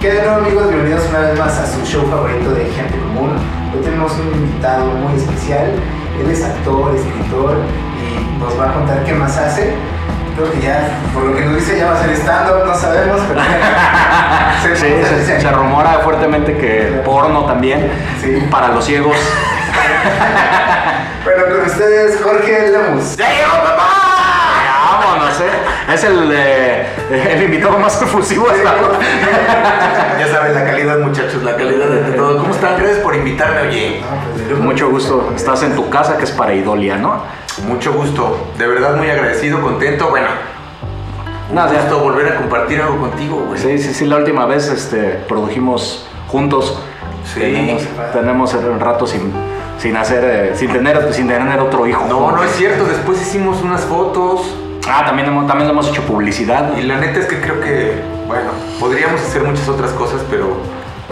¿Qué 0.00 0.10
de 0.12 0.22
nuevo 0.22 0.36
amigos? 0.38 0.68
Bienvenidos 0.68 1.04
una 1.10 1.18
vez 1.20 1.38
más 1.38 1.58
a 1.58 1.66
su 1.66 1.84
show 1.84 2.08
favorito 2.10 2.50
de 2.52 2.64
Gente 2.70 2.98
Común. 2.98 3.36
Hoy 3.74 3.82
tenemos 3.82 4.12
un 4.12 4.32
invitado 4.34 4.86
muy 4.86 5.14
especial. 5.18 5.72
Él 6.20 6.30
es 6.30 6.42
actor, 6.42 6.94
escritor 6.96 7.58
y 8.00 8.38
nos 8.38 8.58
va 8.58 8.70
a 8.70 8.72
contar 8.72 9.04
qué 9.04 9.12
más 9.12 9.36
hace. 9.36 9.74
Creo 10.36 10.50
que 10.52 10.60
ya, 10.60 10.88
por 11.12 11.24
lo 11.24 11.36
que 11.36 11.44
nos 11.44 11.56
dice, 11.56 11.78
ya 11.78 11.92
va 11.92 11.98
a 11.98 12.02
ser 12.02 12.10
stand-up, 12.16 12.64
no 12.66 12.74
sabemos, 12.74 13.20
pero... 13.28 13.40
Sí, 14.62 14.68
se, 14.76 15.40
se 15.40 15.50
rumora 15.52 16.00
fuertemente 16.04 16.54
que 16.56 17.00
porno 17.04 17.44
también, 17.46 17.90
Sí. 18.20 18.46
para 18.50 18.68
los 18.68 18.84
ciegos. 18.84 19.16
Pero 21.24 21.56
con 21.56 21.66
ustedes, 21.66 22.20
Jorge 22.22 22.70
Lemus. 22.70 23.16
¡Ya 23.16 23.28
llegó 23.30 23.52
papá! 23.64 23.88
Vámonos, 25.00 25.40
¿eh? 25.40 25.50
Es 25.94 26.04
el, 26.04 26.30
eh, 26.32 26.86
el 27.10 27.42
invitado 27.42 27.78
más 27.78 28.00
efusivo 28.00 28.48
hasta 28.48 28.70
ahora. 28.70 28.98
Ya 30.20 30.28
saben 30.28 30.54
la 30.54 30.64
calidad, 30.64 30.98
muchachos, 30.98 31.42
la 31.42 31.56
calidad 31.56 31.86
de 31.86 32.12
todo. 32.12 32.38
¿Cómo 32.38 32.52
están? 32.52 32.76
Gracias 32.78 32.98
por 32.98 33.16
invitarme, 33.16 33.68
oye. 33.68 34.02
Pues. 34.46 34.58
Mucho 34.58 34.90
gusto. 34.90 35.32
Estás 35.34 35.62
en 35.62 35.74
tu 35.74 35.88
casa, 35.88 36.18
que 36.18 36.24
es 36.24 36.30
para 36.30 36.52
Idolia, 36.54 36.98
¿no? 36.98 37.22
Mucho 37.66 37.94
gusto. 37.94 38.50
De 38.58 38.66
verdad, 38.66 38.96
muy 38.96 39.08
agradecido, 39.08 39.62
contento. 39.62 40.10
Bueno, 40.10 40.28
un 41.48 41.54
Nada, 41.54 41.72
ya. 41.72 41.80
gusto 41.80 42.00
volver 42.00 42.34
a 42.34 42.36
compartir 42.36 42.82
algo 42.82 42.98
contigo, 42.98 43.44
güey. 43.48 43.58
Sí, 43.58 43.78
sí, 43.78 43.94
sí. 43.94 44.04
La 44.04 44.16
última 44.16 44.44
vez 44.44 44.68
este, 44.68 45.20
produjimos 45.26 46.06
juntos. 46.28 46.78
Sí. 47.24 47.40
Tenemos, 47.40 47.82
tenemos 48.12 48.54
un 48.54 48.78
rato 48.78 49.06
sin, 49.06 49.32
sin 49.78 49.96
hacer, 49.96 50.24
eh, 50.24 50.52
sin 50.54 50.70
tener, 50.70 51.14
sin 51.14 51.28
tener 51.28 51.58
otro 51.60 51.86
hijo. 51.86 52.04
No, 52.08 52.30
no 52.32 52.44
es 52.44 52.50
cierto. 52.52 52.84
Después 52.84 53.22
hicimos 53.22 53.62
unas 53.62 53.80
fotos. 53.80 54.54
Ah, 54.88 55.04
también 55.06 55.28
hemos, 55.28 55.46
también 55.46 55.70
hemos 55.70 55.88
hecho 55.88 56.02
publicidad. 56.02 56.76
Y 56.76 56.82
la 56.82 56.96
neta 56.98 57.20
es 57.20 57.26
que 57.26 57.40
creo 57.40 57.60
que, 57.60 58.00
bueno, 58.26 58.50
podríamos 58.78 59.20
hacer 59.20 59.42
muchas 59.42 59.68
otras 59.68 59.90
cosas, 59.92 60.22
pero 60.30 60.56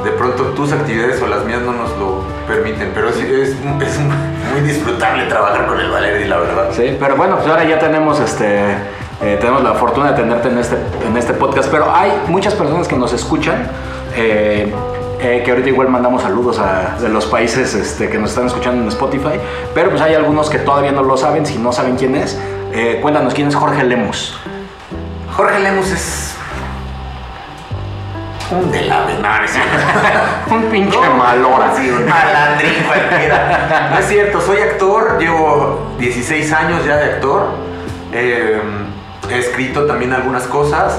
de 0.04 0.10
pronto 0.12 0.44
tus 0.54 0.72
actividades 0.72 1.20
o 1.22 1.26
las 1.26 1.44
mías 1.44 1.60
no 1.62 1.72
nos 1.72 1.90
lo 1.98 2.22
permiten. 2.46 2.90
Pero 2.94 3.12
sí, 3.12 3.22
es, 3.22 3.50
es 3.50 3.98
muy 3.98 4.60
disfrutable 4.66 5.24
trabajar 5.26 5.66
con 5.66 5.78
el 5.78 5.90
Valeri, 5.90 6.24
la 6.26 6.38
verdad. 6.38 6.68
Sí, 6.72 6.96
pero 6.98 7.16
bueno, 7.16 7.36
pues 7.36 7.48
ahora 7.48 7.64
ya 7.64 7.78
tenemos 7.78 8.18
este. 8.20 8.60
eh, 9.20 9.36
tenemos 9.40 9.62
la 9.62 9.74
fortuna 9.74 10.12
de 10.12 10.22
tenerte 10.22 10.48
en 10.48 10.58
este, 10.58 10.76
en 11.06 11.16
este 11.16 11.34
podcast, 11.34 11.68
pero 11.70 11.92
hay 11.94 12.12
muchas 12.28 12.54
personas 12.54 12.88
que 12.88 12.96
nos 12.96 13.12
escuchan, 13.12 13.68
eh, 14.16 14.72
eh, 15.20 15.42
que 15.44 15.50
ahorita 15.50 15.68
igual 15.68 15.88
mandamos 15.88 16.22
saludos 16.22 16.58
a 16.60 16.96
de 17.00 17.08
los 17.08 17.26
países 17.26 17.74
este, 17.74 18.08
que 18.08 18.18
nos 18.18 18.30
están 18.30 18.46
escuchando 18.46 18.80
en 18.82 18.88
Spotify, 18.88 19.40
pero 19.74 19.90
pues 19.90 20.00
hay 20.00 20.14
algunos 20.14 20.48
que 20.48 20.58
todavía 20.58 20.92
no 20.92 21.02
lo 21.02 21.16
saben, 21.16 21.44
si 21.44 21.58
no 21.58 21.72
saben 21.72 21.96
quién 21.96 22.14
es, 22.14 22.38
eh, 22.72 22.98
cuéntanos 23.00 23.34
quién 23.34 23.48
es 23.48 23.54
Jorge 23.54 23.84
Lemus. 23.84 24.38
Jorge 25.36 25.58
Lemus 25.60 25.90
es 25.90 26.38
un 28.50 28.70
de 28.72 28.82
la 28.82 29.00
no, 29.00 29.38
no 29.38 29.44
es 29.44 29.50
cierto. 29.50 29.70
Un 30.50 30.62
pinche 30.70 30.98
No, 30.98 31.14
malora. 31.14 31.74
Sí, 31.76 31.90
un 31.90 32.08
malandrín 32.08 32.82
cualquiera. 32.86 33.90
No 33.90 33.98
es 33.98 34.06
cierto, 34.06 34.40
soy 34.40 34.58
actor, 34.58 35.18
llevo 35.18 35.92
16 35.98 36.52
años 36.52 36.84
ya 36.86 36.96
de 36.96 37.04
actor. 37.04 37.50
Eh, 38.12 38.60
he 39.30 39.38
escrito 39.38 39.84
también 39.84 40.14
algunas 40.14 40.44
cosas, 40.44 40.98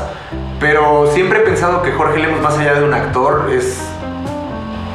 pero 0.60 1.10
siempre 1.12 1.40
he 1.40 1.42
pensado 1.42 1.82
que 1.82 1.92
Jorge 1.92 2.20
Lemos, 2.20 2.40
más 2.42 2.58
allá 2.58 2.76
de 2.76 2.84
un 2.84 2.94
actor, 2.94 3.50
es 3.52 3.80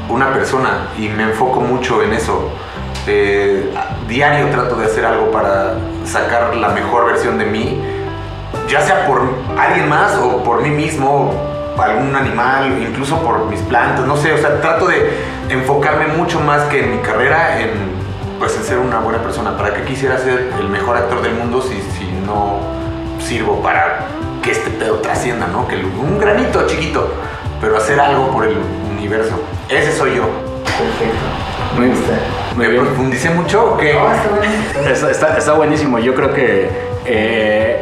una 0.08 0.32
persona 0.32 0.88
y 0.96 1.08
me 1.08 1.24
enfoco 1.24 1.60
mucho 1.60 2.02
en 2.02 2.12
eso. 2.12 2.50
A- 3.06 4.06
diario 4.08 4.48
trato 4.50 4.76
de 4.76 4.86
hacer 4.86 5.04
algo 5.04 5.30
para 5.30 5.74
sacar 6.04 6.54
la 6.56 6.68
mejor 6.68 7.06
versión 7.06 7.38
de 7.38 7.44
mí, 7.46 7.80
ya 8.68 8.80
sea 8.80 9.06
por 9.06 9.22
alguien 9.58 9.88
más 9.88 10.14
o 10.16 10.42
por 10.42 10.62
mí 10.62 10.70
mismo, 10.70 11.32
algún 11.78 12.14
animal, 12.14 12.78
incluso 12.80 13.18
por 13.22 13.46
mis 13.46 13.60
plantas, 13.60 14.06
no 14.06 14.16
sé, 14.16 14.32
o 14.32 14.38
sea, 14.38 14.60
trato 14.60 14.86
de 14.86 15.10
enfocarme 15.48 16.06
mucho 16.06 16.40
más 16.40 16.62
que 16.64 16.84
en 16.84 16.92
mi 16.92 16.98
carrera 17.02 17.60
en, 17.60 17.70
pues, 18.38 18.56
en 18.56 18.62
ser 18.62 18.78
una 18.78 19.00
buena 19.00 19.18
persona. 19.22 19.56
¿Para 19.56 19.74
qué 19.74 19.82
quisiera 19.82 20.16
ser 20.18 20.52
el 20.58 20.68
mejor 20.68 20.96
actor 20.96 21.20
del 21.22 21.34
mundo 21.34 21.60
si, 21.60 21.74
si 21.98 22.06
no 22.26 22.58
sirvo 23.20 23.60
para 23.62 24.06
que 24.42 24.52
este 24.52 24.70
pedo 24.70 24.96
trascienda, 25.00 25.46
¿no? 25.48 25.66
Que 25.66 25.76
un 25.76 26.18
granito 26.18 26.66
chiquito, 26.66 27.08
pero 27.60 27.76
hacer 27.76 27.98
algo 27.98 28.30
por 28.30 28.44
el 28.46 28.56
universo. 28.90 29.40
Ese 29.68 29.92
soy 29.92 30.16
yo. 30.16 30.24
Perfecto. 30.64 31.53
Muy 31.76 31.90
Me 32.56 32.68
¿Me 32.68 32.78
profundicé 32.80 33.30
mucho 33.30 33.74
o 33.74 33.76
qué? 33.76 33.94
No, 33.94 34.12
está. 34.12 34.90
Está, 34.92 35.10
está- 35.10 35.38
está 35.38 35.52
buenísimo. 35.54 35.98
Yo 35.98 36.14
creo 36.14 36.32
que 36.32 36.68
eh, 37.06 37.80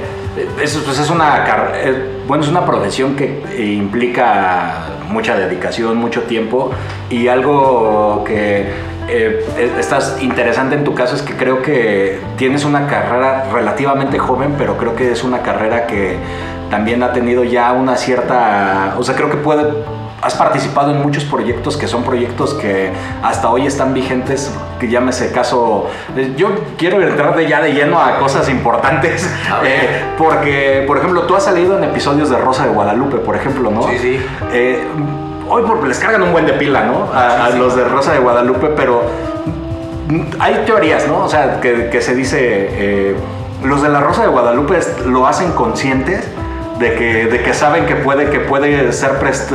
eso 0.62 0.82
pues, 0.84 0.98
es 0.98 1.10
una 1.10 1.44
eh, 1.74 2.08
bueno 2.26 2.42
es 2.44 2.50
una 2.50 2.64
profesión 2.64 3.14
que 3.16 3.42
implica 3.58 4.86
mucha 5.08 5.36
dedicación, 5.36 5.96
mucho 5.98 6.22
tiempo 6.22 6.70
y 7.10 7.28
algo 7.28 8.24
que 8.26 8.66
eh, 9.08 9.44
es- 9.58 9.78
estás 9.78 10.16
interesante 10.22 10.74
en 10.74 10.84
tu 10.84 10.94
caso 10.94 11.14
es 11.14 11.22
que 11.22 11.34
creo 11.34 11.60
que 11.60 12.18
tienes 12.36 12.64
una 12.64 12.86
carrera 12.86 13.44
relativamente 13.52 14.18
joven, 14.18 14.54
pero 14.56 14.78
creo 14.78 14.96
que 14.96 15.12
es 15.12 15.22
una 15.22 15.42
carrera 15.42 15.86
que 15.86 16.16
también 16.70 17.02
ha 17.02 17.12
tenido 17.12 17.44
ya 17.44 17.72
una 17.72 17.96
cierta, 17.96 18.94
o 18.98 19.02
sea, 19.02 19.14
creo 19.14 19.28
que 19.28 19.36
puede 19.36 19.64
Has 20.22 20.34
participado 20.36 20.92
en 20.92 21.02
muchos 21.02 21.24
proyectos 21.24 21.76
que 21.76 21.88
son 21.88 22.04
proyectos 22.04 22.54
que 22.54 22.92
hasta 23.24 23.50
hoy 23.50 23.66
están 23.66 23.92
vigentes, 23.92 24.52
que 24.78 24.88
llámese 24.88 25.32
caso... 25.32 25.88
eh, 26.16 26.32
Yo 26.36 26.48
quiero 26.78 27.02
entrar 27.02 27.34
de 27.34 27.48
ya 27.48 27.60
de 27.60 27.72
lleno 27.72 28.00
a 28.00 28.18
cosas 28.20 28.48
importantes, 28.48 29.28
eh, 29.64 30.04
porque, 30.16 30.84
por 30.86 30.98
ejemplo, 30.98 31.22
tú 31.22 31.34
has 31.34 31.42
salido 31.44 31.76
en 31.76 31.82
episodios 31.82 32.30
de 32.30 32.38
Rosa 32.38 32.64
de 32.66 32.70
Guadalupe, 32.70 33.16
por 33.18 33.34
ejemplo, 33.34 33.72
¿no? 33.72 33.82
Sí, 33.82 33.98
sí. 33.98 34.20
Eh, 34.52 34.84
hoy 35.48 35.64
les 35.88 35.98
cargan 35.98 36.22
un 36.22 36.30
buen 36.30 36.46
de 36.46 36.52
pila, 36.52 36.84
¿no? 36.84 37.08
A, 37.12 37.50
los 37.50 37.74
de 37.74 37.82
Rosa 37.84 38.12
de 38.12 38.20
Guadalupe, 38.20 38.68
pero 38.76 39.02
hay 40.38 40.62
teorías, 40.64 41.08
¿no? 41.08 41.24
O 41.24 41.28
sea, 41.28 41.60
que, 41.60 41.88
que 41.90 42.00
se 42.00 42.14
dice, 42.14 42.38
eh, 42.40 43.16
los 43.64 43.82
de 43.82 43.88
la 43.88 44.00
Rosa 44.00 44.22
de 44.22 44.28
Guadalupe 44.28 44.78
lo 45.04 45.26
hacen 45.26 45.50
conscientes 45.52 46.28
de 46.78 46.94
que, 46.94 47.26
de 47.26 47.42
que 47.42 47.54
saben 47.54 47.86
que 47.86 47.96
puede, 47.96 48.30
que 48.30 48.40
puede 48.40 48.92
ser 48.92 49.12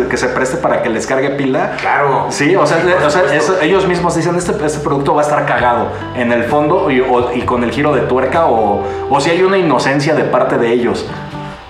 que 0.09 0.17
se 0.17 0.27
preste 0.29 0.57
para 0.57 0.81
que 0.81 0.89
les 0.89 1.05
cargue 1.07 1.31
pila. 1.31 1.75
Claro. 1.79 2.27
Sí, 2.29 2.55
o 2.55 2.65
sea, 2.65 2.77
o 2.77 3.07
eso- 3.33 3.59
ellos 3.61 3.87
mismos 3.87 4.15
dicen, 4.15 4.35
este, 4.35 4.53
este 4.65 4.79
producto 4.79 5.13
va 5.15 5.21
a 5.21 5.25
estar 5.25 5.45
cagado 5.45 5.87
en 6.15 6.31
el 6.31 6.43
fondo 6.45 6.89
y, 6.91 7.01
o- 7.01 7.33
y 7.33 7.41
con 7.41 7.63
el 7.63 7.71
giro 7.71 7.93
de 7.93 8.01
tuerca 8.01 8.45
o, 8.47 8.83
o 9.09 9.19
si 9.19 9.29
hay 9.31 9.41
una 9.43 9.57
inocencia 9.57 10.13
de 10.13 10.23
parte 10.23 10.57
de 10.57 10.71
ellos. 10.71 11.05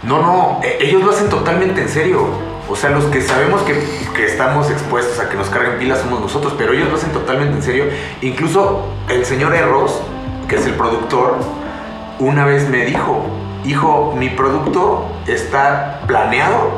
No, 0.03 0.21
no, 0.21 0.59
e- 0.63 0.77
ellos 0.85 1.03
lo 1.03 1.11
hacen 1.11 1.29
totalmente 1.29 1.81
en 1.81 1.89
serio. 1.89 2.27
O 2.69 2.75
sea, 2.75 2.89
los 2.89 3.05
que 3.05 3.21
sabemos 3.21 3.61
que, 3.61 3.73
que 4.13 4.25
estamos 4.25 4.69
expuestos 4.69 5.19
a 5.19 5.29
que 5.29 5.37
nos 5.37 5.47
carguen 5.49 5.77
pilas 5.79 5.99
somos 5.99 6.19
nosotros, 6.19 6.53
pero 6.57 6.73
ellos 6.73 6.89
lo 6.89 6.97
hacen 6.97 7.11
totalmente 7.11 7.55
en 7.55 7.63
serio. 7.63 7.85
Incluso 8.21 8.83
el 9.07 9.25
señor 9.25 9.55
Erros, 9.55 10.01
que 10.49 10.57
es 10.57 10.65
el 10.65 10.73
productor, 10.73 11.35
una 12.19 12.45
vez 12.45 12.67
me 12.69 12.83
dijo, 12.85 13.23
hijo, 13.65 14.13
mi 14.17 14.29
producto 14.29 15.05
está 15.27 16.01
planeado 16.07 16.71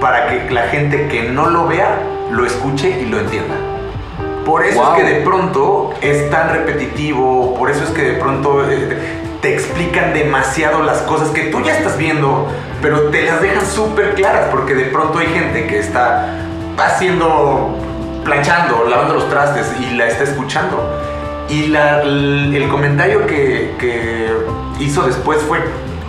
para 0.00 0.28
que 0.28 0.50
la 0.50 0.62
gente 0.68 1.08
que 1.08 1.24
no 1.24 1.48
lo 1.50 1.66
vea 1.66 1.98
lo 2.30 2.46
escuche 2.46 3.00
y 3.00 3.06
lo 3.06 3.18
entienda. 3.20 3.54
Por 4.44 4.64
eso 4.64 4.80
Wow. 4.82 4.94
es 4.96 5.02
que 5.02 5.10
de 5.14 5.20
pronto 5.20 5.92
es 6.00 6.30
tan 6.30 6.50
repetitivo, 6.50 7.54
por 7.58 7.70
eso 7.70 7.84
es 7.84 7.90
que 7.90 8.02
de 8.02 8.12
pronto 8.14 8.64
eh, 8.70 8.96
te 9.42 9.52
explican 9.54 10.14
demasiado 10.14 10.82
las 10.82 10.98
cosas 11.02 11.28
que 11.30 11.44
tú 11.44 11.60
ya 11.62 11.76
estás 11.76 11.98
viendo, 11.98 12.46
pero 12.80 13.10
te 13.10 13.22
las 13.22 13.40
dejan 13.42 13.64
súper 13.66 14.14
claras, 14.14 14.46
porque 14.50 14.74
de 14.74 14.84
pronto 14.84 15.18
hay 15.18 15.26
gente 15.28 15.66
que 15.66 15.78
está 15.78 16.26
haciendo, 16.78 17.74
planchando, 18.24 18.84
lavando 18.88 19.14
los 19.14 19.28
trastes 19.28 19.72
y 19.80 19.94
la 19.94 20.06
está 20.08 20.24
escuchando. 20.24 20.98
Y 21.48 21.66
la- 21.68 22.02
el, 22.02 22.52
el 22.54 22.68
comentario 22.68 23.26
que, 23.26 23.74
que 23.78 24.30
hizo 24.78 25.02
después 25.02 25.40
fue 25.42 25.58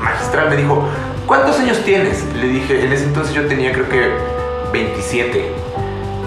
magistral, 0.02 0.50
me 0.50 0.58
dijo, 0.58 0.84
¿cuántos 1.26 1.60
años 1.60 1.80
tienes? 1.84 2.24
Le 2.36 2.48
dije, 2.48 2.86
en 2.86 2.92
ese 2.92 3.06
entonces 3.06 3.34
yo 3.34 3.46
tenía 3.48 3.72
creo 3.72 3.90
que 3.90 4.12
27. 4.74 5.52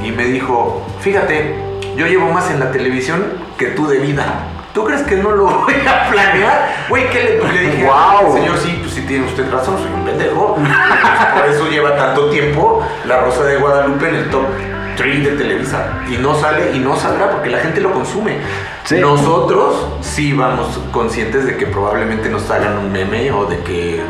Y 0.05 0.11
me 0.13 0.25
dijo, 0.25 0.83
fíjate, 1.01 1.55
yo 1.97 2.07
llevo 2.07 2.31
más 2.31 2.51
en 2.51 2.61
la 2.61 2.71
televisión 2.71 3.25
que 3.59 3.67
tú 3.67 3.87
de 3.87 3.99
vida. 3.99 4.25
¿Tú 4.73 4.85
crees 4.85 5.03
que 5.03 5.17
no 5.17 5.31
lo 5.31 5.45
voy 5.65 5.75
a 5.75 6.11
planear? 6.11 6.87
Güey, 6.89 7.09
¿qué 7.11 7.41
le, 7.43 7.53
le 7.53 7.71
dije? 7.71 7.85
Guau. 7.85 8.35
Señor, 8.35 8.59
sí, 8.59 8.79
pues 8.81 8.95
sí 8.95 9.03
tiene 9.03 9.27
usted 9.27 9.51
razón, 9.51 9.79
soy 9.79 9.93
un 9.95 10.05
pendejo. 10.05 10.57
Por 11.35 11.47
eso 11.47 11.69
lleva 11.69 11.97
tanto 11.97 12.31
tiempo 12.31 12.85
La 13.07 13.21
Rosa 13.21 13.45
de 13.45 13.57
Guadalupe 13.57 14.09
en 14.09 14.15
el 14.17 14.31
top 14.31 14.45
3 14.97 15.25
de 15.25 15.31
Televisa. 15.33 16.03
Y 16.11 16.17
no 16.17 16.35
sale 16.35 16.75
y 16.75 16.79
no 16.79 16.97
saldrá 16.97 17.31
porque 17.31 17.51
la 17.51 17.59
gente 17.59 17.81
lo 17.81 17.93
consume. 17.93 18.39
Sí. 18.85 18.99
Nosotros 19.01 19.89
sí 20.01 20.33
vamos 20.33 20.81
conscientes 20.93 21.47
de 21.47 21.57
que 21.57 21.67
probablemente 21.67 22.29
nos 22.29 22.51
hagan 22.51 22.79
un 22.79 22.93
meme 22.93 23.31
o 23.33 23.47
de 23.47 23.59
que... 23.61 24.03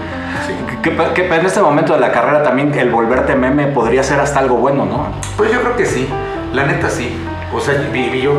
sí. 0.47 0.55
Que, 0.83 0.97
que 1.15 1.27
en 1.27 1.47
este 1.47 1.61
momento 1.61 1.95
de 1.95 2.01
la 2.01 2.13
carrera 2.13 2.43
también 2.43 2.75
el 2.75 2.91
volverte 2.91 3.35
meme 3.35 3.69
podría 3.69 4.03
ser 4.03 4.21
hasta 4.21 4.41
algo 4.41 4.57
bueno, 4.57 4.85
¿no? 4.85 5.07
Pues 5.37 5.51
yo 5.51 5.61
creo 5.61 5.77
que 5.77 5.87
sí, 5.87 6.09
la 6.53 6.67
neta 6.67 6.91
sí. 6.91 7.17
O 7.55 7.61
sea, 7.61 7.75
vi 7.93 8.21
yo 8.21 8.35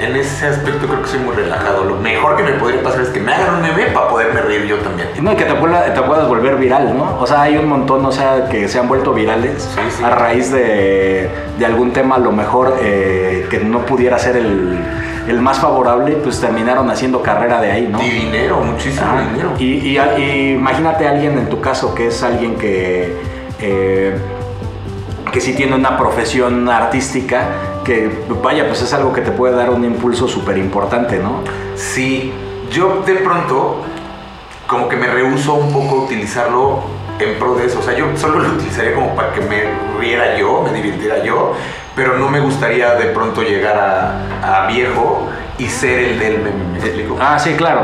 en 0.00 0.16
ese 0.16 0.46
aspecto 0.46 0.86
creo 0.86 1.02
que 1.02 1.08
soy 1.08 1.20
muy 1.20 1.34
relajado. 1.34 1.84
Lo 1.84 1.96
mejor 1.96 2.36
que 2.36 2.42
me 2.42 2.52
podría 2.52 2.82
pasar 2.82 3.02
es 3.02 3.08
que 3.08 3.20
me 3.20 3.32
hagan 3.32 3.56
un 3.56 3.62
meme 3.62 3.86
para 3.92 4.08
poderme 4.08 4.40
reír 4.40 4.64
yo 4.66 4.76
también. 4.78 5.08
No, 5.20 5.32
y 5.32 5.36
que 5.36 5.44
te, 5.44 5.54
pueda- 5.54 5.92
te 5.92 6.00
puedas 6.02 6.26
volver 6.28 6.56
viral, 6.56 6.96
¿no? 6.96 7.18
O 7.20 7.26
sea, 7.26 7.42
hay 7.42 7.56
un 7.56 7.68
montón, 7.68 8.04
o 8.04 8.12
sea, 8.12 8.48
que 8.48 8.68
se 8.68 8.78
han 8.78 8.88
vuelto 8.88 9.12
virales 9.12 9.62
Sí, 9.62 9.80
sí. 9.98 10.04
a 10.04 10.10
raíz 10.10 10.50
de, 10.52 11.28
de 11.58 11.66
algún 11.66 11.92
tema, 11.92 12.16
a 12.16 12.18
lo 12.18 12.32
mejor 12.32 12.76
eh, 12.82 13.46
que 13.50 13.58
no 13.60 13.80
pudiera 13.86 14.18
ser 14.18 14.36
el, 14.36 14.78
el 15.28 15.40
más 15.40 15.58
favorable, 15.60 16.12
pues 16.22 16.40
terminaron 16.40 16.88
haciendo 16.90 17.22
carrera 17.22 17.60
de 17.60 17.70
ahí, 17.72 17.88
¿no? 17.90 18.02
Y 18.02 18.08
dinero, 18.10 18.60
muchísimo 18.60 19.06
Ah, 19.08 19.22
dinero. 19.30 19.52
y, 19.58 19.64
y- 19.64 19.98
y 20.18 20.52
imagínate 20.54 21.06
a 21.06 21.10
alguien 21.10 21.38
en 21.38 21.48
tu 21.48 21.60
caso 21.60 21.94
que 21.94 22.06
es 22.08 22.22
alguien 22.22 22.56
que, 22.56 23.14
eh, 23.60 24.16
que 25.32 25.40
sí 25.40 25.52
tiene 25.54 25.74
una 25.76 25.96
profesión 25.96 26.68
artística, 26.68 27.44
que 27.84 28.10
vaya, 28.42 28.66
pues 28.66 28.82
es 28.82 28.92
algo 28.92 29.12
que 29.12 29.20
te 29.20 29.30
puede 29.30 29.54
dar 29.54 29.70
un 29.70 29.84
impulso 29.84 30.28
súper 30.28 30.58
importante, 30.58 31.18
¿no? 31.18 31.42
Sí, 31.76 32.32
yo 32.70 33.02
de 33.06 33.14
pronto 33.16 33.82
como 34.66 34.88
que 34.88 34.96
me 34.96 35.08
rehuso 35.08 35.54
un 35.54 35.72
poco 35.72 35.96
a 35.96 36.04
utilizarlo 36.04 36.84
en 37.18 37.38
pro 37.38 37.54
de 37.56 37.66
eso. 37.66 37.80
O 37.80 37.82
sea, 37.82 37.94
yo 37.96 38.06
solo 38.16 38.38
lo 38.38 38.50
utilizaría 38.50 38.94
como 38.94 39.14
para 39.14 39.32
que 39.32 39.40
me 39.40 39.64
riera 39.98 40.36
yo, 40.36 40.62
me 40.62 40.72
divirtiera 40.72 41.24
yo, 41.24 41.54
pero 41.96 42.16
no 42.18 42.28
me 42.28 42.40
gustaría 42.40 42.94
de 42.94 43.06
pronto 43.06 43.42
llegar 43.42 43.76
a, 43.76 44.62
a 44.62 44.66
viejo 44.68 45.26
y 45.58 45.66
ser 45.66 45.98
el 45.98 46.18
del 46.18 46.38
meme, 46.38 46.64
¿me 46.72 46.78
explico? 46.78 47.16
Ah, 47.20 47.38
sí, 47.38 47.54
claro. 47.54 47.82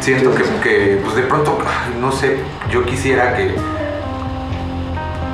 Siento 0.00 0.34
que, 0.34 0.42
que, 0.62 1.00
pues 1.02 1.14
de 1.16 1.22
pronto, 1.22 1.58
no 2.00 2.12
sé, 2.12 2.38
yo 2.70 2.84
quisiera 2.84 3.36
que, 3.36 3.54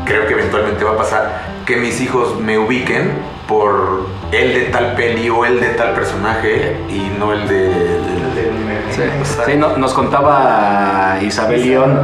creo 0.04 0.26
que 0.26 0.34
eventualmente 0.34 0.84
va 0.84 0.92
a 0.92 0.96
pasar, 0.96 1.49
que 1.70 1.76
mis 1.76 2.00
hijos 2.00 2.40
me 2.40 2.58
ubiquen 2.58 3.12
por 3.46 4.04
el 4.32 4.54
de 4.54 4.60
tal 4.72 4.94
peli 4.96 5.30
o 5.30 5.44
el 5.44 5.60
de 5.60 5.68
tal 5.68 5.92
personaje 5.94 6.76
y 6.88 7.16
no 7.18 7.32
el 7.32 7.46
de... 7.46 7.68
del- 7.68 8.60
Sí, 8.90 9.02
Sí, 9.46 9.52
no- 9.56 9.76
nos 9.76 9.94
contaba 9.94 11.18
Isabel 11.22 11.64
León. 11.64 12.00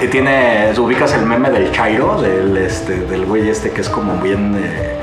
eh, 0.00 0.08
Tiene, 0.10 0.72
ubicas 0.78 1.12
el 1.14 1.26
meme 1.26 1.50
del 1.50 1.70
Chairo, 1.70 2.18
del, 2.20 2.56
este, 2.56 3.00
del 3.00 3.26
güey 3.26 3.48
este 3.50 3.70
que 3.72 3.82
es 3.82 3.90
como 3.90 4.14
bien... 4.22 4.56
eh, 4.58 4.96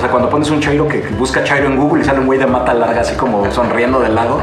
o 0.00 0.02
sea, 0.02 0.10
cuando 0.10 0.30
pones 0.30 0.48
un 0.50 0.60
Chairo 0.60 0.88
que 0.88 1.02
que 1.02 1.10
busca 1.14 1.44
Chairo 1.44 1.66
en 1.66 1.76
Google 1.76 2.02
y 2.02 2.06
sale 2.06 2.20
un 2.20 2.26
güey 2.26 2.38
de 2.38 2.46
mata 2.46 2.72
larga 2.72 3.02
así 3.02 3.14
como 3.16 3.50
sonriendo 3.52 4.00
de 4.00 4.08
lado, 4.08 4.40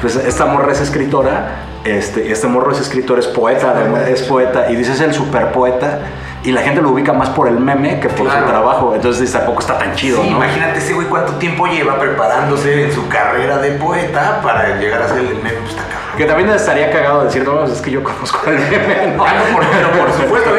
pues 0.00 0.14
esta 0.14 0.46
morra 0.46 0.70
es 0.70 0.80
escritora, 0.80 1.64
este, 1.84 2.30
este 2.30 2.46
morro 2.46 2.70
es 2.70 2.80
escritor, 2.80 3.18
es 3.18 3.26
poeta, 3.26 3.74
es 4.08 4.22
poeta, 4.22 4.70
y 4.70 4.76
dices 4.76 5.00
el 5.00 5.12
super 5.12 5.50
poeta, 5.50 5.98
y 6.44 6.52
la 6.52 6.62
gente 6.62 6.80
lo 6.82 6.90
ubica 6.90 7.12
más 7.12 7.30
por 7.30 7.48
el 7.48 7.58
meme 7.58 7.98
que 8.00 8.08
por 8.08 8.26
Claro. 8.28 8.46
su 8.46 8.50
trabajo, 8.52 8.94
entonces 8.94 9.30
tampoco 9.32 9.58
está 9.60 9.78
tan 9.78 9.94
chido, 9.96 10.22
Sí, 10.22 10.30
¿no? 10.30 10.36
imagínate 10.36 10.78
ese 10.78 10.92
güey 10.94 11.08
cuánto 11.08 11.32
tiempo 11.34 11.66
lleva 11.66 11.98
preparándose 11.98 12.84
en 12.84 12.92
su 12.92 13.08
carrera 13.08 13.58
de 13.58 13.72
poeta 13.72 14.40
para 14.42 14.76
llegar 14.78 15.02
a 15.02 15.08
ser 15.08 15.18
el 15.18 15.34
meme, 15.36 15.50
pues. 15.64 15.76
Que 16.16 16.26
también 16.26 16.50
estaría 16.50 16.90
cagado 16.92 17.24
decir, 17.24 17.42
no, 17.42 17.64
es 17.64 17.80
que 17.80 17.90
yo 17.90 18.02
conozco 18.04 18.38
el 18.50 18.58
meme, 18.58 19.14
¿no? 19.16 19.24
Ah, 19.24 19.32
no, 19.48 19.56
por, 19.56 19.64
pero 19.66 19.90
por 19.92 20.12
supuesto, 20.12 20.50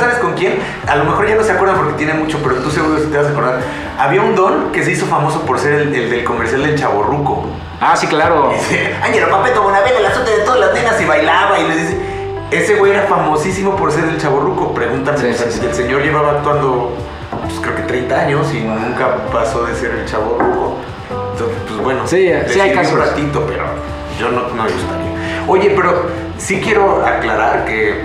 ¿sabes 0.00 0.16
con 0.18 0.32
quién? 0.34 0.58
A 0.86 0.94
lo 0.96 1.04
mejor 1.04 1.26
ya 1.28 1.34
no 1.34 1.42
se 1.42 1.50
acuerdan 1.52 1.76
porque 1.76 1.94
tiene 1.94 2.14
mucho, 2.14 2.38
pero 2.42 2.54
tú 2.56 2.70
seguro 2.70 2.98
sí 2.98 3.08
te 3.10 3.16
vas 3.18 3.26
a 3.26 3.30
acordar. 3.30 3.58
Había 4.02 4.20
un 4.20 4.34
don 4.34 4.72
que 4.72 4.82
se 4.84 4.90
hizo 4.90 5.06
famoso 5.06 5.42
por 5.42 5.60
ser 5.60 5.74
el, 5.74 5.94
el 5.94 6.10
del 6.10 6.24
comercial 6.24 6.62
del 6.64 6.74
chaborruco. 6.76 7.44
Ah, 7.80 7.94
sí, 7.96 8.08
claro. 8.08 8.50
Dice, 8.52 8.92
Ángelo 9.00 9.30
Papeto 9.30 9.62
Bonavena, 9.62 9.96
el 9.98 10.06
azote 10.06 10.30
de 10.38 10.44
todas 10.44 10.58
las 10.58 10.74
nenas 10.74 11.00
y 11.00 11.04
bailaba 11.04 11.58
y 11.60 11.68
le 11.68 11.76
dice... 11.76 11.96
Ese 12.50 12.74
güey 12.74 12.92
era 12.92 13.04
famosísimo 13.04 13.76
por 13.76 13.92
ser 13.92 14.04
el 14.04 14.18
chaborruco. 14.18 14.74
Pregúntame, 14.74 15.18
Sí, 15.18 15.32
sí, 15.32 15.44
sí. 15.52 15.64
el 15.64 15.72
señor 15.74 16.02
llevaba 16.02 16.32
actuando, 16.32 16.90
pues 17.44 17.54
creo 17.60 17.76
que 17.76 17.82
30 17.82 18.14
años 18.20 18.52
y 18.52 18.60
nunca 18.60 19.24
pasó 19.32 19.64
de 19.64 19.74
ser 19.76 19.92
el 19.92 20.04
chaborruco. 20.04 20.74
Entonces, 21.32 21.56
pues 21.68 21.80
bueno, 21.80 22.06
Sí, 22.06 22.28
sí 22.48 22.60
hay 22.60 22.74
casos. 22.74 22.92
un 22.94 22.98
ratito, 22.98 23.44
pero 23.46 23.64
yo 24.18 24.28
no, 24.30 24.48
no 24.48 24.64
me 24.64 24.70
gustaría. 24.70 25.44
Oye, 25.48 25.72
pero 25.76 26.06
sí 26.38 26.60
quiero 26.60 27.06
aclarar 27.06 27.64
que, 27.64 28.02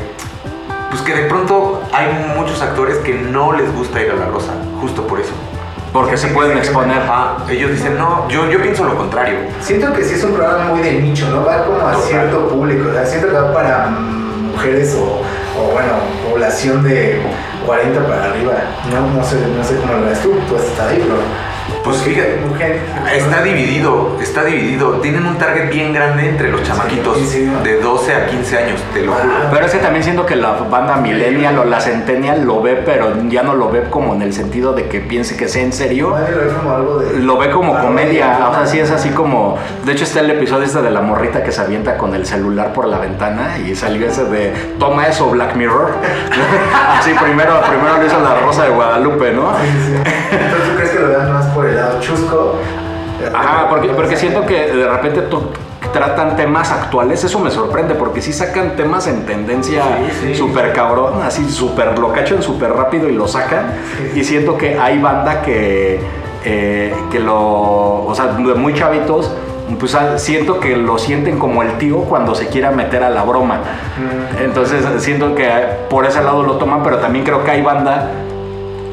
pues 0.91 1.01
que 1.01 1.13
de 1.13 1.23
pronto 1.25 1.81
hay 1.91 2.07
muchos 2.37 2.61
actores 2.61 2.97
que 2.99 3.15
no 3.15 3.51
les 3.51 3.73
gusta 3.75 3.99
ir 4.01 4.11
a 4.11 4.15
la 4.15 4.27
rosa, 4.27 4.53
justo 4.79 5.05
por 5.07 5.19
eso. 5.19 5.33
Porque 5.97 6.15
se 6.15 6.27
pueden 6.27 6.55
exponer. 6.59 6.99
Ajá, 7.01 7.37
ellos 7.49 7.71
dicen, 7.71 7.97
no, 7.97 8.29
yo, 8.29 8.47
yo 8.51 8.61
pienso 8.61 8.83
lo 8.83 8.95
contrario. 8.95 9.39
Siento 9.61 9.91
que 9.93 10.03
sí 10.03 10.13
es 10.13 10.23
un 10.23 10.33
programa 10.33 10.65
muy 10.65 10.81
de 10.81 10.91
nicho, 10.93 11.27
¿no? 11.31 11.43
Va 11.43 11.65
como 11.65 11.77
a 11.77 11.93
Total. 11.93 12.07
cierto 12.07 12.47
público, 12.49 12.89
o 12.89 12.93
sea, 12.93 13.03
siento 13.03 13.29
que 13.29 13.33
va 13.33 13.51
para 13.51 13.87
mujeres 13.87 14.95
o, 14.95 15.23
o, 15.59 15.71
bueno, 15.71 15.93
población 16.29 16.83
de 16.83 17.19
40 17.65 18.07
para 18.07 18.25
arriba. 18.25 18.53
No, 18.91 19.09
no 19.17 19.23
sé, 19.23 19.37
no 19.57 19.63
sé 19.63 19.77
cómo 19.77 19.93
lo 19.93 20.05
ves 20.05 20.21
tú, 20.21 20.33
tú 20.47 20.55
estás 20.55 20.87
ahí, 20.87 20.99
pero... 21.01 21.17
Pues 21.83 21.97
fíjate, 21.97 22.39
mujer, 22.45 22.79
Está 23.15 23.41
dividido, 23.41 24.17
está 24.21 24.43
dividido. 24.43 24.91
Tienen 25.01 25.25
un 25.25 25.37
target 25.37 25.69
bien 25.69 25.93
grande 25.93 26.29
entre 26.29 26.51
los 26.51 26.61
chamaquitos 26.63 27.17
sí, 27.17 27.25
sí. 27.25 27.51
de 27.63 27.79
12 27.79 28.13
a 28.13 28.25
15 28.27 28.57
años, 28.57 28.81
te 28.93 29.01
lo 29.03 29.13
juro. 29.13 29.33
Ah. 29.33 29.49
Pero 29.51 29.65
es 29.65 29.71
que 29.71 29.77
también 29.79 30.03
siento 30.03 30.25
que 30.25 30.35
la 30.35 30.51
banda 30.69 30.97
millennial 30.97 31.57
o 31.59 31.65
la 31.65 31.79
centennial 31.79 32.43
lo 32.43 32.61
ve, 32.61 32.81
pero 32.85 33.13
ya 33.29 33.43
no 33.43 33.55
lo 33.55 33.69
ve 33.69 33.83
como 33.89 34.13
en 34.13 34.21
el 34.21 34.33
sentido 34.33 34.73
de 34.73 34.87
que 34.87 34.99
piense 34.99 35.37
que 35.37 35.47
sea 35.47 35.63
en 35.63 35.73
serio. 35.73 36.15
Lo 37.19 37.37
ve 37.37 37.49
como 37.51 37.79
comedia, 37.79 38.49
o 38.49 38.53
sea, 38.53 38.65
sí 38.65 38.79
es 38.79 38.91
así 38.91 39.09
como... 39.09 39.57
De 39.85 39.93
hecho 39.93 40.03
está 40.03 40.19
el 40.19 40.31
episodio 40.31 40.65
este 40.65 40.81
de 40.81 40.91
la 40.91 41.01
morrita 41.01 41.43
que 41.43 41.51
se 41.51 41.61
avienta 41.61 41.97
con 41.97 42.13
el 42.13 42.25
celular 42.25 42.73
por 42.73 42.87
la 42.87 42.99
ventana 42.99 43.57
y 43.65 43.75
salió 43.75 44.07
ese 44.07 44.25
de 44.25 44.53
toma 44.79 45.07
eso 45.07 45.29
Black 45.29 45.55
Mirror. 45.55 45.91
así 46.99 47.11
primero, 47.13 47.61
primero 47.61 47.97
lo 47.97 48.05
hizo 48.05 48.19
la 48.19 48.39
Rosa 48.41 48.63
de 48.63 48.69
Guadalupe, 48.69 49.31
¿no? 49.31 49.51
Ajá, 53.33 53.67
porque, 53.69 53.89
porque 53.89 54.15
siento 54.15 54.45
que 54.45 54.67
de 54.67 54.87
repente 54.87 55.23
tratan 55.91 56.35
temas 56.35 56.71
actuales, 56.71 57.23
eso 57.23 57.39
me 57.39 57.49
sorprende, 57.49 57.95
porque 57.95 58.21
sí 58.21 58.31
sacan 58.33 58.75
temas 58.75 59.07
en 59.07 59.25
tendencia 59.25 59.83
Sí, 60.11 60.27
sí. 60.27 60.35
súper 60.35 60.73
cabrón, 60.73 61.21
así 61.23 61.49
súper, 61.49 61.97
lo 61.97 62.11
cachan 62.13 62.43
súper 62.43 62.73
rápido 62.73 63.09
y 63.09 63.13
lo 63.13 63.27
sacan, 63.27 63.73
y 64.13 64.23
siento 64.23 64.57
que 64.57 64.77
hay 64.77 64.99
banda 64.99 65.41
que, 65.41 65.99
eh, 66.45 66.93
que 67.09 67.19
lo, 67.19 68.05
o 68.05 68.13
sea, 68.13 68.27
de 68.27 68.53
muy 68.53 68.73
chavitos, 68.73 69.31
pues 69.79 69.95
ah, 69.95 70.17
siento 70.17 70.59
que 70.59 70.77
lo 70.77 70.97
sienten 70.97 71.39
como 71.39 71.61
el 71.61 71.77
tío 71.77 72.01
cuando 72.01 72.35
se 72.35 72.47
quiera 72.47 72.71
meter 72.71 73.03
a 73.03 73.09
la 73.09 73.23
broma. 73.23 73.59
Entonces 74.41 74.85
siento 74.99 75.35
que 75.35 75.49
por 75.89 76.05
ese 76.05 76.21
lado 76.23 76.43
lo 76.43 76.53
toman, 76.53 76.83
pero 76.83 76.99
también 76.99 77.25
creo 77.25 77.43
que 77.43 77.51
hay 77.51 77.61
banda 77.61 78.09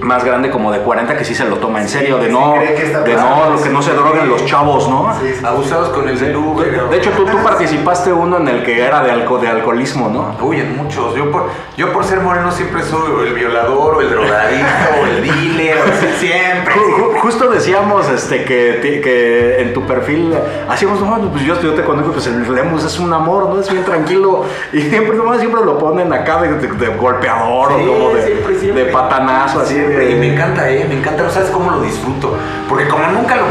más 0.05 0.25
grande 0.25 0.51
como 0.51 0.71
de 0.71 0.79
40 0.81 1.17
que 1.17 1.25
sí 1.25 1.35
se 1.35 1.45
lo 1.45 1.57
toma 1.57 1.81
en 1.81 1.89
serio, 1.89 2.19
de 2.19 2.29
no, 2.29 2.55
cree 2.55 2.75
que 2.75 2.83
está 2.85 3.01
de 3.01 3.15
no, 3.17 3.61
que 3.63 3.69
no 3.71 3.83
se 3.83 3.93
droguen 3.95 4.29
los 4.29 4.45
chavos, 4.45 4.89
¿no? 4.89 5.13
Sí, 5.21 5.33
sí. 5.39 5.45
Abusados 5.45 5.89
con 5.91 6.09
el 6.09 6.37
Uber. 6.37 6.71
De, 6.71 6.89
de 6.89 6.97
hecho, 6.99 7.11
tú, 7.11 7.25
tú 7.27 7.39
participaste 7.43 8.13
uno 8.13 8.37
en 8.39 8.49
el 8.49 8.63
que 8.63 8.81
era 8.85 9.03
de, 9.03 9.11
alco- 9.13 9.39
de 9.41 9.49
alcoholismo, 9.49 10.09
¿no? 10.09 10.37
Uy, 10.47 10.61
en 10.61 10.77
muchos. 10.77 11.15
Yo 11.15 11.31
por, 11.31 11.49
yo 11.77 11.93
por 11.93 12.05
ser 12.05 12.21
moreno 12.21 12.51
siempre 12.53 12.83
soy 12.83 13.27
el 13.27 13.35
violador 13.35 13.97
o 13.97 14.01
el 14.01 14.11
drogadicto 14.11 14.67
o 15.03 15.07
el 15.07 15.23
dealer, 15.23 15.79
o 15.79 16.01
sea, 16.01 16.13
siempre. 16.19 16.75
Ju- 16.75 16.97
ju- 16.97 17.21
Justo 17.25 17.49
decíamos 17.51 18.07
este, 18.11 18.45
que, 18.45 19.01
que 19.03 19.63
en 19.63 19.73
tu 19.73 19.87
perfil 19.87 20.35
hacíamos, 20.69 21.01
no, 21.01 21.17
pues 21.31 21.43
yo, 21.45 21.59
yo 21.63 21.73
te 21.73 21.83
conozco, 21.83 22.13
pues 22.13 22.27
el 22.27 22.53
Lemus 22.55 22.85
es 22.85 22.99
un 22.99 23.11
amor, 23.15 23.49
¿no? 23.49 23.61
Es 23.61 23.71
bien 23.71 23.83
tranquilo. 23.85 24.45
Y 24.75 24.83
siempre, 24.83 25.17
siempre 25.39 25.65
lo 25.65 25.79
ponen 25.79 26.13
acá 26.13 26.43
de, 26.43 26.53
de- 26.55 26.69
de 26.69 26.89
golpeador 26.97 27.73
Sí, 27.79 27.89
o 27.89 27.93
como 27.95 28.09
de, 28.15 28.23
siempre, 28.27 28.59
siempre. 28.59 28.85
de 28.85 28.93
patanazo, 28.93 29.61
así 29.61 29.75
Siempre, 29.95 30.11
y 30.11 30.15
me 30.19 30.33
encanta, 30.35 30.69
¿eh? 30.71 30.85
Me 30.89 30.97
encanta, 30.97 31.23
no 31.23 31.31
sabes 31.31 31.51
cómo 31.51 31.71
lo 31.71 31.81
disfruto. 31.83 32.37
Porque 32.69 32.89
como 32.89 33.07
nunca 33.09 33.37
lo, 33.37 33.45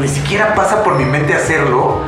ni 0.00 0.08
siquiera 0.08 0.54
pasa 0.54 0.82
por 0.82 0.94
mi 0.96 1.04
mente 1.04 1.34
hacerlo, 1.34 2.00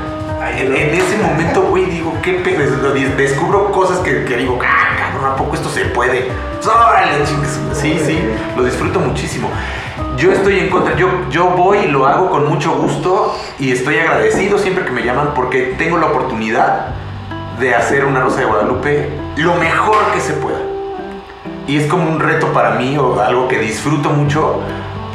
en, 0.57 0.75
en 0.75 0.95
ese 0.95 1.17
momento, 1.23 1.63
güey, 1.63 1.85
digo, 1.87 2.13
¿qué 2.23 2.35
pedo? 2.35 2.93
Des- 2.93 3.17
Descubro 3.17 3.71
cosas 3.71 3.99
que, 3.99 4.25
que 4.25 4.37
digo, 4.37 4.59
ah, 4.65 4.97
cabrón, 4.99 5.33
¿a 5.33 5.37
poco 5.37 5.55
esto 5.55 5.69
se 5.69 5.85
puede? 5.87 6.29
¡Órale, 6.65 7.25
chingues! 7.25 7.59
Sí, 7.73 8.01
sí, 8.05 8.19
lo 8.57 8.65
disfruto 8.65 8.99
muchísimo. 9.01 9.49
Yo 10.17 10.33
estoy 10.33 10.59
en 10.59 10.69
contra, 10.69 10.97
yo, 10.97 11.09
yo 11.31 11.51
voy 11.51 11.79
y 11.79 11.87
lo 11.89 12.07
hago 12.07 12.31
con 12.31 12.49
mucho 12.49 12.73
gusto 12.73 13.37
y 13.61 13.71
estoy 13.73 13.99
agradecido 13.99 14.59
siempre 14.59 14.85
que 14.85 14.91
me 14.91 15.03
llaman 15.05 15.33
porque 15.35 15.75
tengo 15.79 15.97
la 15.99 16.07
oportunidad 16.07 16.87
de 17.61 17.75
hacer 17.75 18.05
una 18.05 18.21
Rosa 18.21 18.41
de 18.41 18.47
Guadalupe 18.47 19.11
lo 19.37 19.55
mejor 19.55 19.97
que 20.13 20.21
se 20.21 20.33
pueda. 20.35 20.59
Y 21.69 21.77
es 21.77 21.87
como 21.87 22.11
un 22.11 22.19
reto 22.19 22.53
para 22.53 22.71
mí 22.73 22.97
o 22.97 23.21
algo 23.21 23.47
que 23.47 23.59
disfruto 23.59 24.09
mucho 24.09 24.61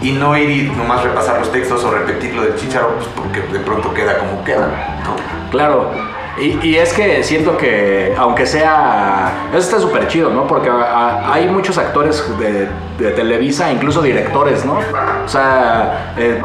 y 0.01 0.11
no 0.11 0.37
ir 0.37 0.49
y 0.49 0.69
nomás 0.69 1.03
repasar 1.03 1.39
los 1.39 1.51
textos 1.51 1.83
o 1.83 1.91
repetir 1.91 2.35
lo 2.35 2.43
del 2.43 2.55
chicharo, 2.55 2.95
pues 2.95 3.07
porque 3.15 3.41
de 3.41 3.59
pronto 3.59 3.93
queda 3.93 4.19
como 4.19 4.43
queda, 4.43 5.01
¿no? 5.03 5.15
Claro. 5.49 5.91
Y, 6.35 6.75
es 6.77 6.93
que 6.93 7.23
siento 7.23 7.57
que, 7.57 8.15
aunque 8.17 8.47
sea. 8.47 9.49
Eso 9.51 9.59
está 9.59 9.79
súper 9.79 10.07
chido, 10.07 10.31
¿no? 10.31 10.47
Porque 10.47 10.67
hay 10.69 11.47
muchos 11.47 11.77
actores 11.77 12.23
de, 12.39 12.67
de 12.97 13.11
Televisa, 13.11 13.71
incluso 13.71 14.01
directores, 14.01 14.65
¿no? 14.65 14.79
O 15.25 15.27
sea, 15.27 16.13
eh, 16.17 16.41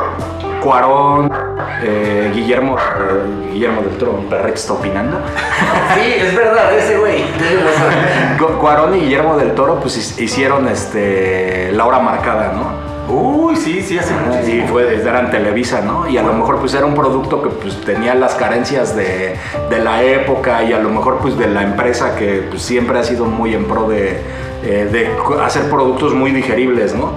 Cuarón, 0.63 1.31
eh, 1.83 2.31
Guillermo, 2.35 2.77
eh, 2.79 3.53
Guillermo 3.53 3.83
del 3.83 3.97
Toro, 3.97 4.25
perrito 4.29 4.55
está 4.57 4.73
opinando. 4.75 5.19
Sí, 5.95 6.13
es 6.17 6.37
verdad, 6.37 6.77
ese 6.79 6.99
güey. 6.99 7.25
Cu- 8.39 8.59
Cuarón 8.61 8.95
y 8.97 9.01
Guillermo 9.01 9.37
del 9.37 9.53
Toro, 9.55 9.81
pues 9.81 10.21
hicieron 10.21 10.69
este, 10.69 11.73
La 11.73 11.87
Hora 11.87 11.99
Marcada, 11.99 12.53
¿no? 12.53 12.89
Uy, 13.13 13.57
sí, 13.57 13.81
sí, 13.83 13.99
hace 13.99 14.13
Y 14.13 14.29
muchísimo. 14.29 14.69
fue, 14.69 14.95
era 15.01 15.21
en 15.21 15.31
Televisa, 15.31 15.81
¿no? 15.81 16.07
Y 16.09 16.19
a 16.19 16.23
lo 16.23 16.35
mejor 16.35 16.59
pues 16.61 16.75
era 16.75 16.85
un 16.85 16.95
producto 16.95 17.43
que 17.43 17.49
pues 17.49 17.81
tenía 17.81 18.15
las 18.15 18.35
carencias 18.35 18.95
de, 18.95 19.35
de 19.71 19.79
la 19.79 20.03
época 20.03 20.63
y 20.63 20.75
a 20.75 20.79
lo 20.79 20.91
mejor 20.91 21.19
pues 21.19 21.37
de 21.39 21.47
la 21.49 21.63
empresa 21.63 22.15
que 22.17 22.45
pues, 22.51 22.61
siempre 22.63 22.99
ha 22.99 23.03
sido 23.03 23.25
muy 23.25 23.55
en 23.55 23.65
pro 23.65 23.89
de, 23.89 24.21
eh, 24.63 24.89
de 24.93 25.11
hacer 25.43 25.71
productos 25.71 26.13
muy 26.13 26.33
digeribles, 26.33 26.95
¿no? 26.95 27.13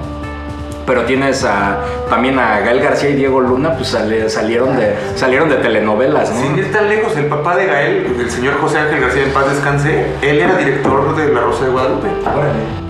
Pero 0.86 1.04
tienes 1.04 1.44
a, 1.46 1.78
también 2.10 2.40
a 2.40 2.60
Gael 2.62 2.82
García 2.82 3.10
y 3.12 3.14
Diego 3.16 3.40
Luna, 3.40 3.74
pues 3.76 3.90
sale- 3.90 4.30
salieron, 4.30 4.76
de, 4.76 4.96
salieron 5.16 5.48
de 5.50 5.58
telenovelas, 5.58 6.32
¿no? 6.32 6.42
Sin 6.42 6.58
ir 6.58 6.72
tan 6.72 6.90
lejos, 6.90 7.16
el 7.18 7.26
papá 7.28 7.56
de 7.56 7.68
Gael, 7.68 8.16
el 8.20 8.30
señor 8.32 8.56
José 8.60 8.80
Ángel 8.80 9.00
García 9.02 9.24
en 9.24 9.32
paz 9.32 9.50
descanse, 9.50 10.06
él 10.22 10.40
era 10.40 10.56
director 10.58 11.16
de 11.16 11.34
La 11.34 11.42
Rosa 11.42 11.66
de 11.66 11.72
Guadalupe. 11.72 12.08
Órale. 12.22 12.82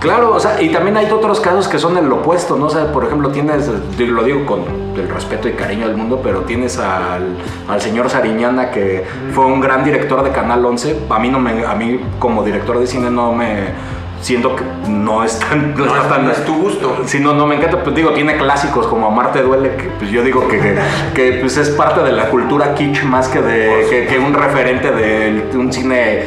Claro, 0.00 0.34
o 0.34 0.38
sea, 0.40 0.60
y 0.60 0.68
también 0.68 0.98
hay 0.98 1.10
otros 1.10 1.40
casos 1.40 1.66
que 1.66 1.78
son 1.78 1.96
el 1.96 2.12
opuesto, 2.12 2.56
¿no? 2.58 2.66
O 2.66 2.68
sea, 2.68 2.92
por 2.92 3.04
ejemplo, 3.06 3.30
tienes, 3.30 3.70
lo 3.98 4.22
digo 4.22 4.44
con 4.44 4.60
el 4.96 5.08
respeto 5.08 5.48
y 5.48 5.52
cariño 5.52 5.88
del 5.88 5.96
mundo, 5.96 6.20
pero 6.22 6.40
tienes 6.40 6.78
al, 6.78 7.36
al 7.66 7.80
señor 7.80 8.10
Sariñana, 8.10 8.70
que 8.70 9.02
fue 9.32 9.46
un 9.46 9.62
gran 9.62 9.82
director 9.82 10.22
de 10.22 10.30
Canal 10.30 10.62
11. 10.62 11.04
A 11.08 11.18
mí, 11.18 11.30
no 11.30 11.38
me, 11.38 11.64
a 11.64 11.74
mí 11.74 11.98
como 12.18 12.44
director 12.44 12.78
de 12.78 12.86
cine 12.86 13.08
no 13.10 13.32
me... 13.32 13.93
Siento 14.20 14.56
que 14.56 14.62
no 14.88 15.22
es 15.22 15.38
tan... 15.38 15.74
No 15.74 15.84
está 15.84 16.00
es- 16.02 16.08
tan- 16.08 16.24
no 16.24 16.30
es 16.30 16.44
tu 16.46 16.54
gusto. 16.56 17.02
Sí, 17.04 17.20
no, 17.20 17.34
no 17.34 17.46
me 17.46 17.56
encanta, 17.56 17.82
pues 17.82 17.94
digo, 17.94 18.12
tiene 18.12 18.36
clásicos 18.38 18.86
como 18.86 19.06
Amarte 19.06 19.42
Duele, 19.42 19.76
que 19.76 19.84
pues 19.98 20.10
yo 20.10 20.22
digo 20.22 20.48
que, 20.48 20.58
que, 20.58 20.76
que, 21.14 21.32
pues 21.40 21.56
es 21.58 21.68
parte 21.70 22.00
de 22.02 22.12
la 22.12 22.30
cultura 22.30 22.74
kitsch 22.74 23.02
más 23.04 23.28
que 23.28 23.42
de 23.42 23.86
que, 23.90 24.06
que 24.06 24.18
un 24.18 24.32
referente 24.32 24.90
de, 24.90 25.50
un 25.54 25.70
cine 25.72 26.22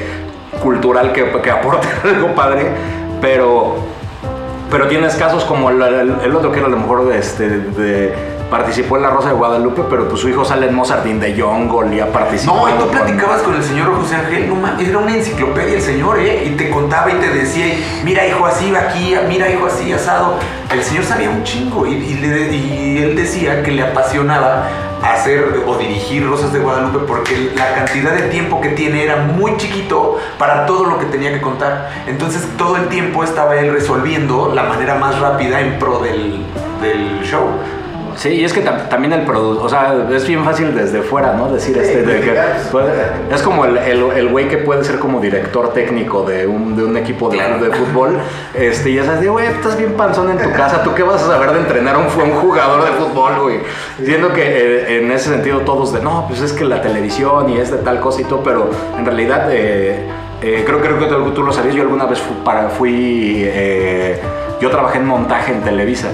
cultural 0.62 1.12
que, 1.12 1.32
que 1.42 1.50
aporte 1.52 1.88
algo 2.04 2.36
padre, 2.36 2.68
pero, 3.20 3.76
pero 4.70 4.88
tienes 4.88 5.16
casos 5.16 5.44
como 5.46 5.70
el, 5.72 5.82
el- 5.82 6.16
el 6.24 6.36
otro 6.36 6.52
que 6.52 6.60
era 6.60 6.68
a 6.68 6.72
lo 6.72 6.78
mejor 6.78 7.08
de, 7.08 7.18
este, 7.18 7.50
de- 7.50 8.37
participó 8.50 8.98
en 8.98 9.04
La 9.04 9.10
Rosa 9.10 9.30
de 9.30 9.34
Guadalupe, 9.36 9.84
pero 9.90 10.08
pues 10.08 10.22
su 10.22 10.30
hijo 10.30 10.46
sale 10.46 10.68
en 10.68 10.76
Mozart 10.76 11.06
in 11.06 11.20
the 11.20 11.40
Jungle 11.40 11.96
y 11.96 12.00
ha 12.00 12.12
participado. 12.12 12.68
No, 12.68 12.70
y 12.76 12.80
tú 12.80 12.88
platicabas 12.90 13.42
con 13.42 13.56
el 13.56 13.64
señor 13.64 13.94
José 13.96 14.16
Ángel, 14.16 14.48
no 14.48 14.56
mames, 14.56 14.88
era 14.88 14.98
una 15.00 15.16
enciclopedia 15.16 15.76
el 15.76 15.82
señor, 15.82 16.20
¿eh? 16.20 16.44
Y 16.46 16.52
te 16.52 16.70
contaba 16.70 17.12
y 17.12 17.16
te 17.16 17.30
decía, 17.30 17.66
mira 18.04 18.26
hijo 18.26 18.46
así, 18.46 18.74
aquí, 18.76 19.16
mira 19.28 19.50
hijo 19.50 19.66
así, 19.66 19.92
asado. 19.92 20.36
El 20.72 20.82
señor 20.84 21.04
sabía 21.04 21.30
un 21.30 21.44
chingo 21.44 21.86
y, 21.86 21.94
y 21.94 22.14
le- 22.16 22.54
y 22.56 22.98
él 23.04 23.16
decía 23.16 23.64
que 23.64 23.72
le 23.72 23.82
apasionaba 23.84 24.68
hacer 25.04 25.64
o 25.68 25.76
dirigir 25.78 26.26
Rosas 26.28 26.52
de 26.52 26.60
Guadalupe 26.60 27.00
porque 27.08 27.52
la 27.56 27.76
cantidad 27.76 28.14
de 28.14 28.24
tiempo 28.24 28.60
que 28.62 28.70
tiene 28.70 29.04
era 29.04 29.18
muy 29.18 29.56
chiquito 29.58 30.18
para 30.40 30.66
todo 30.66 30.86
lo 30.86 30.98
que 30.98 31.06
tenía 31.06 31.32
que 31.34 31.40
contar. 31.42 31.90
Entonces 32.08 32.48
todo 32.58 32.78
el 32.78 32.88
tiempo 32.88 33.24
estaba 33.24 33.56
él 33.58 33.72
resolviendo 33.72 34.52
la 34.56 34.64
manera 34.64 34.96
más 34.96 35.20
rápida 35.20 35.62
en 35.62 35.78
pro 35.80 36.00
del, 36.00 36.44
del 36.82 37.22
show. 37.24 37.48
Sí, 38.18 38.30
y 38.30 38.44
es 38.44 38.52
que 38.52 38.66
tam- 38.66 38.90
también 38.90 39.14
el 39.14 39.22
producto, 39.26 39.64
o 39.64 39.70
sea, 39.70 39.94
es 40.12 40.28
bien 40.28 40.44
fácil 40.44 40.74
desde 40.76 41.04
fuera, 41.04 41.34
¿no? 41.34 41.52
Decir 41.54 41.76
Sí, 41.76 41.82
este, 41.82 42.02
de 42.02 42.14
que 42.16 42.20
criticar, 42.22 42.58
puede- 42.72 42.92
pues, 42.92 43.36
es 43.36 43.42
como 43.44 43.64
el, 43.66 43.78
el, 43.78 44.04
el 44.16 44.30
güey 44.30 44.50
que 44.50 44.58
puede 44.58 44.84
ser 44.84 44.98
como 44.98 45.20
director 45.20 45.72
técnico 45.72 46.24
de 46.24 46.48
un, 46.48 46.76
de 46.76 46.84
un 46.84 46.98
equipo 46.98 47.30
de, 47.30 47.38
Claro. 47.38 47.60
de 47.64 47.70
fútbol, 47.70 48.18
este, 48.56 48.90
y 48.90 48.96
ya 48.96 49.04
sabes, 49.06 49.22
de, 49.22 49.30
güey, 49.30 49.46
estás 49.46 49.78
bien 49.78 49.94
panzón 49.94 50.32
en 50.32 50.40
tu 50.40 50.52
casa, 50.52 50.82
¿tú 50.84 50.96
qué 50.96 51.04
vas 51.04 51.22
a 51.22 51.28
saber 51.28 51.52
de 51.52 51.60
entrenar 51.60 51.94
a 51.96 52.00
un, 52.00 52.06
un 52.06 52.32
jugador 52.40 52.86
de 52.86 52.92
fútbol, 52.94 53.40
güey? 53.40 53.60
Siendo 54.04 54.34
que 54.34 54.42
eh, 54.42 54.98
en 54.98 55.12
ese 55.12 55.30
sentido 55.30 55.60
todos 55.60 55.94
de, 55.94 56.02
no, 56.02 56.26
pues 56.28 56.42
es 56.42 56.54
que 56.54 56.66
la 56.66 56.82
televisión 56.82 57.50
y 57.52 57.60
es 57.60 57.70
de 57.70 57.78
tal 57.78 58.00
cosa 58.00 58.22
y 58.22 58.24
todo, 58.24 58.42
pero 58.44 58.72
en 58.98 59.06
realidad 59.06 59.48
eh, 59.52 60.08
eh, 60.42 60.64
creo, 60.66 60.82
creo 60.82 60.98
que 60.98 61.06
tú, 61.06 61.32
tú 61.36 61.44
lo 61.44 61.54
sabías, 61.54 61.76
yo 61.76 61.84
alguna 61.84 62.06
vez 62.06 62.18
fu- 62.20 62.44
para, 62.44 62.70
fui... 62.70 63.44
eh, 63.46 64.20
yo 64.60 64.70
trabajé 64.70 64.98
en 64.98 65.06
montaje 65.06 65.52
en 65.54 65.62
Televisa 65.62 66.10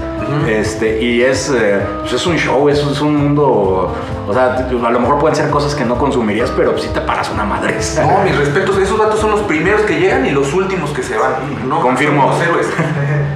este, 0.47 1.01
y 1.01 1.21
es, 1.21 1.49
eh, 1.49 1.79
pues 2.01 2.13
es 2.13 2.25
un 2.25 2.37
show, 2.37 2.67
es, 2.69 2.79
es 2.79 3.01
un 3.01 3.15
mundo, 3.15 3.93
o 4.27 4.33
sea, 4.33 4.55
a 4.55 4.89
lo 4.89 4.99
mejor 4.99 5.19
pueden 5.19 5.35
ser 5.35 5.49
cosas 5.49 5.75
que 5.75 5.85
no 5.85 5.97
consumirías, 5.97 6.51
pero 6.51 6.77
sí 6.77 6.89
te 6.93 7.01
paras 7.01 7.29
una 7.31 7.43
madre. 7.43 7.77
No, 8.01 8.23
mis 8.23 8.35
respetos, 8.35 8.77
esos 8.77 8.97
datos 8.97 9.19
son 9.19 9.31
los 9.31 9.41
primeros 9.41 9.81
que 9.81 9.99
llegan 9.99 10.25
y 10.25 10.31
los 10.31 10.53
últimos 10.53 10.91
que 10.91 11.03
se 11.03 11.17
van. 11.17 11.33
No, 11.67 11.81
Confirmo. 11.81 12.23
Son 12.23 12.31
unos 12.31 12.41
héroes. 12.41 12.67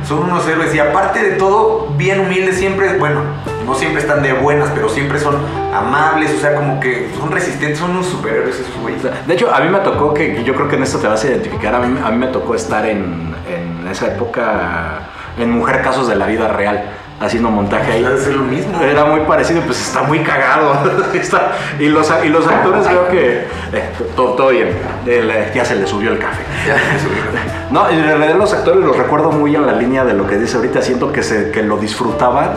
Son 0.07 0.19
unos 0.19 0.47
héroes. 0.47 0.73
Y 0.73 0.79
aparte 0.79 1.21
de 1.21 1.31
todo, 1.35 1.87
bien 1.97 2.19
humildes 2.21 2.57
siempre, 2.57 2.97
bueno, 2.97 3.21
no 3.65 3.75
siempre 3.75 4.01
están 4.01 4.23
de 4.23 4.33
buenas, 4.33 4.69
pero 4.73 4.89
siempre 4.89 5.19
son 5.19 5.35
amables, 5.73 6.33
o 6.35 6.39
sea, 6.39 6.55
como 6.55 6.79
que 6.79 7.09
son 7.19 7.31
resistentes, 7.31 7.79
son 7.79 7.91
unos 7.91 8.07
superhéroes 8.07 8.59
esos 8.59 8.75
güeyes. 8.81 9.01
De 9.03 9.33
hecho, 9.33 9.53
a 9.53 9.59
mí 9.59 9.69
me 9.69 9.79
tocó 9.79 10.13
que 10.13 10.43
yo 10.43 10.55
creo 10.55 10.67
que 10.67 10.77
en 10.77 10.83
esto 10.83 10.99
te 10.99 11.07
vas 11.07 11.23
a 11.23 11.27
identificar. 11.27 11.75
A 11.75 11.79
mí, 11.79 11.99
a 12.03 12.09
mí 12.11 12.17
me 12.17 12.27
tocó 12.27 12.55
estar 12.55 12.85
en, 12.85 13.35
en 13.47 13.76
esa 13.91 14.07
época 14.07 14.99
en 15.37 15.51
Mujer 15.51 15.81
Casos 15.81 16.07
de 16.07 16.15
la 16.15 16.25
Vida 16.27 16.47
Real, 16.47 16.83
haciendo 17.19 17.49
montaje 17.49 17.91
ahí. 17.93 18.03
Debe 18.03 18.19
ser 18.19 18.35
lo 18.35 18.43
mismo. 18.43 18.79
Era 18.81 19.05
muy 19.05 19.21
parecido, 19.21 19.61
pues 19.61 19.79
está 19.81 20.03
muy 20.03 20.19
cagado. 20.19 20.73
Está- 21.13 21.51
y, 21.79 21.87
los, 21.89 22.11
y 22.23 22.29
los 22.29 22.47
actores 22.47 22.87
veo 22.87 23.07
que 23.09 23.39
eh, 23.73 23.89
todo, 24.15 24.33
todo 24.33 24.49
bien. 24.49 24.69
El, 25.05 25.29
eh, 25.31 25.51
ya 25.53 25.65
se 25.65 25.75
le 25.75 25.85
subió 25.87 26.11
el 26.11 26.19
café. 26.19 26.43
No, 27.69 27.89
en 27.89 28.01
realidad 28.01 28.35
los 28.37 28.53
actores 28.53 28.81
los 28.81 28.95
recuerdo 28.95 29.29
muy 29.29 29.53
en 29.53 29.65
la 29.67 29.73
línea 29.73 30.05
de 30.05 30.13
lo 30.13 30.25
que 30.25 30.37
dice 30.37 30.55
ahorita. 30.55 30.81
Siento 30.81 31.11
que, 31.11 31.21
se, 31.21 31.51
que 31.51 31.61
lo 31.63 31.75
disfrutaban 31.77 32.51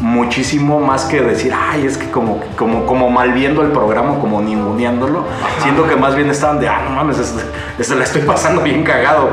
muchísimo 0.00 0.80
más 0.80 1.04
que 1.04 1.20
decir, 1.20 1.52
ay, 1.54 1.86
es 1.86 1.98
que 1.98 2.10
como, 2.10 2.40
como, 2.56 2.86
como 2.86 3.10
mal 3.10 3.32
viendo 3.32 3.60
el 3.62 3.68
programa, 3.72 4.18
como 4.20 4.40
ninguneándolo. 4.40 5.24
Siento 5.62 5.86
que 5.86 5.96
más 5.96 6.14
bien 6.16 6.30
estaban 6.30 6.60
de, 6.60 6.68
ah, 6.68 6.80
no 6.88 6.96
mames, 6.96 7.18
es, 7.18 7.34
es- 7.78 7.90
la 7.90 8.04
estoy 8.04 8.22
pasando 8.22 8.62
bien 8.62 8.82
cagado. 8.84 9.28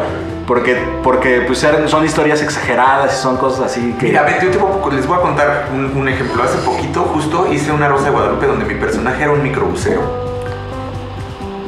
Porque, 0.47 0.75
porque 1.03 1.43
pues, 1.47 1.65
son 1.87 2.05
historias 2.05 2.41
exageradas 2.41 3.13
y 3.13 3.21
son 3.21 3.37
cosas 3.37 3.71
así 3.71 3.93
que... 3.99 4.07
Mira, 4.07 4.39
yo 4.41 4.49
te 4.49 4.57
voy 4.57 4.95
les 4.95 5.07
voy 5.07 5.17
a 5.17 5.21
contar 5.21 5.69
un, 5.73 5.85
un 5.95 6.09
ejemplo. 6.09 6.43
Hace 6.43 6.57
poquito 6.59 7.01
justo 7.03 7.47
hice 7.51 7.71
una 7.71 7.87
Rosa 7.87 8.05
de 8.05 8.11
Guadalupe 8.11 8.47
donde 8.47 8.65
mi 8.65 8.75
personaje 8.75 9.23
era 9.23 9.31
un 9.31 9.43
microbusero. 9.43 10.31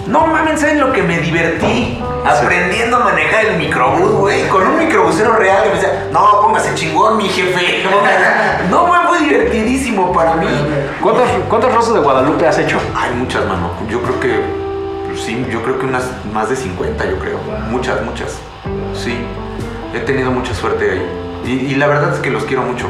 No 0.07 0.27
mames, 0.27 0.59
¿saben 0.59 0.79
lo 0.81 0.91
que 0.91 1.01
me 1.01 1.19
divertí? 1.19 2.03
Aprendiendo 2.25 2.97
a 2.97 2.99
manejar 2.99 3.45
el 3.45 3.57
microbús, 3.57 4.11
güey. 4.11 4.47
Con 4.49 4.67
un 4.67 4.77
microbusero 4.77 5.33
real 5.33 5.63
que 5.63 5.69
me 5.69 5.75
decía, 5.75 6.07
no, 6.11 6.41
póngase 6.41 6.75
chingón, 6.75 7.17
mi 7.17 7.29
jefe. 7.29 7.83
No, 8.69 8.87
man, 8.87 9.07
fue 9.07 9.19
divertidísimo 9.19 10.11
para 10.13 10.35
mí. 10.35 10.47
¿Cuántas, 11.01 11.29
¿Cuántas 11.49 11.73
rosas 11.73 11.93
de 11.95 11.99
Guadalupe 12.01 12.47
has 12.47 12.57
hecho? 12.59 12.79
Hay 12.95 13.13
muchas, 13.15 13.45
mano. 13.45 13.71
Yo 13.89 14.01
creo 14.01 14.19
que, 14.19 14.41
pues, 15.07 15.21
sí, 15.21 15.45
yo 15.49 15.61
creo 15.63 15.79
que 15.79 15.85
unas 15.85 16.05
más 16.33 16.49
de 16.49 16.55
50, 16.55 17.05
yo 17.05 17.19
creo. 17.19 17.39
Muchas, 17.69 18.01
muchas. 18.01 18.39
Sí, 18.95 19.17
he 19.93 19.99
tenido 19.99 20.31
mucha 20.31 20.53
suerte 20.53 20.91
ahí. 20.91 21.05
Y, 21.45 21.73
y 21.73 21.75
la 21.75 21.87
verdad 21.87 22.13
es 22.13 22.19
que 22.19 22.29
los 22.29 22.45
quiero 22.45 22.63
mucho. 22.63 22.87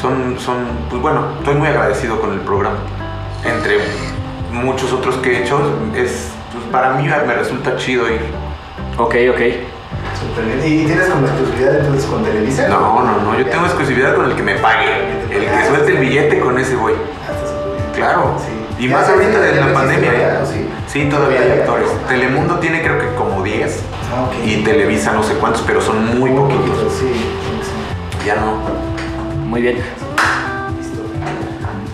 Son, 0.00 0.38
son, 0.38 0.56
pues 0.90 1.00
bueno, 1.00 1.26
estoy 1.38 1.54
muy 1.54 1.68
agradecido 1.68 2.20
con 2.20 2.32
el 2.32 2.40
programa. 2.40 2.78
Entre 3.44 3.78
muchos 4.52 4.92
otros 4.92 5.16
que 5.16 5.32
he 5.32 5.42
hecho, 5.42 5.58
es, 5.94 6.30
pues, 6.52 6.64
para 6.70 6.94
mí 6.94 7.06
me 7.06 7.34
resulta 7.34 7.76
chido 7.76 8.08
ir. 8.08 8.20
Ok, 8.98 9.14
ok. 9.30 9.40
Súper 10.18 10.44
bien. 10.44 10.60
¿Y 10.64 10.86
tienes 10.86 11.08
como 11.08 11.26
exclusividad 11.26 11.78
entonces 11.80 12.04
con 12.06 12.24
Televisa? 12.24 12.68
No, 12.68 13.02
no, 13.04 13.20
no, 13.20 13.38
yo 13.38 13.46
tengo 13.46 13.66
exclusividad 13.66 14.14
con 14.14 14.26
el 14.26 14.36
que 14.36 14.42
me 14.42 14.54
pague. 14.56 14.86
El 15.30 15.44
que 15.46 15.66
suelte 15.68 15.92
el 15.92 15.98
billete 15.98 16.40
con 16.40 16.58
ese 16.58 16.76
voy. 16.76 16.92
Ah. 16.92 17.94
Claro. 17.94 18.36
Y 18.78 18.88
más 18.88 19.08
ahorita 19.08 19.40
de 19.40 19.60
la 19.60 19.72
pandemia. 19.72 20.10
¿Verdad? 20.94 21.06
¿eh? 21.06 21.10
¿O 21.10 21.10
sí? 21.10 21.10
Todavía 21.10 21.40
hay 21.40 21.50
actores. 21.60 21.88
Telemundo 22.08 22.58
tiene 22.58 22.82
creo 22.82 22.98
que 22.98 23.14
como 23.14 23.42
10. 23.42 23.82
Ah. 24.12 24.30
Y 24.44 24.62
Televisa 24.64 25.12
no 25.12 25.22
sé 25.22 25.34
cuántos, 25.34 25.62
pero 25.62 25.80
son 25.80 26.18
muy 26.18 26.30
poquitos. 26.30 26.92
Sí, 26.98 27.08
sí. 27.12 28.26
Ya 28.26 28.36
no. 28.36 28.58
Muy 29.46 29.60
bien. 29.62 29.76
Listo. 29.76 31.02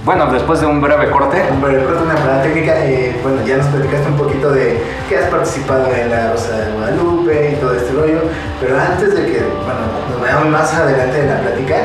Bueno, 0.05 0.33
después 0.33 0.61
de 0.61 0.67
un 0.67 0.81
breve 0.81 1.11
corte, 1.11 1.43
Hombre, 1.51 1.79
recuerdo 1.79 2.05
una 2.05 2.15
parada 2.15 2.43
técnica. 2.43 2.73
eh, 2.85 3.17
bueno, 3.23 3.45
ya 3.47 3.57
nos 3.59 3.67
platicaste 3.67 4.09
un 4.09 4.17
poquito 4.17 4.51
de 4.51 4.81
que 5.09 5.19
has 5.19 5.25
participado 5.31 5.87
en 5.95 6.11
la 6.11 6.33
Rosa 6.33 6.57
de 6.57 6.73
Guadalupe 6.73 7.53
y 7.53 7.57
todo 7.61 7.75
este 7.75 7.93
rollo. 7.93 8.21
Pero 8.61 8.79
antes 8.79 9.15
de 9.15 9.27
que, 9.27 9.39
bueno, 9.41 9.81
nos 10.11 10.21
vayamos 10.21 10.47
más 10.49 10.73
adelante 10.75 11.21
en 11.21 11.29
la 11.29 11.41
plática, 11.41 11.77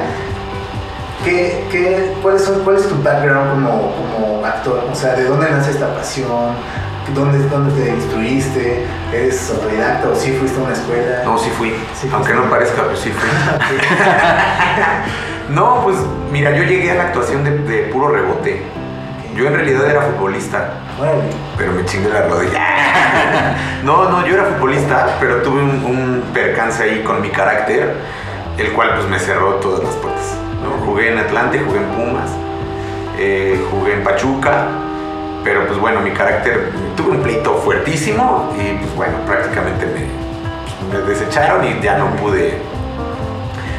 ¿qué, 1.23 1.65
qué, 1.71 2.13
cuál, 2.21 2.35
es, 2.35 2.43
¿cuál 2.63 2.75
es 2.77 2.87
tu 2.87 3.01
background 3.01 3.51
como, 3.51 3.91
como 4.13 4.45
actor? 4.45 4.85
O 4.91 4.95
sea, 4.95 5.15
¿de 5.15 5.25
dónde 5.25 5.49
nace 5.49 5.71
esta 5.71 5.93
pasión? 5.93 6.55
¿Dónde, 7.13 7.37
¿Dónde 7.47 7.81
te 7.81 7.89
instruiste? 7.91 8.85
¿Eres 9.13 9.51
autodidacta 9.51 10.09
o 10.09 10.15
sí 10.15 10.31
fuiste 10.31 10.59
a 10.59 10.63
una 10.63 10.73
escuela? 10.73 11.21
No, 11.23 11.37
sí 11.37 11.49
fui. 11.55 11.73
Sí 11.93 12.09
Aunque 12.11 12.33
no 12.33 12.49
parezca, 12.49 12.83
pues 12.83 12.99
sí 12.99 13.11
fui. 13.11 13.29
no, 15.55 15.81
pues 15.83 15.97
mira, 16.31 16.51
yo 16.51 16.63
llegué 16.63 16.91
a 16.91 16.95
la 16.95 17.03
actuación 17.03 17.43
de, 17.43 17.57
de 17.59 17.83
puro 17.83 18.09
rebote. 18.09 18.63
Yo 19.35 19.47
en 19.47 19.53
realidad 19.53 19.89
era 19.89 20.01
futbolista, 20.01 20.69
pero 21.57 21.73
me 21.73 21.85
chingué 21.85 22.09
la 22.09 22.21
rodilla. 22.27 23.55
no, 23.83 24.09
no, 24.09 24.25
yo 24.25 24.33
era 24.33 24.45
futbolista, 24.45 25.17
pero 25.19 25.41
tuve 25.41 25.61
un, 25.61 25.85
un 25.85 26.23
percance 26.33 26.83
ahí 26.83 27.03
con 27.03 27.21
mi 27.21 27.29
carácter, 27.29 27.95
el 28.57 28.71
cual 28.71 28.95
pues 28.95 29.07
me 29.09 29.19
cerró 29.19 29.55
todas 29.55 29.83
las 29.83 29.93
puertas. 29.95 30.37
¿no? 30.63 30.85
Jugué 30.85 31.11
en 31.11 31.19
Atlante, 31.19 31.59
jugué 31.59 31.79
en 31.79 31.85
Pumas, 31.89 32.29
eh, 33.19 33.61
jugué 33.69 33.95
en 33.95 34.03
Pachuca, 34.03 34.67
pero 35.45 35.67
pues 35.67 35.79
bueno, 35.79 36.01
mi 36.01 36.09
carácter, 36.11 36.71
tuve 36.97 37.11
un 37.11 37.21
pleito 37.23 37.53
fuertísimo 37.63 38.51
y 38.57 38.77
pues 38.79 38.95
bueno, 38.95 39.13
prácticamente 39.27 39.85
me, 39.85 40.97
me 40.99 41.05
desecharon 41.07 41.63
y 41.63 41.79
ya 41.81 41.99
no 41.99 42.07
pude. 42.15 42.57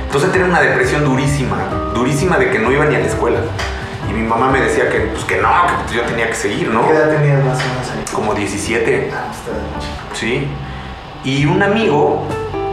Entonces 0.06 0.30
tenía 0.30 0.46
una 0.46 0.61
depresión 0.61 1.04
durísima, 1.04 1.56
durísima 1.92 2.38
de 2.38 2.50
que 2.50 2.61
no 2.61 2.70
iba 2.70 2.85
ni 2.85 2.94
a 2.94 3.00
la 3.00 3.06
escuela. 3.06 3.40
Y 4.08 4.12
mi 4.12 4.23
mamá 4.23 4.49
me 4.49 4.61
decía 4.61 4.88
que, 4.88 5.00
pues, 5.00 5.25
que 5.25 5.38
no, 5.38 5.49
que 5.66 5.73
pues, 5.82 5.96
yo 5.96 6.02
tenía 6.02 6.28
que 6.28 6.35
seguir, 6.35 6.68
¿no? 6.68 6.87
¿Qué 6.87 6.94
edad 6.94 7.11
tenías 7.11 7.44
más 7.44 7.58
o 7.58 7.68
menos 7.68 7.90
ahí? 7.90 8.14
Como 8.14 8.35
17, 8.35 9.11
Ah, 9.12 9.32
chico. 9.80 10.14
¿sí? 10.14 10.49
Y 11.25 11.46
un 11.46 11.61
amigo, 11.64 12.23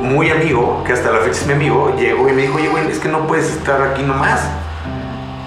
muy 0.03 0.29
amigo, 0.29 0.83
que 0.85 0.93
hasta 0.93 1.11
la 1.11 1.17
fecha 1.19 1.39
es 1.41 1.47
mi 1.47 1.53
amigo, 1.53 1.95
llegó 1.97 2.29
y 2.29 2.33
me 2.33 2.43
dijo, 2.43 2.57
oye, 2.57 2.69
güey, 2.69 2.91
es 2.91 2.99
que 2.99 3.09
no 3.09 3.25
puedes 3.25 3.49
estar 3.49 3.81
aquí 3.81 4.03
nomás. 4.03 4.41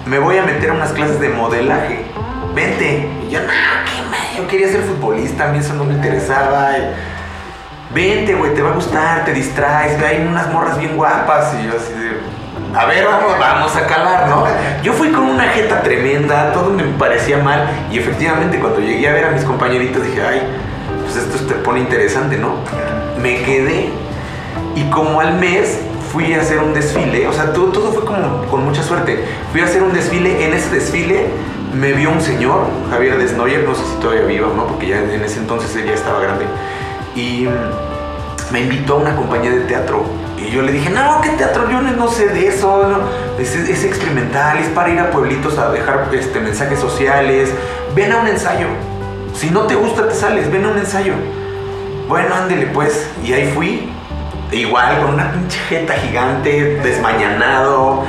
Me 0.05 0.19
voy 0.19 0.37
a 0.37 0.43
meter 0.43 0.71
a 0.71 0.73
unas 0.73 0.91
clases 0.91 1.21
de 1.21 1.29
modelaje. 1.29 2.03
Vente. 2.57 3.07
Y 3.27 3.31
yo, 3.31 3.39
no, 3.41 3.47
qué 3.85 4.37
yo 4.37 4.47
quería 4.47 4.67
ser 4.67 4.81
futbolista, 4.81 5.47
a 5.47 5.47
mí 5.49 5.59
eso 5.59 5.75
no 5.75 5.83
me 5.83 5.93
interesaba. 5.93 6.71
Vente, 7.93 8.33
güey, 8.33 8.55
te 8.55 8.63
va 8.63 8.71
a 8.71 8.73
gustar, 8.73 9.25
te 9.25 9.31
distraes, 9.31 10.01
hay 10.01 10.25
unas 10.27 10.51
morras 10.51 10.79
bien 10.79 10.97
guapas. 10.97 11.53
Y 11.53 11.67
yo 11.67 11.73
así 11.77 11.93
de, 11.93 12.17
a 12.75 12.85
ver, 12.85 13.05
vamos, 13.05 13.37
vamos 13.39 13.75
a 13.75 13.85
calar, 13.85 14.27
¿no? 14.27 14.45
Yo 14.81 14.93
fui 14.93 15.11
con 15.11 15.25
una 15.25 15.43
jeta 15.49 15.83
tremenda, 15.83 16.51
todo 16.51 16.71
me 16.71 16.83
parecía 16.97 17.37
mal. 17.37 17.69
Y 17.91 17.99
efectivamente, 17.99 18.57
cuando 18.57 18.79
llegué 18.79 19.07
a 19.07 19.13
ver 19.13 19.25
a 19.25 19.31
mis 19.31 19.43
compañeritos, 19.43 20.03
dije, 20.03 20.23
ay, 20.23 20.41
pues 21.03 21.15
esto 21.15 21.45
te 21.45 21.53
pone 21.61 21.81
interesante, 21.81 22.37
¿no? 22.37 22.55
Me 23.21 23.43
quedé 23.43 23.91
y 24.73 24.83
como 24.89 25.21
al 25.21 25.35
mes 25.35 25.79
fui 26.11 26.33
a 26.33 26.41
hacer 26.41 26.57
un 26.57 26.73
desfile, 26.73 27.27
o 27.27 27.33
sea, 27.33 27.53
todo, 27.53 27.67
todo 27.67 27.91
fue 27.91 28.03
como 28.03 28.45
con 28.45 28.65
mucha 28.65 28.81
suerte. 28.81 29.23
Fui 29.51 29.61
a 29.61 29.65
hacer 29.65 29.83
un 29.83 29.93
desfile, 29.93 30.43
en 30.43 30.53
ese 30.53 30.73
desfile 30.73 31.27
me 31.73 31.93
vio 31.93 32.11
un 32.11 32.21
señor, 32.21 32.67
Javier 32.89 33.17
Desnoyer, 33.17 33.63
no 33.63 33.75
sé 33.75 33.83
si 33.83 33.95
todavía 33.99 34.23
viva 34.23 34.47
no, 34.55 34.67
porque 34.67 34.87
ya 34.87 34.99
en 34.99 35.23
ese 35.23 35.39
entonces 35.39 35.75
él 35.75 35.85
ya 35.85 35.93
estaba 35.93 36.19
grande. 36.19 36.45
Y 37.15 37.47
me 38.51 38.61
invitó 38.61 38.93
a 38.93 38.97
una 38.97 39.15
compañía 39.15 39.51
de 39.51 39.61
teatro. 39.61 40.03
Y 40.37 40.51
yo 40.51 40.61
le 40.61 40.71
dije, 40.71 40.89
no, 40.89 41.19
¿qué 41.21 41.29
teatro? 41.29 41.69
Yo 41.69 41.81
no, 41.81 42.07
sé 42.07 42.27
de 42.29 42.47
eso. 42.47 43.01
es 43.39 43.83
experimental, 43.83 44.59
es 44.59 44.69
para 44.69 44.89
ir 44.89 44.99
a 44.99 45.09
pueblitos 45.09 45.57
a 45.57 45.71
dejar 45.71 46.09
este, 46.13 46.39
mensajes 46.39 46.79
sociales. 46.79 47.53
Ven 47.95 48.11
a 48.11 48.17
un 48.17 48.27
ensayo. 48.27 48.67
Si 49.33 49.49
no 49.49 49.61
te 49.61 49.75
gusta, 49.75 50.07
te 50.07 50.15
sales. 50.15 50.51
Ven 50.51 50.65
a 50.65 50.69
un 50.69 50.77
ensayo. 50.77 51.13
Bueno, 52.07 52.35
ándele 52.35 52.67
pues. 52.67 53.09
Y 53.23 53.33
ahí 53.33 53.51
fui. 53.53 53.89
Igual, 54.51 55.01
con 55.01 55.15
una 55.15 55.31
pinche 55.31 55.59
jeta 55.67 55.93
gigante, 55.95 56.79
desmañanado. 56.83 58.03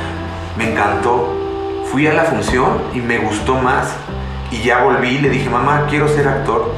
Me 0.56 0.70
encantó. 0.70 1.37
Fui 1.90 2.06
a 2.06 2.12
la 2.12 2.24
función 2.24 2.82
y 2.92 3.00
me 3.00 3.18
gustó 3.18 3.54
más. 3.56 3.94
Y 4.50 4.62
ya 4.62 4.82
volví 4.82 5.08
y 5.08 5.18
le 5.18 5.30
dije, 5.30 5.48
mamá, 5.48 5.86
quiero 5.88 6.06
ser 6.08 6.28
actor. 6.28 6.72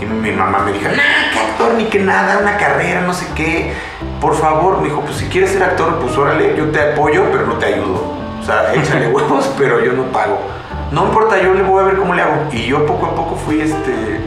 Y 0.00 0.04
mi 0.04 0.32
mamá 0.32 0.58
me 0.60 0.72
dijo, 0.72 0.88
nah, 0.88 1.32
qué 1.32 1.38
actor, 1.38 1.74
ni 1.74 1.84
que 1.84 2.00
nada, 2.00 2.38
una 2.40 2.56
carrera, 2.56 3.02
no 3.02 3.14
sé 3.14 3.26
qué. 3.36 3.72
Por 4.20 4.34
favor, 4.34 4.78
me 4.78 4.88
dijo, 4.88 5.00
pues 5.02 5.16
si 5.16 5.26
quieres 5.26 5.50
ser 5.50 5.62
actor, 5.62 5.98
pues 6.00 6.16
órale, 6.16 6.56
yo 6.56 6.70
te 6.70 6.92
apoyo, 6.92 7.24
pero 7.30 7.46
no 7.46 7.54
te 7.54 7.66
ayudo. 7.66 8.02
O 8.40 8.44
sea, 8.44 8.74
échale 8.74 9.08
huevos, 9.08 9.48
pero 9.56 9.84
yo 9.84 9.92
no 9.92 10.04
pago. 10.04 10.40
No 10.90 11.06
importa, 11.06 11.40
yo 11.40 11.54
le 11.54 11.62
voy 11.62 11.82
a 11.82 11.86
ver 11.86 11.96
cómo 11.96 12.14
le 12.14 12.22
hago. 12.22 12.48
Y 12.52 12.66
yo 12.66 12.84
poco 12.84 13.06
a 13.06 13.14
poco 13.14 13.36
fui, 13.36 13.60
este, 13.60 14.20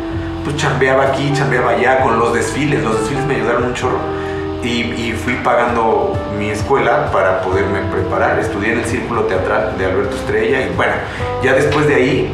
pues 0.45 0.55
chambeaba 0.55 1.07
aquí, 1.07 1.31
chambeaba 1.33 1.71
allá 1.71 1.99
con 2.01 2.17
los 2.19 2.33
desfiles. 2.33 2.81
Los 2.83 3.01
desfiles 3.01 3.25
me 3.25 3.35
ayudaron 3.35 3.65
un 3.65 3.73
chorro. 3.73 3.99
Y, 4.65 5.13
fui 5.23 5.35
pagando 5.35 6.13
mi 6.39 6.49
escuela 6.49 7.11
para 7.11 7.41
poderme 7.41 7.81
preparar. 7.91 8.39
Estudié 8.39 8.73
en 8.73 8.79
el 8.79 8.85
Círculo 8.85 9.25
Teatral 9.25 9.77
de 9.77 9.85
Alberto 9.85 10.15
Estrella 10.15 10.61
y 10.61 10.75
bueno, 10.75 10.93
ya 11.43 11.53
después 11.53 11.87
de 11.87 11.95
ahí 11.95 12.33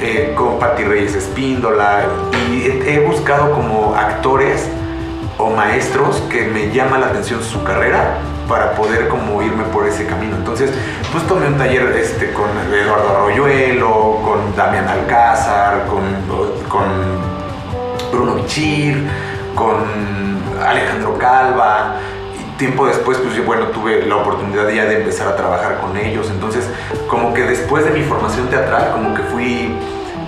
eh, 0.00 0.32
con 0.34 0.58
Patti 0.58 0.84
Reyes 0.84 1.14
Espíndola 1.14 2.04
y 2.50 2.62
he, 2.62 2.94
he 2.94 3.00
buscado 3.00 3.52
como 3.52 3.94
actores 3.94 4.68
o 5.36 5.50
maestros 5.50 6.22
que 6.30 6.46
me 6.46 6.72
llama 6.72 6.98
la 6.98 7.08
atención 7.08 7.42
su 7.42 7.62
carrera 7.62 8.18
para 8.48 8.72
poder 8.72 9.08
como 9.08 9.42
irme 9.42 9.64
por 9.64 9.86
ese 9.86 10.06
camino. 10.06 10.36
Entonces, 10.36 10.70
pues 11.12 11.26
tomé 11.26 11.46
un 11.46 11.58
taller 11.58 11.94
este, 11.96 12.32
con 12.32 12.48
Eduardo 12.72 13.10
Arroyuelo, 13.10 14.20
con 14.24 14.56
Damián 14.56 14.88
Alcázar, 14.88 15.86
con, 15.86 16.02
con 16.68 16.86
Bruno 18.12 18.34
Bichir, 18.36 19.06
con 19.54 20.25
Alejandro 20.64 21.18
Calva. 21.18 21.96
Tiempo 22.58 22.86
después, 22.86 23.18
pues 23.18 23.44
bueno, 23.44 23.66
tuve 23.66 24.06
la 24.06 24.16
oportunidad 24.16 24.68
ya 24.70 24.86
de 24.86 24.98
empezar 24.98 25.28
a 25.28 25.36
trabajar 25.36 25.78
con 25.78 25.96
ellos. 25.96 26.30
Entonces, 26.30 26.68
como 27.06 27.34
que 27.34 27.42
después 27.42 27.84
de 27.84 27.90
mi 27.90 28.02
formación 28.02 28.48
teatral, 28.48 28.92
como 28.92 29.14
que 29.14 29.22
fui, 29.22 29.74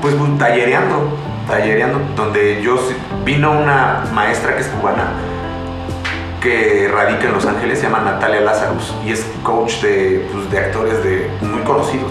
pues, 0.02 0.14
tallereando, 0.38 1.16
tallereando, 1.48 2.00
donde 2.14 2.60
yo, 2.62 2.76
vino 3.24 3.52
una 3.52 4.04
maestra 4.12 4.54
que 4.54 4.60
es 4.60 4.68
cubana, 4.68 5.12
que 6.42 6.90
radica 6.92 7.24
en 7.24 7.32
Los 7.32 7.46
Ángeles, 7.46 7.78
se 7.78 7.84
llama 7.84 8.00
Natalia 8.00 8.42
Lazarus, 8.42 8.94
y 9.04 9.12
es 9.12 9.26
coach 9.42 9.80
de, 9.80 10.28
pues, 10.30 10.50
de 10.50 10.58
actores 10.58 11.02
de, 11.02 11.30
muy 11.40 11.62
conocidos. 11.62 12.10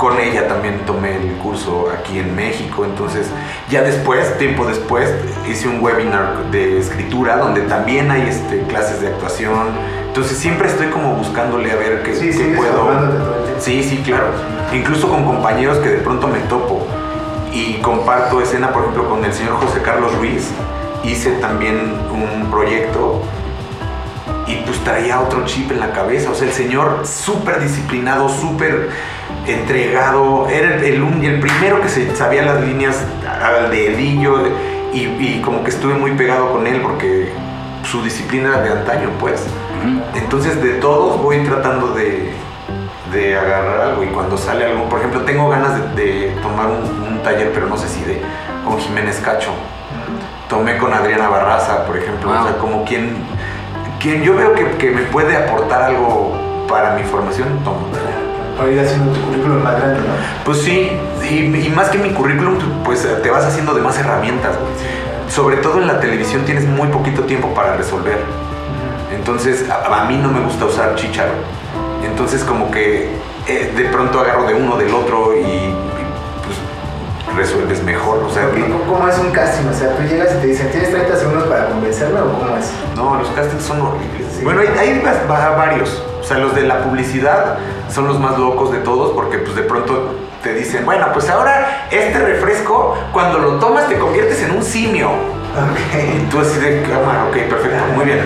Con 0.00 0.18
ella 0.18 0.48
también 0.48 0.78
tomé 0.86 1.14
el 1.14 1.34
curso 1.34 1.90
aquí 1.92 2.20
en 2.20 2.34
México, 2.34 2.86
entonces 2.86 3.26
ya 3.68 3.82
después, 3.82 4.38
tiempo 4.38 4.64
después, 4.64 5.14
hice 5.46 5.68
un 5.68 5.82
webinar 5.82 6.50
de 6.50 6.78
escritura 6.78 7.36
donde 7.36 7.60
también 7.60 8.10
hay 8.10 8.22
este, 8.22 8.62
clases 8.62 9.02
de 9.02 9.08
actuación. 9.08 9.68
Entonces 10.06 10.38
siempre 10.38 10.68
estoy 10.68 10.86
como 10.86 11.16
buscándole 11.16 11.70
a 11.70 11.76
ver 11.76 12.02
qué, 12.02 12.14
Sí, 12.14 12.30
qué 12.30 12.54
puedo. 12.56 12.88
Sí, 13.58 13.82
sí, 13.82 13.98
claro. 13.98 14.28
Incluso 14.72 15.06
con 15.06 15.26
compañeros 15.26 15.76
que 15.80 15.90
de 15.90 15.98
pronto 15.98 16.28
me 16.28 16.38
topo 16.48 16.86
y 17.52 17.74
comparto 17.82 18.40
escena, 18.40 18.72
por 18.72 18.84
ejemplo, 18.84 19.06
con 19.06 19.22
el 19.22 19.34
señor 19.34 19.56
José 19.56 19.82
Carlos 19.82 20.16
Ruiz. 20.16 20.50
Hice 21.04 21.32
también 21.32 21.98
un 22.10 22.50
proyecto 22.50 23.20
y 24.50 24.62
pues 24.64 24.78
traía 24.80 25.20
otro 25.20 25.44
chip 25.44 25.70
en 25.70 25.80
la 25.80 25.92
cabeza. 25.92 26.30
O 26.30 26.34
sea, 26.34 26.48
el 26.48 26.52
señor 26.54 27.06
súper 27.06 27.60
disciplinado, 27.60 28.28
súper 28.28 28.88
entregado. 29.46 30.48
Era 30.48 30.76
el, 30.76 30.84
el, 31.24 31.40
primero 31.40 31.80
que 31.80 31.88
se 31.88 32.14
sabía 32.16 32.42
las 32.42 32.60
líneas 32.62 33.04
al 33.42 33.70
dedillo 33.70 34.42
y, 34.92 35.02
y 35.04 35.42
como 35.44 35.62
que 35.62 35.70
estuve 35.70 35.94
muy 35.94 36.12
pegado 36.12 36.52
con 36.52 36.66
él 36.66 36.80
porque 36.82 37.32
su 37.84 38.02
disciplina 38.02 38.48
era 38.50 38.62
de 38.62 38.70
antaño, 38.80 39.10
pues. 39.20 39.46
Entonces, 40.14 40.62
de 40.62 40.74
todos 40.74 41.22
voy 41.22 41.38
tratando 41.44 41.94
de, 41.94 42.32
de 43.12 43.36
agarrar 43.36 43.80
algo 43.80 44.04
y 44.04 44.08
cuando 44.08 44.36
sale 44.36 44.66
algo, 44.66 44.88
por 44.88 44.98
ejemplo, 44.98 45.22
tengo 45.22 45.48
ganas 45.48 45.96
de, 45.96 46.02
de 46.02 46.30
tomar 46.42 46.66
un, 46.66 47.08
un 47.08 47.22
taller, 47.22 47.50
pero 47.54 47.66
no 47.66 47.76
sé 47.78 47.88
si 47.88 48.02
de 48.02 48.20
con 48.64 48.78
Jiménez 48.78 49.20
Cacho. 49.24 49.52
Tomé 50.48 50.76
con 50.78 50.92
Adriana 50.92 51.28
Barraza, 51.28 51.86
por 51.86 51.96
ejemplo, 51.96 52.28
Wow. 52.30 52.40
o 52.40 52.44
sea, 52.44 52.58
como 52.58 52.84
quien, 52.84 53.16
quien 54.00 54.22
yo 54.22 54.34
veo 54.34 54.54
que, 54.54 54.66
que 54.78 54.90
me 54.90 55.02
puede 55.02 55.36
aportar 55.36 55.82
algo 55.82 56.32
para 56.68 56.94
mi 56.94 57.02
formación, 57.04 57.48
tomo. 57.62 57.86
Para 58.56 58.70
ir 58.70 58.80
haciendo 58.80 59.12
tu 59.12 59.20
currículum 59.20 59.62
más 59.62 59.76
grande, 59.76 60.00
¿no? 60.00 60.14
Pues 60.44 60.58
sí, 60.62 60.90
y, 61.30 61.66
y 61.66 61.72
más 61.74 61.88
que 61.90 61.98
mi 61.98 62.10
currículum, 62.10 62.58
pues 62.84 63.06
te 63.22 63.30
vas 63.30 63.44
haciendo 63.44 63.74
de 63.74 63.82
más 63.82 63.98
herramientas. 63.98 64.56
Sobre 65.28 65.58
todo 65.58 65.78
en 65.80 65.86
la 65.86 66.00
televisión 66.00 66.44
tienes 66.44 66.66
muy 66.66 66.88
poquito 66.88 67.22
tiempo 67.22 67.54
para 67.54 67.76
resolver. 67.76 68.18
Entonces, 69.14 69.68
a, 69.70 70.02
a 70.02 70.04
mí 70.06 70.16
no 70.16 70.28
me 70.30 70.40
gusta 70.40 70.64
usar 70.64 70.94
chicharo. 70.96 71.32
Entonces, 72.04 72.42
como 72.42 72.70
que 72.70 73.08
eh, 73.46 73.72
de 73.76 73.84
pronto 73.84 74.20
agarro 74.20 74.44
de 74.46 74.54
uno, 74.54 74.76
del 74.76 74.94
otro 74.94 75.34
y, 75.36 75.74
resuelves 77.36 77.82
mejor. 77.82 78.18
O 78.24 78.30
sea, 78.30 78.44
no, 78.44 78.80
¿Cómo 78.92 79.08
es 79.08 79.18
un 79.18 79.30
casting? 79.30 79.66
O 79.68 79.72
sea, 79.74 79.94
tú 79.96 80.02
llegas 80.02 80.28
y 80.34 80.40
te 80.40 80.46
dicen, 80.48 80.70
¿tienes 80.70 80.90
30 80.90 81.16
segundos 81.16 81.44
para 81.44 81.66
convencerme 81.68 82.20
o 82.20 82.32
cómo 82.32 82.56
es? 82.56 82.70
no, 82.96 83.16
los 83.16 83.28
castings 83.30 83.62
son 83.64 83.80
horribles. 83.80 84.26
Sí. 84.36 84.44
Bueno, 84.44 84.60
hay, 84.60 84.68
hay 84.78 85.02
va- 85.04 85.26
va- 85.32 85.56
varios. 85.56 86.02
O 86.20 86.24
sea, 86.24 86.38
los 86.38 86.54
de 86.54 86.62
la 86.62 86.82
publicidad 86.84 87.56
son 87.90 88.06
los 88.06 88.20
más 88.20 88.38
locos 88.38 88.70
de 88.72 88.78
todos 88.78 89.12
porque 89.12 89.38
pues 89.38 89.56
de 89.56 89.62
pronto 89.62 90.14
te 90.42 90.54
dicen, 90.54 90.84
bueno, 90.84 91.06
pues 91.12 91.28
ahora 91.28 91.86
este 91.90 92.18
refresco, 92.18 92.96
cuando 93.12 93.38
lo 93.38 93.52
tomas 93.58 93.88
te 93.88 93.98
conviertes 93.98 94.42
en 94.42 94.52
un 94.52 94.62
simio. 94.62 95.10
Y 95.50 96.22
Ok. 96.22 96.30
tú 96.30 96.38
así 96.40 96.58
de 96.60 96.82
cámara, 96.82 97.24
ok, 97.28 97.36
perfecto, 97.48 97.84
muy 97.96 98.04
bien. 98.04 98.20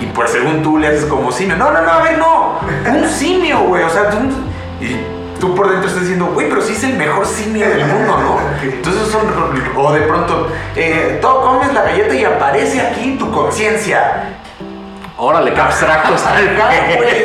Y 0.00 0.06
pues 0.06 0.30
según 0.30 0.62
tú 0.62 0.78
le 0.78 0.88
haces 0.88 1.04
como 1.04 1.30
simio. 1.30 1.56
No, 1.56 1.70
no, 1.70 1.82
no, 1.82 1.90
a 1.90 2.02
ver, 2.02 2.16
no. 2.18 2.58
Un 2.90 3.06
simio, 3.08 3.60
güey. 3.64 3.82
O 3.82 3.90
sea, 3.90 4.08
tú, 4.08 4.16
y 4.80 4.96
tú 5.40 5.54
por 5.54 5.68
dentro 5.70 5.88
estás 5.88 6.02
diciendo, 6.02 6.26
güey, 6.26 6.48
pero 6.48 6.60
sí 6.60 6.74
es 6.74 6.84
el 6.84 6.94
mejor 6.94 7.26
simio 7.26 7.68
del 7.68 7.86
mundo, 7.86 8.18
¿no? 8.18 8.38
Entonces 8.62 9.08
son, 9.08 9.22
o 9.76 9.92
de 9.92 10.02
pronto, 10.02 10.48
eh, 10.76 11.18
tú 11.20 11.28
comes 11.28 11.72
la 11.72 11.82
galleta 11.82 12.14
y 12.14 12.24
aparece 12.24 12.80
aquí 12.80 13.16
tu 13.18 13.32
conciencia. 13.32 14.36
Órale, 15.16 15.52
qué 15.52 15.60
abstracto 15.60 16.14
está 16.14 16.38
el 16.38 16.56
güey. 16.96 17.24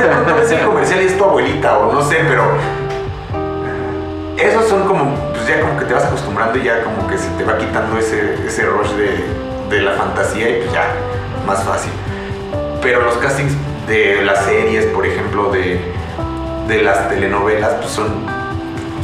De 0.00 0.08
pronto 0.08 0.34
ves 0.36 0.50
el 0.50 0.60
comercial 0.60 1.02
y 1.02 1.06
es 1.06 1.16
tu 1.16 1.24
abuelita 1.24 1.78
o 1.78 1.92
no 1.92 2.02
sé, 2.02 2.18
pero 2.28 2.44
esos 4.36 4.68
son 4.68 4.86
como, 4.86 5.14
pues 5.32 5.46
ya 5.48 5.60
como 5.60 5.78
que 5.78 5.84
te 5.84 5.94
vas 5.94 6.04
acostumbrando 6.04 6.58
y 6.58 6.64
ya 6.64 6.82
como 6.82 7.08
que 7.08 7.18
se 7.18 7.28
te 7.30 7.44
va 7.44 7.58
quitando 7.58 7.98
ese, 7.98 8.36
ese 8.46 8.66
rush 8.66 8.90
de, 8.90 9.24
de 9.68 9.82
la 9.82 9.92
fantasía 9.92 10.48
y 10.48 10.60
pues 10.60 10.72
ya, 10.72 10.86
más 11.46 11.64
fácil. 11.64 11.90
Pero 12.80 13.02
los 13.02 13.16
castings 13.16 13.52
de 13.88 14.22
las 14.24 14.44
series, 14.44 14.86
por 14.86 15.06
ejemplo, 15.06 15.50
de, 15.50 15.80
de 16.68 16.82
las 16.82 17.08
telenovelas, 17.08 17.72
pues 17.80 17.90
son, 17.90 18.08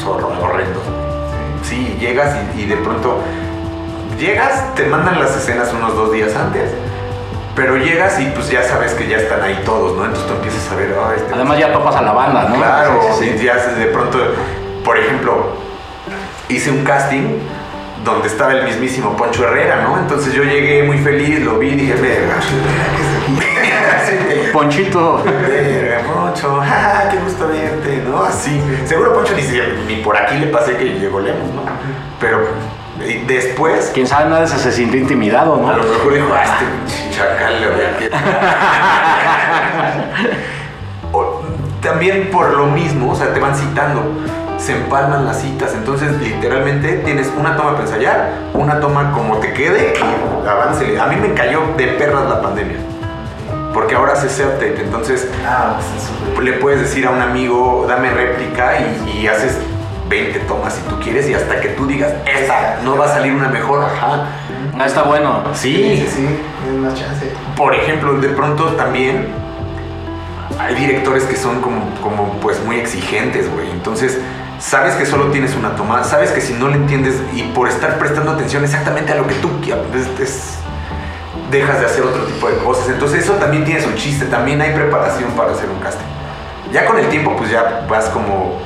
son 0.03 0.23
horrendos. 0.23 0.83
Sí, 1.63 1.97
llegas 1.99 2.37
y, 2.57 2.63
y 2.63 2.67
de 2.67 2.77
pronto 2.77 3.19
llegas, 4.19 4.75
te 4.75 4.85
mandan 4.87 5.19
las 5.19 5.35
escenas 5.37 5.73
unos 5.73 5.97
dos 5.97 6.13
días 6.13 6.37
antes 6.37 6.71
Pero 7.57 7.77
llegas 7.77 8.21
y 8.21 8.27
pues 8.27 8.49
ya 8.51 8.63
sabes 8.63 8.93
que 8.95 9.09
ya 9.09 9.17
están 9.17 9.43
ahí 9.43 9.61
todos, 9.65 9.97
¿no? 9.97 10.05
Entonces 10.05 10.27
tú 10.29 10.35
empiezas 10.35 10.71
a 10.71 10.77
ver, 10.77 10.95
"Ah, 11.01 11.13
este 11.17 11.33
Además 11.35 11.59
ya 11.59 11.73
topas 11.73 11.97
a 11.97 12.03
la 12.03 12.13
banda, 12.13 12.49
¿no? 12.49 12.57
Claro, 12.57 13.01
Sí, 13.19 13.25
sí, 13.33 13.39
sí. 13.39 13.45
ya 13.47 13.57
de 13.57 13.87
pronto, 13.87 14.19
por 14.85 14.99
ejemplo, 14.99 15.47
hice 16.49 16.71
un 16.71 16.85
casting 16.85 17.39
donde 18.05 18.29
estaba 18.29 18.53
el 18.53 18.65
mismísimo 18.65 19.17
Poncho 19.17 19.45
Herrera, 19.45 19.83
¿no? 19.83 19.99
Entonces 19.99 20.35
yo 20.35 20.43
llegué 20.43 20.83
muy 20.83 20.99
feliz, 20.99 21.41
lo 21.41 21.59
vi 21.59 21.69
y 21.69 21.75
dije, 21.77 21.95
verga, 21.95 22.35
Verga, 23.39 23.54
Ponchito. 24.55 25.21
verga, 25.25 25.99
Poncho, 26.07 26.61
ah, 26.63 27.03
qué 27.11 27.19
gusto 27.19 27.49
verte, 27.49 28.03
¿no? 28.09 28.23
Así. 28.23 28.63
Seguro 28.87 29.13
Poncho 29.13 29.35
ni, 29.35 29.43
ni 29.97 30.01
por 30.03 30.17
aquí 30.17 30.39
le 30.39 30.47
pasé 30.47 30.77
que 30.77 30.85
llegó 30.85 31.19
lejos, 31.21 31.41
¿no? 31.55 31.63
Pero 32.21 32.39
después, 33.27 33.91
Quién 33.93 34.07
sabe, 34.07 34.31
nadie 34.31 34.47
se, 34.47 34.57
se 34.59 34.71
sintió 34.71 35.01
intimidado, 35.01 35.57
¿no? 35.57 35.69
a 35.69 35.77
lo 35.77 35.83
mejor 35.83 36.15
dijo, 36.15 36.29
ah, 36.33 36.45
este 36.45 36.65
chacal, 37.19 37.61
le 37.61 37.67
voy 37.69 37.81
a 37.81 37.99
O- 41.13 41.43
También 41.83 42.31
por 42.31 42.51
lo 42.57 42.67
mismo, 42.67 43.11
o 43.13 43.15
sea, 43.17 43.35
te 43.35 43.41
van 43.41 43.55
citando, 43.57 44.01
se 44.59 44.73
empalman 44.77 45.27
las 45.27 45.41
citas, 45.41 45.75
entonces 45.75 46.13
literalmente 46.21 46.99
tienes 47.05 47.31
una 47.39 47.57
toma 47.57 47.73
para 47.73 47.83
ensayar, 47.85 48.31
una 48.55 48.79
toma 48.81 49.11
como 49.13 49.39
te 49.39 49.53
quede 49.53 49.93
y 49.99 50.49
avance. 50.49 50.99
A 50.99 51.07
mí 51.07 51.17
me 51.17 51.35
cayó 51.35 51.61
de 51.77 51.89
perras 51.89 52.29
la 52.29 52.41
pandemia, 52.41 52.77
porque 53.75 53.95
ahora 53.97 54.13
hace 54.15 54.29
self-tape, 54.29 54.81
entonces 54.81 55.29
Ah, 55.47 55.77
pues 55.79 56.05
es 56.05 56.45
le 56.45 56.53
puedes 56.55 56.81
decir 56.81 57.07
a 57.07 57.11
un 57.11 57.21
amigo, 57.21 57.85
dame 57.89 58.11
réplica 58.11 58.73
y, 58.79 59.19
y 59.21 59.27
haces 59.27 59.59
20 60.09 60.39
tomas 60.41 60.75
si 60.75 60.81
tú 60.83 60.99
quieres 61.01 61.29
y 61.29 61.35
hasta 61.35 61.61
que 61.61 61.69
tú 61.71 61.87
digas, 61.87 62.13
esta 62.27 62.79
no 62.85 62.97
va 62.97 63.07
a 63.07 63.09
salir 63.09 63.33
una 63.35 63.49
mejor, 63.49 63.83
ajá. 63.85 64.27
Ah, 64.79 64.87
está 64.87 65.03
bueno. 65.03 65.43
Sí, 65.55 65.97
sí, 66.05 66.09
sí, 66.17 66.29
tienes 66.63 66.81
más 66.83 66.95
chance. 66.95 67.31
Por 67.57 67.75
ejemplo, 67.75 68.15
de 68.15 68.29
pronto 68.31 68.65
también 68.75 69.29
hay 70.59 70.75
directores 70.75 71.25
que 71.25 71.37
son 71.37 71.61
como, 71.61 71.81
como 72.03 72.33
pues 72.41 72.63
muy 72.65 72.77
exigentes, 72.77 73.51
güey. 73.53 73.71
Entonces, 73.71 74.19
sabes 74.59 74.95
que 74.95 75.07
solo 75.07 75.27
tienes 75.27 75.55
una 75.57 75.75
toma, 75.77 76.05
sabes 76.05 76.31
que 76.31 76.41
si 76.41 76.53
no 76.55 76.69
le 76.69 76.77
entiendes 76.77 77.15
y 77.35 77.43
por 77.55 77.69
estar 77.69 77.99
prestando 77.99 78.33
atención 78.33 78.63
exactamente 78.65 79.13
a 79.13 79.17
lo 79.17 79.27
que 79.27 79.35
tú 79.37 79.49
quieras, 79.63 79.83
es- 79.95 80.21
es- 80.21 80.59
dejas 81.51 81.81
de 81.81 81.87
hacer 81.87 82.05
otro 82.05 82.23
tipo 82.25 82.49
de 82.49 82.57
cosas. 82.59 82.89
Entonces, 82.89 83.25
eso 83.25 83.35
también 83.35 83.65
tiene 83.65 83.81
su 83.81 83.93
chiste, 83.95 84.27
también 84.27 84.61
hay 84.61 84.75
preparación 84.75 85.31
para 85.33 85.53
hacer 85.53 85.69
un 85.69 85.79
casting. 85.81 86.05
Ya 86.73 86.87
con 86.87 86.99
el 86.99 87.09
tiempo, 87.09 87.37
pues 87.37 87.51
ya 87.51 87.87
vas 87.89 88.07
como 88.07 88.61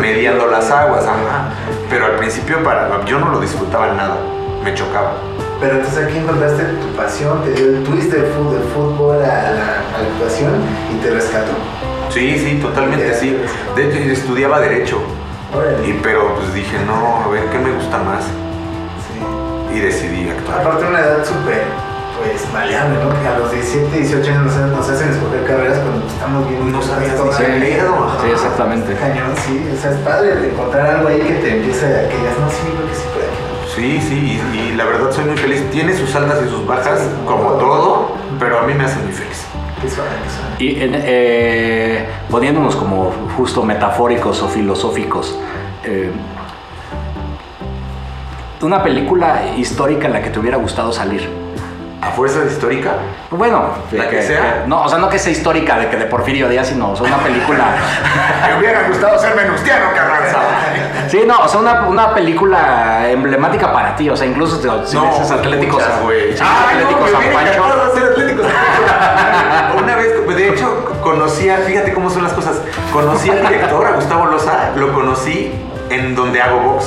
mediando 0.00 0.46
las 0.48 0.70
aguas, 0.70 1.04
ajá. 1.04 1.50
Pero 1.88 2.06
al 2.06 2.16
principio 2.16 2.62
para 2.64 3.04
yo 3.04 3.20
no 3.20 3.28
lo 3.28 3.40
disfrutaba 3.40 3.92
nada, 3.92 4.16
me 4.64 4.74
chocaba. 4.74 5.12
Pero 5.60 5.76
entonces 5.76 6.04
aquí 6.04 6.18
encontraste 6.18 6.64
tu 6.64 6.88
pasión, 6.96 7.44
te 7.44 7.52
dio 7.52 7.66
el 7.66 7.84
twist 7.84 8.10
del 8.10 8.26
fútbol, 8.32 8.54
del 8.54 8.68
fútbol 8.70 9.16
a 9.22 9.28
la, 9.28 9.38
a 9.38 10.02
la 10.02 10.08
actuación 10.12 10.54
y 10.92 11.04
te 11.04 11.10
rescató. 11.10 11.52
Sí, 12.10 12.36
sí, 12.36 12.58
totalmente 12.60 13.14
sí. 13.14 13.38
De 13.76 13.88
hecho, 13.88 13.98
yo 14.00 14.12
estudiaba 14.12 14.58
Derecho. 14.58 15.00
Órale. 15.56 15.86
Y, 15.86 16.00
pero 16.02 16.34
pues 16.34 16.52
dije, 16.54 16.78
no, 16.84 17.22
a 17.24 17.28
ver, 17.28 17.44
¿qué 17.50 17.58
me 17.58 17.70
gusta 17.70 17.98
más? 17.98 18.24
Sí. 18.24 19.76
Y 19.76 19.80
decidí 19.80 20.28
actuar. 20.28 20.62
Aparte 20.62 20.84
una 20.84 20.98
edad 20.98 21.24
súper, 21.24 21.62
pues, 22.18 22.52
maleable, 22.52 22.96
¿no? 23.02 23.10
Que 23.20 23.28
a 23.28 23.38
los 23.38 23.50
17, 23.52 23.96
18 23.96 24.30
años 24.30 24.54
nos, 24.56 24.88
hacen 24.88 25.10
escoger 25.10 25.44
carreras 25.44 25.78
cuando 25.78 26.06
estamos 26.06 26.48
bien 26.48 26.72
No 26.72 26.82
sabías 26.82 27.12
ni 27.60 27.66
pedo, 27.70 27.94
ajá. 28.04 28.18
Sí, 28.22 28.30
exactamente. 28.30 28.94
Cañón, 28.94 29.32
sí, 29.36 29.68
o 29.72 29.80
sea, 29.80 29.90
es 29.92 29.96
padre 29.98 30.36
de 30.36 30.50
encontrar 30.50 30.86
algo 30.86 31.08
ahí 31.08 31.20
que 31.20 31.34
te 31.34 31.56
empiece 31.56 31.86
a 31.86 32.08
que 32.08 32.16
digas, 32.16 32.34
no, 32.40 32.50
sí, 32.50 32.56
creo 32.74 32.88
que 32.88 32.94
sí 32.94 33.04
puede. 33.14 33.32
Sí, 33.74 34.00
sí, 34.06 34.40
y, 34.54 34.58
y 34.58 34.74
la 34.74 34.84
verdad 34.84 35.10
soy 35.10 35.24
muy 35.24 35.36
feliz. 35.36 35.64
Tiene 35.70 35.96
sus 35.96 36.14
altas 36.14 36.40
y 36.46 36.50
sus 36.50 36.66
bajas, 36.66 37.00
Sí, 37.00 37.06
como 37.26 37.52
todo. 37.52 37.58
todo, 37.58 38.12
pero 38.38 38.58
a 38.58 38.62
mí 38.66 38.74
me 38.74 38.84
hace 38.84 38.98
muy 39.00 39.12
feliz. 39.12 39.46
Qué 39.80 39.88
suave, 39.88 40.10
qué 40.22 40.30
suave. 40.30 40.54
Y 40.58 40.82
en- 40.82 41.02
eh, 41.04 42.06
poniéndonos 42.30 42.76
como 42.76 43.12
justo 43.36 43.62
metafóricos 43.62 44.42
o 44.42 44.48
filosóficos, 44.48 45.38
eh, 45.84 46.10
una 48.60 48.82
película 48.82 49.42
histórica 49.56 50.06
en 50.06 50.12
la 50.12 50.22
que 50.22 50.30
te 50.30 50.38
hubiera 50.38 50.56
gustado 50.56 50.92
salir. 50.92 51.28
A 52.02 52.10
fuerza 52.10 52.44
histórica, 52.44 52.96
Bueno, 53.30 53.70
de 53.90 53.98
La 53.98 54.08
que 54.08 54.22
sea. 54.22 54.64
no, 54.66 54.82
o 54.82 54.88
sea, 54.88 54.98
no 54.98 55.08
que 55.08 55.20
sea 55.20 55.30
histórica 55.30 55.78
de 55.78 55.88
que 55.88 55.96
de 55.96 56.06
Porfirio 56.06 56.48
Díaz, 56.48 56.66
sino 56.66 56.90
o 56.90 56.96
sea, 56.96 57.06
una 57.06 57.18
película. 57.18 57.64
me 58.48 58.58
hubiera 58.58 58.88
gustado 58.88 59.16
ser 59.20 59.36
venustiano, 59.36 59.86
Carranza. 59.94 60.38
sí, 61.08 61.22
no, 61.24 61.38
o 61.38 61.46
sea, 61.48 61.60
una, 61.60 61.86
una 61.86 62.12
película 62.12 63.08
emblemática 63.08 63.72
para 63.72 63.94
ti, 63.94 64.10
o 64.10 64.16
sea, 64.16 64.26
incluso 64.26 64.56
si 64.56 64.68
si 64.90 64.98
dices 64.98 65.30
Atlético 65.30 65.78
güey. 66.02 66.34
Ay, 66.40 66.74
Atlético 66.74 67.00
no, 67.00 67.06
San 67.06 67.22
Pancho. 67.32 67.62
Una 69.78 69.96
vez, 69.96 70.12
pues, 70.24 70.36
de 70.36 70.48
hecho, 70.48 70.84
conocí 71.02 71.48
a, 71.48 71.58
fíjate 71.58 71.92
cómo 71.92 72.10
son 72.10 72.24
las 72.24 72.32
cosas. 72.32 72.60
Conocí 72.92 73.30
al 73.30 73.46
director, 73.46 73.86
a 73.86 73.92
Gustavo 73.92 74.26
Loza, 74.26 74.70
lo 74.74 74.92
conocí 74.92 75.52
en 75.90 76.14
donde 76.14 76.42
hago 76.42 76.60
box. 76.60 76.86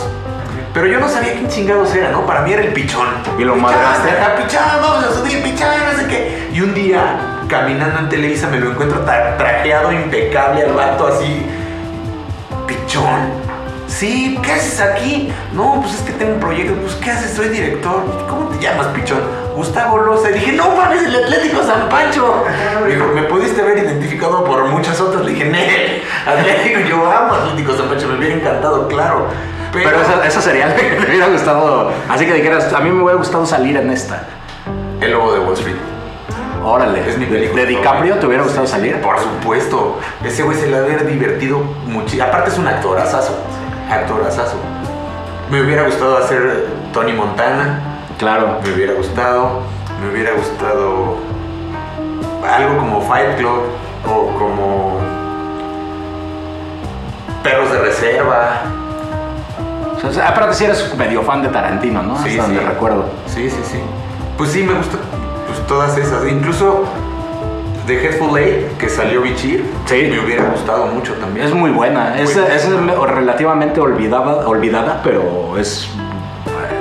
Pero 0.76 0.88
yo 0.88 1.00
no 1.00 1.08
sabía 1.10 1.32
quién 1.34 1.48
chingados 1.48 1.96
era, 1.96 2.12
¿no? 2.12 2.26
Para 2.28 2.42
mí 2.42 2.52
era 2.54 2.62
el 2.62 2.74
pichón. 2.74 3.08
Y 3.40 3.44
lo 3.46 3.56
ajá, 3.56 4.36
Pichón, 4.36 4.62
vamos 4.82 5.06
a 5.06 5.14
subir, 5.14 5.42
pichón, 5.42 5.70
no 5.92 5.98
sé 6.00 6.06
qué. 6.08 6.50
Y 6.54 6.60
un 6.62 6.74
día, 6.74 7.18
caminando 7.48 7.98
en 8.00 8.10
Televisa, 8.10 8.48
me 8.50 8.60
lo 8.60 8.72
encuentro 8.72 9.06
tra- 9.06 9.38
trajeado 9.38 9.92
impecable 9.94 10.64
al 10.66 10.74
vato 10.74 11.08
así. 11.08 11.46
Pichón. 12.68 13.46
Sí, 13.88 14.38
¿qué 14.44 14.52
haces 14.52 14.82
aquí? 14.82 15.32
No, 15.54 15.80
pues 15.82 15.96
es 15.96 16.02
que 16.02 16.12
tengo 16.14 16.34
un 16.34 16.40
proyecto. 16.42 16.74
Pues, 16.82 16.96
¿qué 16.96 17.12
haces? 17.12 17.32
Soy 17.34 17.48
director. 17.50 18.04
¿Cómo 18.30 18.50
te 18.50 18.62
llamas, 18.62 18.88
pichón? 18.88 19.20
Gustavo 19.56 20.00
Loza. 20.00 20.32
Y 20.32 20.34
dije, 20.34 20.52
no 20.54 20.76
mames, 20.76 21.04
el 21.04 21.16
Atlético 21.24 21.64
San 21.64 21.88
Pancho. 21.88 22.44
Me 22.84 22.94
dijo, 22.94 23.08
me 23.14 23.24
pudiste 23.24 23.62
haber 23.62 23.78
identificado 23.78 24.44
por 24.44 24.66
muchas 24.66 25.00
otras. 25.00 25.24
Le 25.24 25.32
dije, 25.32 25.46
Nel, 25.46 26.02
Atlético, 26.28 26.80
yo 26.82 27.10
amo 27.10 27.34
Atlético 27.36 27.78
San 27.78 27.88
Pancho. 27.88 28.08
Me 28.10 28.18
hubiera 28.18 28.36
encantado, 28.36 28.88
claro. 28.90 29.28
Pero, 29.76 29.90
Pero 29.90 30.02
esa, 30.02 30.26
esa 30.28 30.42
sería 30.42 30.68
la 30.68 30.76
que 30.76 30.84
te 30.84 31.08
hubiera 31.10 31.28
gustado. 31.28 31.92
Así 32.10 32.26
que 32.26 32.34
dijeras, 32.34 32.72
a 32.74 32.80
mí 32.80 32.90
me 32.90 33.04
hubiera 33.04 33.18
gustado 33.18 33.46
salir 33.46 33.76
en 33.78 33.90
esta. 33.92 34.24
El 35.02 35.12
lobo 35.12 35.34
de 35.34 35.40
Wall 35.40 35.54
Street. 35.54 35.76
Órale. 36.64 37.08
Es 37.08 37.18
mi 37.18 37.26
¿De, 37.26 37.32
película. 37.32 37.62
de 37.62 37.68
DiCaprio 37.68 38.16
te 38.16 38.26
hubiera 38.26 38.44
gustado 38.44 38.66
salir? 38.66 39.00
Por 39.02 39.20
supuesto. 39.20 40.00
Ese 40.24 40.42
güey 40.44 40.58
se 40.58 40.68
le 40.68 40.82
hubiera 40.82 41.04
divertido 41.04 41.60
muchísimo. 41.60 42.24
Aparte 42.24 42.50
es 42.50 42.58
un 42.58 42.68
actorazazo. 42.68 43.38
Actorazazo. 43.92 44.56
Me 45.52 45.62
hubiera 45.62 45.84
gustado 45.84 46.18
hacer 46.18 46.66
Tony 46.92 47.14
Montana. 47.14 47.80
Claro. 48.18 48.60
Me 48.64 48.74
hubiera 48.74 48.94
gustado. 48.94 49.62
Me 50.02 50.12
hubiera 50.12 50.32
gustado 50.32 51.18
algo 52.50 52.78
como 52.78 53.02
Fight 53.02 53.38
Club 53.38 53.62
o 54.08 54.28
como 54.38 55.00
Perros 57.44 57.72
de 57.72 57.80
Reserva. 57.80 58.62
Sea, 60.14 60.30
aparte 60.30 60.54
si 60.56 60.66
eres 60.66 60.96
medio 60.98 61.22
fan 61.24 61.42
de 61.42 61.50
Tarantino, 61.50 62.02
¿no? 62.04 62.18
Sí, 62.24 62.30
Hasta 62.32 62.44
donde 62.44 62.60
sí. 62.60 62.66
recuerdo. 62.66 63.06
Sí, 63.28 63.50
sí, 63.50 63.60
sí. 63.64 63.80
Pues 64.38 64.52
sí, 64.52 64.64
me 64.64 64.74
gustan 64.74 65.00
pues, 65.48 65.66
todas 65.68 65.98
esas. 65.98 66.28
Incluso 66.28 66.84
The 67.88 68.04
Headful 68.04 68.38
Eight, 68.38 68.78
que 68.78 68.90
salió 68.90 69.22
Bichir, 69.22 69.64
Sí. 69.86 70.08
me 70.10 70.20
hubiera 70.20 70.46
gustado 70.46 70.88
mucho 70.88 71.14
también. 71.14 71.46
Es 71.46 71.54
muy 71.54 71.70
buena. 71.72 72.20
Es, 72.20 72.36
es 72.36 72.68
relativamente 73.08 73.80
olvidada, 73.80 74.48
olvidada, 74.48 75.02
pero 75.04 75.58
es... 75.58 75.88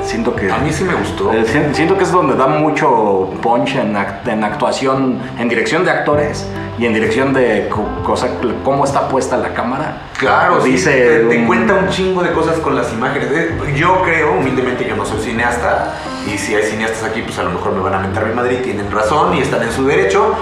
Siento 0.03 0.35
que... 0.37 0.51
A 0.53 0.59
mí 0.59 0.71
sí 0.73 0.85
me 0.85 0.95
gustó. 0.95 1.33
Eh, 1.33 1.45
si- 1.47 1.75
Siento 1.75 1.97
que 1.97 2.05
es 2.05 2.13
donde 2.13 2.35
da 2.37 2.47
mucho 2.47 3.31
punch 3.43 3.75
en, 3.77 3.95
act- 3.97 4.27
en 4.29 4.45
actuación, 4.45 5.19
en 5.39 5.49
dirección 5.49 5.85
de 5.85 5.91
actores 5.91 6.47
y 6.79 6.87
en 6.87 6.95
dirección 6.95 7.33
de 7.33 7.69
co- 7.71 8.03
cosa, 8.03 8.29
cómo 8.65 8.85
está 8.85 9.09
puesta 9.09 9.37
la 9.37 9.55
cámara. 9.55 9.99
Claro, 10.19 10.61
sí, 10.63 10.73
dice 10.73 10.91
te, 10.91 11.19
te 11.29 11.39
un- 11.39 11.47
cuenta 11.47 11.75
un 11.75 11.89
chingo 11.89 12.23
de 12.23 12.33
cosas 12.33 12.57
con 12.59 12.75
las 12.75 12.93
imágenes. 12.93 13.29
Eh, 13.33 13.51
Yo 13.77 14.03
creo, 14.03 14.33
humildemente, 14.33 14.87
yo 14.89 14.97
no 14.97 15.05
soy 15.05 15.21
cineasta. 15.21 15.95
Y 16.27 16.39
si 16.39 16.55
hay 16.55 16.63
cineastas 16.65 17.05
aquí, 17.05 17.23
pues 17.23 17.39
a 17.39 17.43
lo 17.43 17.51
mejor 17.51 17.73
me 17.73 17.81
van 17.81 17.95
a 17.95 17.99
mentar 17.99 18.27
mi 18.27 18.35
madre 18.35 18.55
y 18.55 18.63
tienen 18.63 18.91
razón 18.91 19.35
y 19.35 19.41
están 19.43 19.63
en 19.63 19.73
su 19.73 19.87
derecho. 19.87 20.35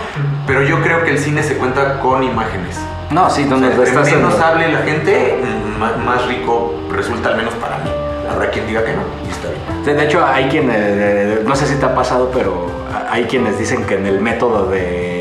Pero 0.47 0.63
yo 0.63 0.81
creo 0.83 1.05
que 1.05 1.11
el 1.11 1.19
cine 1.19 1.43
se 1.43 1.57
cuenta 1.57 2.01
con 2.01 2.23
imágenes. 2.23 2.79
No, 3.11 3.29
sí, 3.29 3.45
O 3.45 3.49
donde 3.51 3.69
sea, 3.69 3.77
entre 3.77 3.91
estás 3.91 4.09
en- 4.09 4.17
menos 4.23 4.41
hable 4.41 4.73
la 4.73 4.79
gente, 4.81 5.39
mm, 5.43 6.05
más 6.05 6.27
rico 6.27 6.75
resulta, 6.91 7.29
al 7.31 7.37
menos 7.37 7.53
para 7.55 7.77
mí. 7.79 7.91
Habrá 8.31 8.51
quien 8.51 8.67
diga 8.67 8.83
que 8.85 8.93
no, 8.95 9.03
y 9.27 9.31
está 9.31 9.49
bien. 9.85 9.97
De 9.99 10.05
hecho, 10.05 10.25
hay 10.25 10.47
quienes, 10.49 10.77
eh, 10.79 11.43
no 11.47 11.55
sé 11.55 11.67
si 11.67 11.75
te 11.75 11.85
ha 11.85 11.95
pasado, 11.95 12.31
pero 12.33 12.67
hay 13.11 13.25
quienes 13.25 13.59
dicen 13.59 13.85
que 13.85 13.97
en 13.97 14.07
el 14.07 14.21
método 14.21 14.67
de 14.71 15.12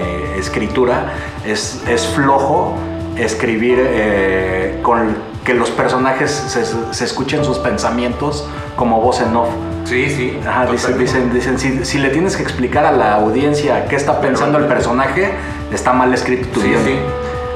escritura 0.42 1.14
es, 1.46 1.82
es 1.88 2.06
flojo 2.08 2.76
escribir 3.18 3.78
eh, 3.82 4.80
con 4.82 5.16
que 5.46 5.54
los 5.54 5.70
personajes 5.72 6.30
se, 6.32 6.66
se 6.94 7.04
escuchen 7.06 7.44
sus 7.44 7.58
pensamientos 7.60 8.48
como 8.76 9.02
voz 9.02 9.22
en 9.22 9.36
off. 9.36 9.50
Sí, 9.86 10.10
sí. 10.10 10.40
Ajá, 10.48 10.68
dicen, 10.68 10.98
dicen, 10.98 11.34
dicen 11.34 11.58
si, 11.60 11.84
si 11.84 11.98
le 11.98 12.10
tienes 12.10 12.38
que 12.38 12.44
explicar 12.44 12.86
a 12.86 12.92
la 12.92 13.16
audiencia 13.16 13.86
qué 13.88 13.96
está 13.96 14.22
pensando 14.22 14.58
el 14.60 14.66
personaje, 14.66 15.32
está 15.74 15.94
mal 15.94 16.14
escrito 16.14 16.48
tu 16.50 16.62
Sí, 16.62 16.68
guion. 16.70 16.84
sí. 16.86 16.96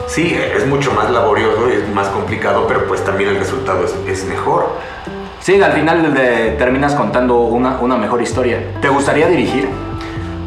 Sí, 0.08 0.38
es 0.56 0.68
mucho 0.68 0.92
más 0.94 1.10
laborioso, 1.10 1.68
es 1.68 1.88
más 1.94 2.08
complicado, 2.10 2.66
pero 2.68 2.86
pues 2.88 3.04
también 3.04 3.30
el 3.32 3.38
resultado 3.38 3.84
es, 3.86 3.96
es 4.08 4.26
mejor. 4.26 4.70
Sí, 5.40 5.62
al 5.62 5.74
final 5.74 6.14
de- 6.14 6.56
terminas 6.58 6.94
contando 6.96 7.38
una, 7.38 7.78
una 7.80 7.98
mejor 7.98 8.22
historia. 8.22 8.60
¿Te 8.82 8.90
gustaría 8.90 9.28
dirigir? 9.28 9.68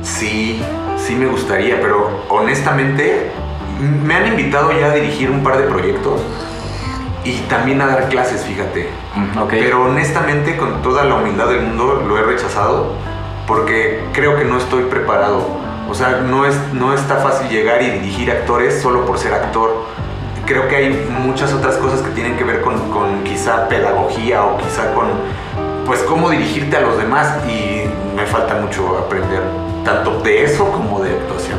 Sí, 0.03 0.61
sí 1.09 1.15
me 1.15 1.27
gustaría, 1.27 1.81
pero 1.81 2.11
honestamente 2.29 3.31
me 4.05 4.15
han 4.15 4.27
invitado 4.27 4.73
ya 4.79 4.89
a 4.89 4.95
dirigir 4.95 5.31
un 5.31 5.43
par 5.43 5.57
de 5.57 5.65
proyectos 5.65 6.21
y 7.25 7.39
también 7.49 7.81
a 7.81 7.87
dar 7.87 8.11
clases, 8.11 8.43
fíjate. 8.43 8.91
Pero 9.49 9.87
honestamente, 9.87 10.59
con 10.59 10.83
toda 10.83 11.05
la 11.05 11.15
humildad 11.15 11.49
del 11.49 11.63
mundo, 11.63 12.05
lo 12.07 12.19
he 12.19 12.23
rechazado 12.23 12.93
porque 13.47 14.05
creo 14.13 14.37
que 14.37 14.45
no 14.45 14.59
estoy 14.59 14.83
preparado. 14.85 15.47
O 15.89 15.95
sea, 15.95 16.21
no, 16.21 16.45
es, 16.45 16.55
no 16.75 16.93
está 16.93 17.17
fácil 17.17 17.49
llegar 17.49 17.81
y 17.81 17.89
dirigir 17.89 18.31
actores 18.31 18.83
solo 18.83 19.07
por 19.07 19.17
ser 19.17 19.33
actor. 19.33 19.87
Creo 20.45 20.69
que 20.69 20.77
hay 20.77 21.09
muchas 21.25 21.55
otras 21.55 21.77
cosas 21.77 22.03
que 22.03 22.11
tienen 22.11 22.37
que 22.37 22.45
ver 22.45 22.61
con, 22.61 22.91
con 22.91 23.25
quizá 23.25 23.67
pedagogía 23.69 24.45
o 24.45 24.59
quizá 24.59 24.93
con, 24.93 25.07
pues, 25.87 26.01
cómo 26.01 26.29
dirigirte 26.29 26.77
a 26.77 26.81
los 26.83 26.99
demás 26.99 27.35
y 27.49 27.85
me 28.15 28.27
falta 28.27 28.57
mucho 28.57 28.99
aprender, 28.99 29.41
tanto 29.89 30.21
de 30.21 30.45
eso 30.45 30.71
como 30.71 31.01
de 31.01 31.11
actuación. 31.13 31.59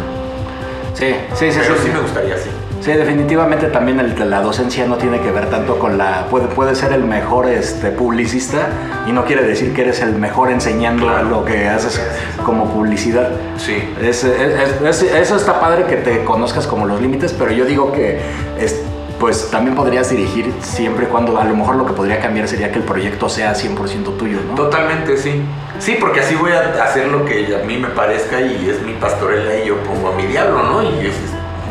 Sí, 0.94 1.16
sí, 1.34 1.52
sí. 1.52 1.60
Pero 1.62 1.76
sí, 1.76 1.82
sí 1.86 1.90
me 1.94 2.00
gustaría, 2.00 2.38
sí. 2.38 2.50
Sí, 2.82 2.92
definitivamente 2.94 3.68
también 3.68 4.00
el 4.00 4.30
la 4.30 4.42
docencia 4.42 4.86
no 4.86 4.96
tiene 4.96 5.20
que 5.20 5.32
ver 5.32 5.50
tanto 5.50 5.78
con 5.80 5.98
la... 5.98 6.28
Puede, 6.32 6.48
puede 6.48 6.76
ser 6.76 6.94
el 6.94 7.04
mejor 7.04 7.48
este, 7.50 7.92
publicista 7.92 8.68
y 9.06 9.12
no 9.12 9.26
quiere 9.26 9.44
decir 9.44 9.74
que 9.74 9.82
eres 9.82 10.02
el 10.02 10.14
mejor 10.16 10.50
enseñando 10.50 11.08
Claro. 11.08 11.28
lo 11.30 11.46
que 11.46 11.68
haces 11.68 12.00
como 12.46 12.70
publicidad. 12.72 13.30
Sí. 13.58 13.76
Es- 14.02 14.24
es- 14.24 14.82
es- 14.82 15.02
eso 15.04 15.36
está 15.36 15.60
padre 15.60 15.86
que 15.88 15.98
te 15.98 16.24
conozcas 16.24 16.68
como 16.68 16.86
los 16.86 17.02
límites, 17.02 17.34
pero 17.38 17.52
yo 17.52 17.66
digo 17.66 17.92
que 17.92 18.22
es- 18.58 18.80
pues 19.20 19.52
también 19.52 19.76
podrías 19.76 20.10
dirigir 20.10 20.54
siempre 20.62 21.06
y 21.06 21.08
cuando 21.08 21.38
a 21.38 21.44
lo 21.44 21.56
mejor 21.56 21.76
lo 21.76 21.86
que 21.86 21.94
podría 21.94 22.20
cambiar 22.20 22.48
sería 22.48 22.72
que 22.72 22.80
el 22.80 22.86
proyecto 22.86 23.28
sea 23.28 23.54
100% 23.54 24.18
tuyo, 24.18 24.40
¿no? 24.48 24.56
Totalmente, 24.56 25.18
sí. 25.18 25.42
Sí, 25.80 25.98
porque 26.00 26.22
así 26.22 26.36
voy 26.36 26.52
a 26.52 26.84
hacer 26.84 27.08
lo 27.08 27.26
que 27.26 27.56
a 27.56 27.66
mí 27.66 27.78
me 27.78 27.90
parezca 27.90 28.40
y 28.42 28.70
es 28.70 28.82
mi 28.82 28.94
pastorela 28.94 29.58
y 29.60 29.68
yo 29.68 29.78
pongo 29.84 30.10
a 30.10 30.16
mi 30.16 30.26
diablo, 30.26 30.64
¿no? 30.64 30.84
Y 30.84 31.08
es 31.08 31.16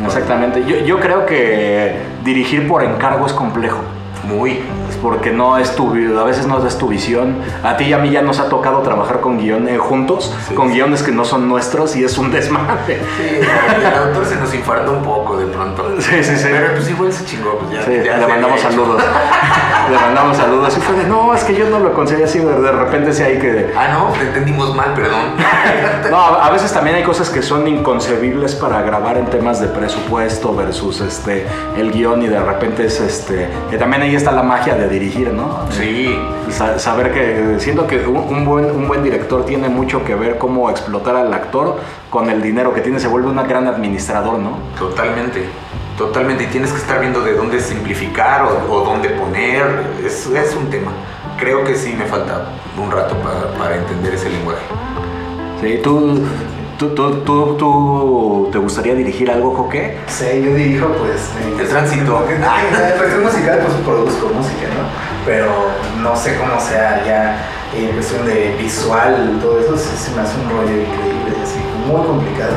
Exactamente. 0.05 0.63
Yo, 0.65 0.77
yo 0.77 0.99
creo 0.99 1.25
que 1.25 1.97
dirigir 2.23 2.67
por 2.67 2.83
encargo 2.83 3.25
es 3.25 3.33
complejo. 3.33 3.79
Muy. 4.29 4.61
Es 4.89 4.95
porque 5.01 5.31
no 5.31 5.57
es 5.57 5.75
tu 5.75 5.89
a 5.89 6.23
veces 6.23 6.47
no 6.47 6.65
es 6.65 6.77
tu 6.77 6.87
visión. 6.87 7.37
A 7.63 7.77
ti 7.77 7.85
y 7.85 7.93
a 7.93 7.97
mí 7.97 8.11
ya 8.11 8.21
nos 8.21 8.39
ha 8.39 8.49
tocado 8.49 8.79
trabajar 8.79 9.19
con 9.19 9.37
guiones 9.37 9.79
juntos, 9.79 10.33
Sí, 10.47 10.53
con 10.55 10.67
sí. 10.69 10.75
guiones 10.75 11.03
que 11.03 11.11
no 11.11 11.25
son 11.25 11.47
nuestros 11.49 11.95
y 11.95 12.03
es 12.03 12.17
un 12.17 12.31
desmadre. 12.31 12.99
Sí, 13.17 13.39
el 13.39 14.07
autor 14.07 14.25
se 14.25 14.35
nos 14.35 14.53
infarta 14.53 14.89
un 14.91 15.03
poco 15.03 15.37
de 15.37 15.47
pronto. 15.47 15.85
Sí, 15.99 16.23
sí, 16.23 16.35
sí. 16.37 16.47
Pero 16.51 16.73
pues 16.73 16.89
igual 16.89 17.11
se 17.11 17.25
chingó, 17.25 17.57
pues 17.59 17.71
ya. 17.71 17.83
Sí, 17.85 18.01
ya 18.05 18.17
le 18.17 18.23
se 18.23 18.27
mandamos 18.29 18.59
hecho. 18.59 18.69
saludos. 18.69 19.03
le 19.91 19.97
mandamos 19.97 20.37
saludos. 20.37 20.77
Y 20.77 20.81
fue 20.81 20.95
de, 20.95 21.03
no, 21.05 21.33
es 21.33 21.43
que 21.43 21.55
yo 21.55 21.69
no 21.69 21.79
lo 21.79 21.93
concebí 21.93 22.23
así, 22.23 22.39
de, 22.39 22.71
repente 22.71 23.13
sí 23.13 23.23
hay 23.23 23.39
que... 23.39 23.73
Ah, 23.75 23.89
no, 23.93 24.13
te 24.13 24.21
entendimos 24.21 24.75
mal, 24.75 24.93
perdón. 24.93 25.33
No, 26.09 26.17
a 26.17 26.49
veces 26.49 26.73
también 26.73 26.95
hay 26.95 27.03
cosas 27.03 27.29
que 27.29 27.41
son 27.41 27.67
inconcebibles 27.67 28.55
para 28.55 28.81
grabar 28.81 29.17
en 29.17 29.25
temas 29.27 29.59
de 29.59 29.67
presupuesto 29.67 30.55
versus 30.55 31.01
este 31.01 31.45
el 31.77 31.91
guion 31.91 32.23
y 32.23 32.27
de 32.27 32.39
repente 32.39 32.85
es 32.85 32.99
este 32.99 33.47
que 33.69 33.77
también 33.77 34.03
está 34.19 34.31
la 34.31 34.43
magia 34.43 34.75
de 34.75 34.87
dirigir, 34.87 35.33
¿no? 35.33 35.59
Sí. 35.71 36.15
Sa- 36.49 36.77
saber 36.79 37.11
que 37.11 37.55
siento 37.59 37.87
que 37.87 38.05
un, 38.07 38.17
un 38.17 38.45
buen 38.45 38.65
un 38.71 38.87
buen 38.87 39.03
director 39.03 39.45
tiene 39.45 39.69
mucho 39.69 40.03
que 40.05 40.15
ver 40.15 40.37
cómo 40.37 40.69
explotar 40.69 41.15
al 41.15 41.33
actor 41.33 41.77
con 42.09 42.29
el 42.29 42.41
dinero 42.41 42.73
que 42.73 42.81
tiene 42.81 42.99
se 42.99 43.07
vuelve 43.07 43.27
un 43.29 43.35
gran 43.47 43.67
administrador, 43.67 44.39
¿no? 44.39 44.57
Totalmente, 44.77 45.45
totalmente. 45.97 46.43
Y 46.43 46.47
tienes 46.47 46.71
que 46.71 46.77
estar 46.77 46.99
viendo 46.99 47.21
de 47.21 47.33
dónde 47.33 47.59
simplificar 47.59 48.43
o, 48.43 48.71
o 48.73 48.81
dónde 48.85 49.09
poner. 49.09 49.65
Es, 50.05 50.27
es 50.27 50.55
un 50.55 50.69
tema. 50.69 50.91
Creo 51.37 51.63
que 51.63 51.75
sí 51.75 51.93
me 51.97 52.05
falta 52.05 52.45
un 52.77 52.91
rato 52.91 53.15
para, 53.17 53.47
para 53.57 53.75
entender 53.77 54.13
ese 54.13 54.29
lenguaje. 54.29 54.61
Sí, 55.61 55.79
tú 55.83 56.19
tú, 56.79 56.89
tú, 56.95 57.11
tú, 57.25 57.55
tú- 57.57 58.49
te 58.51 58.57
gustaría 58.57 58.95
dirigir 58.95 59.29
algo, 59.29 59.53
Joque? 59.53 59.97
Sí, 60.07 60.25
yo 60.43 60.55
dirijo 60.55 60.87
pues... 60.87 61.29
eh, 61.39 61.57
El 61.61 61.67
tránsito. 61.67 62.25
La 62.39 62.97
cuestión 62.97 63.23
musical 63.23 63.59
pues 63.59 63.73
produzco 63.85 64.29
música, 64.33 64.65
¿no? 64.73 64.89
Pero 65.25 65.47
no 66.01 66.15
sé 66.15 66.37
cómo 66.37 66.59
sea 66.59 67.03
ya 67.05 67.45
en 67.77 67.91
cuestión 67.91 68.25
de 68.25 68.55
visual, 68.57 69.37
todo 69.41 69.59
eso 69.59 69.77
se, 69.77 69.95
se 69.95 70.15
me 70.15 70.21
hace 70.21 70.33
un 70.41 70.49
rollo 70.49 70.71
increíble, 70.81 71.37
así, 71.43 71.59
muy 71.85 72.01
complicado. 72.01 72.53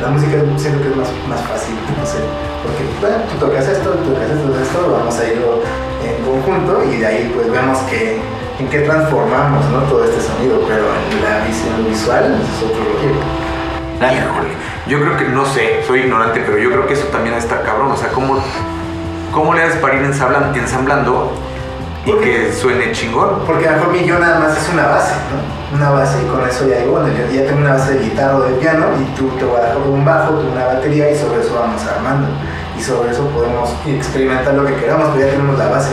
La 0.00 0.08
música 0.08 0.38
siento 0.56 0.80
que 0.82 0.88
es 0.88 0.96
más, 0.96 1.08
más 1.28 1.40
fácil, 1.42 1.74
no 1.98 2.06
sé, 2.06 2.16
porque 2.64 2.82
bueno, 3.02 3.16
tú 3.28 3.36
tocas 3.46 3.68
esto, 3.68 3.90
tú 4.00 4.14
tocas 4.14 4.30
esto, 4.30 4.48
esto, 4.62 4.92
vamos 4.96 5.18
a 5.18 5.24
irlo 5.28 5.60
en 6.00 6.24
conjunto 6.24 6.82
y 6.90 6.96
de 6.96 7.06
ahí 7.06 7.32
pues 7.34 7.52
vemos 7.52 7.76
que, 7.90 8.16
en 8.60 8.68
qué 8.68 8.80
transformamos 8.80 9.64
¿no? 9.70 9.78
todo 9.88 10.04
este 10.04 10.20
sonido, 10.20 10.60
pero 10.68 10.84
en 10.84 11.24
la 11.24 11.44
visión 11.46 11.84
visual 11.88 12.38
es 12.40 12.62
otro 12.62 12.84
rollo. 12.84 13.20
Híjole, 13.96 14.50
yo 14.86 15.00
creo 15.00 15.16
que, 15.16 15.24
no 15.28 15.44
sé, 15.46 15.82
soy 15.86 16.00
ignorante, 16.00 16.42
pero 16.44 16.58
yo 16.58 16.70
creo 16.70 16.86
que 16.86 16.92
eso 16.94 17.06
también 17.06 17.34
está 17.36 17.62
cabrón. 17.62 17.90
O 17.90 17.96
sea, 17.96 18.08
¿cómo, 18.10 18.38
cómo 19.32 19.54
le 19.54 19.62
haces 19.62 19.78
para 19.80 19.94
ir 19.96 20.02
ensamblan- 20.02 20.54
ensamblando 20.54 21.32
y 22.04 22.12
que 22.12 22.52
suene 22.52 22.92
chingón? 22.92 23.42
Porque 23.46 23.66
a 23.68 23.72
lo 23.72 23.78
mejor 23.78 23.92
mi 23.92 24.04
yo 24.04 24.18
nada 24.18 24.40
más 24.40 24.56
es 24.56 24.68
una 24.72 24.86
base, 24.86 25.14
¿no? 25.30 25.76
Una 25.76 25.90
base 25.90 26.18
y 26.22 26.26
con 26.26 26.46
eso 26.48 26.66
ya 26.68 26.78
digo, 26.78 26.92
bueno, 26.92 27.08
yo 27.08 27.32
ya 27.32 27.46
tengo 27.46 27.60
una 27.60 27.74
base 27.74 27.94
de 27.94 28.04
guitarra 28.04 28.36
o 28.36 28.40
de 28.42 28.54
piano 28.54 28.86
y 29.00 29.04
tú 29.16 29.28
te 29.38 29.44
vas 29.44 29.62
a 29.62 29.66
dejar 29.66 29.78
un 29.78 30.04
bajo, 30.04 30.34
tú 30.34 30.48
una 30.52 30.66
batería 30.66 31.10
y 31.10 31.16
sobre 31.16 31.40
eso 31.40 31.54
vamos 31.58 31.82
armando. 31.86 32.28
Y 32.76 32.82
sobre 32.82 33.10
eso 33.10 33.26
podemos 33.28 33.70
experimentar 33.86 34.54
lo 34.54 34.64
que 34.64 34.74
queramos, 34.74 35.08
pero 35.14 35.26
ya 35.26 35.32
tenemos 35.32 35.58
la 35.58 35.68
base, 35.68 35.90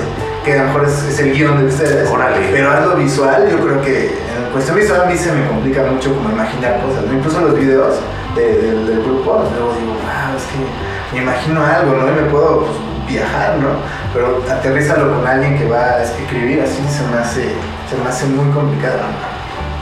que 0.48 0.54
a 0.54 0.64
lo 0.64 0.68
mejor 0.70 0.86
es, 0.86 1.04
es 1.04 1.20
el 1.20 1.34
guion 1.34 1.60
de 1.60 1.66
ustedes. 1.66 2.10
Órale. 2.10 2.38
Pero 2.52 2.72
algo 2.72 2.96
visual, 2.96 3.48
yo 3.52 3.60
creo 3.60 3.82
que 3.82 4.06
en 4.08 4.52
cuestión 4.54 4.78
visual 4.78 5.02
a 5.02 5.06
mí 5.06 5.16
se 5.18 5.32
me 5.32 5.46
complica 5.48 5.84
mucho 5.84 6.16
como 6.16 6.30
imaginar 6.32 6.82
cosas, 6.82 7.04
¿no? 7.06 7.14
Incluso 7.14 7.42
los 7.42 7.60
videos 7.60 7.96
de- 8.36 8.62
del- 8.62 8.88
del 8.88 9.04
grupo, 9.04 9.44
luego 9.56 9.74
digo, 9.80 9.94
wow, 9.94 10.38
es 10.38 10.44
que 10.52 11.16
me 11.16 11.22
imagino 11.24 11.64
algo, 11.66 11.94
¿no? 11.98 12.08
Y 12.10 12.12
me 12.24 12.30
puedo 12.30 12.60
pues, 12.66 12.72
viajar, 13.08 13.56
¿no? 13.58 13.70
Pero 14.14 14.42
aterrízalo 14.52 15.14
con 15.16 15.28
alguien 15.28 15.58
que 15.58 15.68
va 15.68 15.84
a 15.84 16.04
escribir, 16.04 16.62
así 16.62 16.82
se 16.90 17.04
me 17.12 17.18
hace, 17.20 17.44
se 17.90 17.98
me 18.02 18.10
hace 18.10 18.26
muy 18.28 18.52
complicado. 18.54 19.00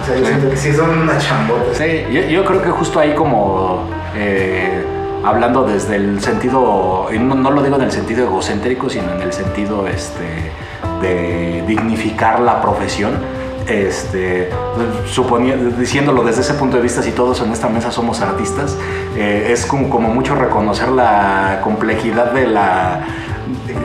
O 0.01 0.05
sea, 0.05 0.15
yo 0.17 0.21
Sí. 0.25 0.27
siento 0.31 0.49
que 0.49 0.57
sí 0.57 0.73
son 0.73 0.89
una 0.99 1.17
chambota. 1.17 1.73
Sí, 1.73 2.05
yo, 2.11 2.21
yo 2.21 2.45
creo 2.45 2.61
que 2.61 2.69
justo 2.69 2.99
ahí 2.99 3.13
como 3.15 3.87
eh, 4.15 4.83
hablando 5.25 5.63
desde 5.63 5.95
el 5.95 6.21
sentido, 6.21 7.07
no, 7.19 7.35
no 7.35 7.51
lo 7.51 7.61
digo 7.63 7.75
en 7.75 7.81
el 7.83 7.91
sentido 7.91 8.25
egocéntrico, 8.25 8.89
sino 8.89 9.11
en 9.13 9.21
el 9.21 9.33
sentido 9.33 9.87
este, 9.87 10.51
de 11.01 11.63
dignificar 11.67 12.39
la 12.39 12.61
profesión. 12.61 13.13
Este, 13.67 14.49
suponía- 15.11 15.55
diciéndolo 15.55 16.23
desde 16.23 16.41
ese 16.41 16.53
punto 16.53 16.77
de 16.77 16.83
vista, 16.83 17.01
si 17.01 17.11
todos 17.11 17.41
en 17.41 17.51
esta 17.51 17.67
mesa 17.67 17.89
somos 17.91 18.21
artistas, 18.21 18.77
eh, 19.17 19.47
es 19.51 19.65
como, 19.65 19.89
como 19.89 20.09
mucho 20.09 20.35
reconocer 20.35 20.89
la 20.89 21.61
complejidad 21.63 22.31
de 22.31 22.45
la, 22.45 22.99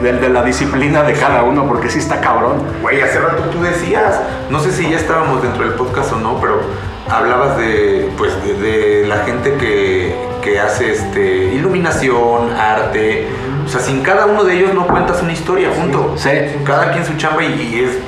de, 0.03 0.13
de 0.13 0.29
la 0.29 0.43
disciplina 0.43 1.03
de 1.03 1.15
cada 1.15 1.45
uno, 1.45 1.67
porque 1.67 1.89
sí 1.89 1.99
está 1.99 2.21
cabrón. 2.21 2.57
Güey, 2.83 3.01
hace 3.01 3.21
rato 3.21 3.45
tú 3.45 3.63
decías, 3.63 4.21
no 4.51 4.61
sé 4.61 4.71
si 4.71 4.91
ya 4.91 4.97
estábamos 4.99 5.43
dentro 5.43 5.65
del 5.65 5.73
podcast 5.73 6.13
o 6.13 6.17
no, 6.17 6.39
pero 6.43 6.61
hablabas 7.09 7.57
de, 7.57 8.11
pues, 8.19 8.33
de, 8.45 8.53
de 8.55 9.07
la 9.09 9.17
gente 9.25 9.55
que, 9.55 10.15
que 10.41 10.61
hace 10.61 10.93
este, 10.93 11.55
iluminación, 11.55 12.53
arte. 12.53 13.27
O 13.65 13.69
sea, 13.69 13.81
sin 13.81 14.03
cada 14.03 14.27
uno 14.27 14.45
de 14.45 14.59
ellos 14.59 14.75
no 14.75 14.87
cuentas 14.87 15.23
una 15.23 15.33
historia 15.33 15.71
junto. 15.79 16.15
Sí. 16.17 16.31
Cada 16.65 16.93
quien 16.93 17.05
su 17.05 17.17
chamba 17.17 17.45
y, 17.45 17.53
y 17.53 17.85
es 17.85 17.99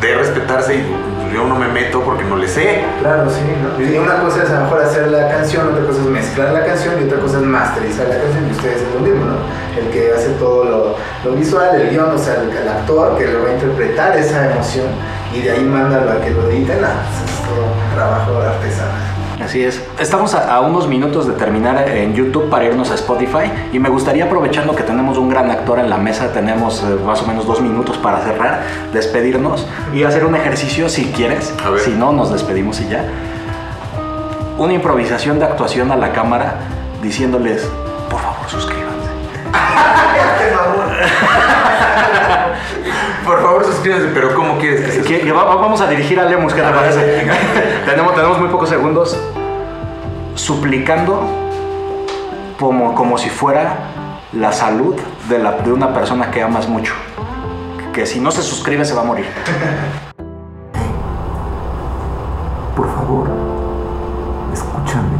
de 0.00 0.14
respetarse 0.16 0.74
y 0.74 0.84
yo 1.32 1.46
no 1.46 1.54
me 1.56 1.68
meto 1.68 2.00
porque 2.02 2.24
no 2.24 2.36
le 2.36 2.48
sé. 2.48 2.84
Claro, 3.00 3.30
sí. 3.30 3.40
¿no? 3.62 3.82
Y 3.82 3.96
una 3.96 4.20
cosa 4.20 4.42
es 4.42 4.50
a 4.50 4.54
lo 4.58 4.60
mejor 4.64 4.82
hacer 4.82 5.08
la 5.08 5.28
canción, 5.28 5.68
otra 5.68 5.84
cosa 5.86 6.00
es 6.00 6.06
mezclar 6.06 6.52
la 6.52 6.64
canción 6.64 6.94
y 7.00 7.04
otra 7.04 7.18
cosa 7.20 7.38
es 7.38 7.44
masterizar 7.44 8.08
la 8.08 8.18
canción. 8.18 8.48
Y 8.48 8.52
ustedes 8.52 8.82
es 8.82 8.94
lo 8.94 9.00
mismo, 9.00 9.24
¿no? 9.24 9.80
El 9.80 9.88
que 9.90 10.12
hace 10.12 10.30
todo 10.38 10.64
lo, 10.64 10.96
lo 11.24 11.36
visual, 11.36 11.80
el 11.80 11.90
guion, 11.90 12.10
o 12.10 12.18
sea, 12.18 12.34
el, 12.42 12.50
el 12.50 12.68
actor 12.68 13.16
que 13.16 13.26
lo 13.28 13.44
va 13.44 13.50
a 13.50 13.52
interpretar 13.54 14.16
esa 14.16 14.52
emoción 14.52 14.88
y 15.32 15.40
de 15.40 15.52
ahí 15.52 15.64
mándalo 15.64 16.10
a 16.12 16.20
que 16.20 16.30
lo 16.30 16.50
editen. 16.50 16.84
Ah, 16.84 17.02
pues 17.08 17.30
es 17.30 17.48
todo 17.48 17.64
un 17.64 17.94
trabajo 17.94 18.38
artesanal. 18.38 19.21
Así 19.44 19.64
es. 19.64 19.82
Estamos 19.98 20.34
a, 20.34 20.54
a 20.54 20.60
unos 20.60 20.86
minutos 20.86 21.26
de 21.26 21.32
terminar 21.32 21.88
en 21.88 22.14
YouTube 22.14 22.48
para 22.48 22.64
irnos 22.64 22.90
a 22.90 22.94
Spotify 22.94 23.50
y 23.72 23.78
me 23.80 23.88
gustaría 23.88 24.24
aprovechando 24.24 24.76
que 24.76 24.84
tenemos 24.84 25.18
un 25.18 25.28
gran 25.28 25.50
actor 25.50 25.80
en 25.80 25.90
la 25.90 25.98
mesa, 25.98 26.32
tenemos 26.32 26.82
eh, 26.82 26.96
más 27.04 27.22
o 27.22 27.26
menos 27.26 27.44
dos 27.46 27.60
minutos 27.60 27.98
para 27.98 28.20
cerrar, 28.20 28.62
despedirnos 28.92 29.66
y 29.92 30.04
hacer 30.04 30.24
un 30.24 30.36
ejercicio 30.36 30.88
si 30.88 31.06
quieres. 31.06 31.52
A 31.64 31.70
ver. 31.70 31.80
Si 31.80 31.90
no, 31.90 32.12
nos 32.12 32.30
despedimos 32.30 32.80
y 32.80 32.88
ya. 32.88 33.04
Una 34.58 34.74
improvisación 34.74 35.40
de 35.40 35.46
actuación 35.46 35.90
a 35.90 35.96
la 35.96 36.12
cámara 36.12 36.54
diciéndoles, 37.02 37.68
por 38.08 38.20
favor, 38.20 38.48
suscríbanse. 38.48 39.10
Por 43.26 43.40
favor, 43.40 43.64
suscríbanse, 43.64 44.08
pero 44.12 44.34
¿cómo 44.34 44.58
quieres 44.58 44.80
que 44.82 44.90
se 44.90 45.02
Que- 45.02 45.32
vamos 45.32 45.80
a 45.80 45.86
dirigir 45.88 46.18
a 46.18 46.24
Lemus, 46.24 46.52
¿qué 46.54 46.60
te 46.60 46.66
Ah, 46.66 46.72
parece? 46.74 47.00
tenemos, 47.86 48.14
tenemos 48.14 48.38
muy 48.40 48.48
pocos 48.48 48.68
segundos 48.68 49.16
suplicando 50.34 51.22
como, 52.58 52.94
como 52.94 53.18
si 53.18 53.28
fuera 53.30 53.76
la 54.32 54.50
salud 54.52 54.96
de, 55.28 55.38
la, 55.38 55.52
de 55.52 55.72
una 55.72 55.92
persona 55.94 56.30
que 56.30 56.42
amas 56.42 56.68
mucho. 56.68 56.94
Que 57.92 58.06
si 58.06 58.18
no 58.20 58.30
se 58.30 58.42
suscribe 58.42 58.84
se 58.84 58.94
va 58.94 59.02
a 59.02 59.04
morir. 59.04 59.26
Por 62.76 62.86
favor, 62.94 63.28
escúchame. 64.52 65.16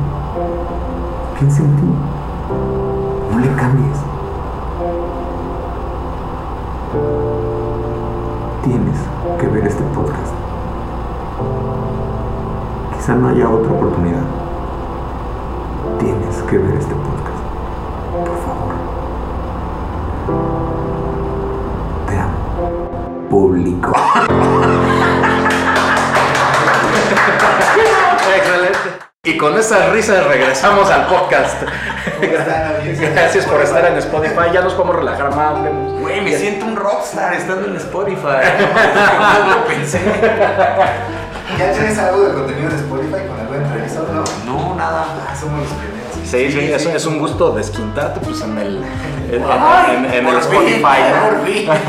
piensa 1.38 1.62
en 1.62 1.76
ti. 1.76 1.82
No 3.30 3.38
le 3.38 3.48
cambies. 3.54 3.98
Quizá 13.02 13.16
no 13.16 13.30
haya 13.30 13.50
otra 13.50 13.72
oportunidad. 13.72 14.22
Tienes 15.98 16.36
que 16.48 16.56
ver 16.56 16.76
este 16.76 16.94
podcast. 16.94 17.42
Por 18.12 18.28
favor. 18.44 18.74
Te 22.06 22.16
amo. 22.16 23.26
Público. 23.28 23.92
Excelente. 28.36 28.78
Y 29.24 29.36
con 29.36 29.58
esas 29.58 29.90
risas 29.90 30.24
regresamos 30.28 30.88
al 30.88 31.06
podcast. 31.06 31.60
Gracias 32.20 33.46
por 33.46 33.62
estar 33.62 33.84
en 33.84 33.96
Spotify. 33.96 34.52
Ya 34.52 34.60
nos 34.60 34.74
podemos 34.74 34.94
relajar 34.94 35.34
más. 35.34 35.54
Güey, 36.00 36.20
me 36.20 36.36
siento 36.36 36.66
un 36.66 36.76
rockstar 36.76 37.34
estando 37.34 37.66
en 37.66 37.74
Spotify. 37.78 38.46
No 38.60 39.54
lo 39.56 39.64
pensé. 39.64 39.98
¿Ya 41.58 41.72
tienes 41.72 41.98
algo 41.98 42.22
de 42.22 42.34
contenido 42.34 42.70
en 42.70 42.76
Spotify 42.76 43.26
con 43.28 43.40
algo 43.40 43.52
de 43.52 43.58
entrevista 43.64 44.00
o 44.02 44.12
no? 44.12 44.24
No, 44.68 44.74
nada. 44.76 45.06
Ah, 45.28 45.34
somos 45.38 45.60
los 45.60 45.68
primeros. 45.72 46.12
Sí, 46.24 46.50
sí, 46.50 46.52
Sí, 46.66 46.72
es, 46.72 46.82
sí. 46.82 46.88
es 46.94 47.06
un 47.06 47.18
gusto 47.18 47.52
desquintarte 47.52 48.20
pues, 48.20 48.40
en 48.42 48.56
el, 48.58 48.76
en, 49.30 49.42
Ay, 49.48 49.96
en- 49.96 50.04
en 50.06 50.26
el 50.26 50.26
fin, 50.26 50.36
Spotify. 50.38 50.98
¿no? 51.14 51.28
por 51.28 51.46
fin. 51.46 51.68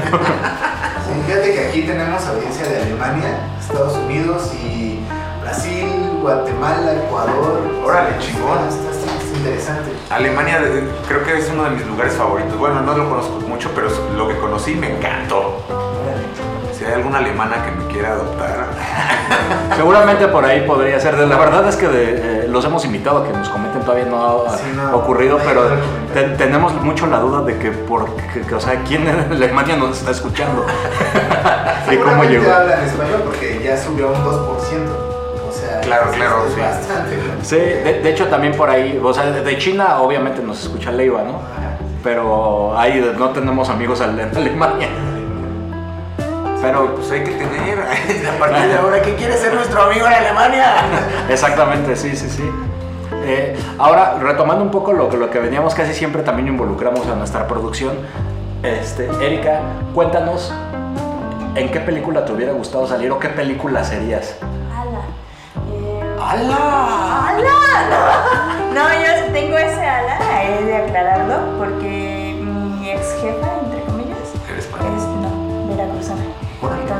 Sí, 1.06 1.22
fíjate 1.28 1.54
que 1.54 1.68
aquí 1.68 1.82
tenemos 1.84 2.26
audiencia 2.26 2.66
de 2.66 2.82
Alemania, 2.82 3.38
Estados 3.60 3.96
Unidos 3.98 4.52
y 4.56 5.00
Brasil, 5.42 6.18
Guatemala, 6.22 6.94
Ecuador. 6.96 7.62
Órale, 7.86 8.18
chingón. 8.20 8.58
Está, 8.68 8.90
está- 8.90 9.22
está 9.22 9.38
interesante. 9.38 9.92
Alemania 10.10 10.60
de- 10.62 10.88
creo 11.08 11.24
que 11.24 11.38
es 11.38 11.50
uno 11.52 11.66
de 11.66 11.70
mis 11.72 11.86
lugares 11.86 12.14
favoritos. 12.14 12.58
Bueno, 12.58 12.82
no 12.82 12.98
lo 12.98 13.10
conozco 13.10 13.40
mucho, 13.42 13.70
pero 13.76 13.90
lo 14.18 14.28
que 14.28 14.38
conocí 14.38 14.74
me 14.76 14.96
encantó. 14.98 15.64
Órale. 15.70 16.74
Si 16.78 16.84
hay 16.86 16.94
alguna 16.94 17.20
alemana 17.20 17.64
que 17.64 17.72
me 17.72 17.86
quiera 17.94 18.14
adoptar, 18.14 18.68
Seguramente 19.76 20.28
por 20.28 20.46
ahí 20.46 20.62
podría 20.68 21.00
ser. 21.00 21.18
La 21.18 21.38
verdad 21.38 21.68
es 21.68 21.76
que 21.76 21.88
de- 21.88 22.44
eh, 22.46 22.48
los 22.50 22.64
hemos 22.66 22.86
invitado 22.86 23.20
a 23.20 23.28
que 23.28 23.34
nos 23.34 23.50
comenten, 23.50 23.82
todavía 23.82 24.06
no 24.06 24.46
ha 24.48 24.58
Sí, 24.58 24.64
no, 24.76 24.98
ocurrido, 24.98 25.38
no 25.40 25.44
pero 25.44 25.62
te- 26.14 26.30
tenemos 26.38 26.74
mucho 26.82 27.08
la 27.08 27.20
duda 27.20 27.42
de 27.42 27.58
que, 27.58 27.72
por, 27.72 28.06
que- 28.34 28.42
que, 28.42 28.56
o 28.56 28.60
sea, 28.60 28.82
quién 28.88 29.08
en 29.08 29.32
Alemania 29.32 29.76
nos 29.76 29.98
está 30.00 30.12
escuchando 30.12 30.66
y 31.92 31.96
cómo 31.98 32.24
llegó. 32.24 32.52
hablan 32.54 32.84
español 32.84 33.22
porque 33.26 33.62
ya 33.64 33.78
subió 33.78 34.08
un 34.10 34.24
2%. 34.24 34.30
O 35.48 35.52
sea, 35.52 35.82
Claro, 35.82 36.10
es- 36.12 36.16
claro, 36.16 36.36
es 36.48 36.54
sí. 36.54 36.60
bastante. 36.62 37.56
de, 37.84 38.02
de 38.02 38.10
hecho 38.10 38.28
también 38.28 38.54
por 38.56 38.70
ahí, 38.70 39.00
o 39.04 39.14
sea, 39.14 39.26
de 39.32 39.58
China 39.58 39.98
obviamente 40.02 40.42
nos 40.42 40.62
escucha 40.64 40.92
Leiva, 40.92 41.22
¿no? 41.24 41.40
Pero 42.04 42.78
ahí 42.78 43.04
no 43.18 43.30
tenemos 43.30 43.70
amigos 43.70 44.02
al- 44.02 44.20
en 44.20 44.36
Alemania. 44.36 44.88
Pero 46.64 46.96
pues 46.96 47.12
hay 47.12 47.24
que 47.26 47.32
tener. 47.32 47.80
A 48.36 48.40
partir 48.40 48.68
de 48.70 48.76
ahora, 48.78 49.00
¿quién 49.02 49.16
quiere 49.18 49.38
ser 49.38 49.54
nuestro 49.54 49.84
amigo 49.84 50.08
en 50.08 50.14
Alemania? 50.14 50.74
Exactamente, 51.30 51.96
sí, 51.96 52.16
sí, 52.16 52.30
sí. 52.30 52.50
Eh, 53.26 53.56
ahora, 53.78 54.16
retomando 54.20 54.64
un 54.64 54.72
poco 54.72 54.94
lo, 54.94 55.10
que- 55.10 55.18
lo 55.18 55.30
que 55.30 55.40
veníamos, 55.40 55.76
casi 55.76 55.94
siempre 55.94 56.24
también 56.24 56.48
involucramos 56.48 57.06
a 57.08 57.16
nuestra 57.16 57.48
producción. 57.48 57.94
Este, 58.64 59.10
Erika, 59.22 59.60
cuéntanos 59.94 60.54
en 61.56 61.70
qué 61.70 61.80
película 61.82 62.24
te 62.26 62.32
hubiera 62.32 62.54
gustado 62.54 62.88
salir 62.88 63.12
o 63.12 63.20
qué 63.20 63.28
película 63.30 63.84
serías. 63.84 64.38
¡Hala! 64.74 65.02
Eh, 65.70 66.16
¡Hala! 66.20 67.28
¡Hala! 67.28 67.94
No, 68.74 68.74
no, 68.84 68.90
yo 68.90 69.34
tengo 69.34 69.58
ese 69.58 69.86
ala, 69.86 70.18
he 70.44 70.64
de 70.64 70.78
aclararlo, 70.78 71.36
porque 71.60 72.03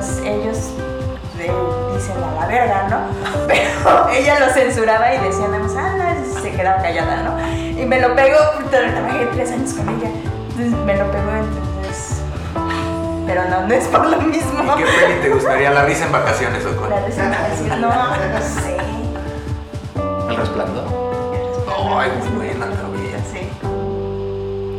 Entonces 0.04 0.26
ellos 0.26 0.58
eh, 1.40 1.52
dicen 1.96 2.22
a 2.22 2.42
la 2.42 2.48
verga, 2.48 2.88
¿no? 2.90 2.98
Pero 3.48 4.10
ella 4.10 4.40
lo 4.42 4.54
censuraba 4.54 5.14
y 5.14 5.20
decía 5.20 5.48
nada 5.48 5.64
más, 5.64 6.28
y 6.28 6.42
se 6.42 6.52
quedaba 6.52 6.82
callada, 6.82 7.24
¿no? 7.24 7.40
Y 7.58 7.86
me 7.86 8.02
lo 8.02 8.14
pegó, 8.14 8.38
trabajé 8.70 9.28
tres 9.34 9.52
años 9.54 9.74
con 9.74 9.88
ella, 9.88 10.10
entonces 10.50 10.72
me 10.86 10.98
lo 10.98 11.10
pegó, 11.10 11.32
entonces... 11.32 12.22
Pero 13.26 13.46
no, 13.46 13.66
no 13.66 13.74
es 13.74 13.86
por 13.86 14.06
lo 14.06 14.18
mismo. 14.24 14.76
¿Y 14.78 14.84
qué 14.84 14.84
peli 14.84 15.22
te 15.22 15.30
gustaría? 15.30 15.72
¿La 15.72 15.86
risa 15.86 16.06
en 16.06 16.12
vacaciones 16.12 16.66
o 16.66 16.76
cuál? 16.76 16.90
La 16.90 17.00
resignación, 17.00 17.82
no, 17.82 17.88
no 17.88 18.42
sé. 18.42 18.78
El 20.30 20.36
resplandor. 20.36 20.84
Ay, 21.98 22.12
muy 22.20 22.46
buena 22.48 22.66
también. 22.66 23.24
Sí. 23.32 23.50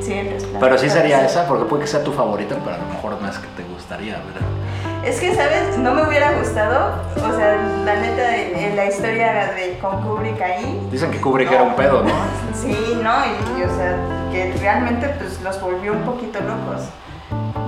Sí, 0.05 0.13
el 0.13 0.31
resplandor. 0.33 0.61
Pero 0.61 0.79
sí 0.79 0.91
sería 0.91 1.25
esa, 1.25 1.47
porque 1.47 1.65
puede 1.65 1.85
que 1.85 1.89
sea 1.89 2.05
tu 2.05 2.13
favorita, 2.13 2.57
pero 2.63 2.77
a 2.77 2.79
lo 2.79 2.87
mejor 2.87 3.23
no 3.23 3.27
es 3.27 3.39
que 3.39 3.49
te 3.57 3.63
gustaría, 3.63 4.19
¿verdad? 4.19 4.94
Es 5.05 5.21
que, 5.21 5.35
¿sabes? 5.35 5.77
No 5.77 5.93
me 5.93 6.09
hubiera 6.09 6.33
gustado, 6.33 6.93
o 7.17 7.37
sea, 7.37 7.57
la 7.85 7.97
neta, 7.97 8.75
la 8.75 8.87
historia 8.87 9.53
de 9.55 9.79
con 9.79 10.01
Kubrick 10.03 10.41
ahí. 10.41 10.89
Dicen 10.91 11.11
que 11.11 11.21
Kubrick 11.21 11.53
era 11.53 11.63
un 11.63 11.77
pedo, 11.77 12.03
¿no? 12.03 12.11
Sí, 12.55 12.99
¿no? 13.03 13.13
Y, 13.27 13.61
y, 13.61 13.65
o 13.65 13.77
sea, 13.77 13.99
que 14.33 14.55
realmente 14.59 15.07
pues 15.19 15.43
los 15.43 15.61
volvió 15.61 15.93
un 15.93 16.03
poquito 16.05 16.39
locos. 16.41 16.89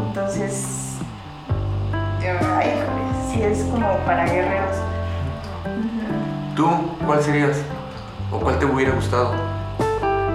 Entonces, 0.09 0.97
ay, 2.57 2.73
sí 3.31 3.43
es 3.43 3.65
como 3.65 3.99
para 4.07 4.25
guerreros. 4.25 4.77
¿Tú 6.55 6.71
cuál 7.05 7.23
serías? 7.23 7.59
¿O 8.33 8.39
cuál 8.39 8.59
te 8.59 8.65
hubiera 8.65 8.93
gustado? 8.93 9.35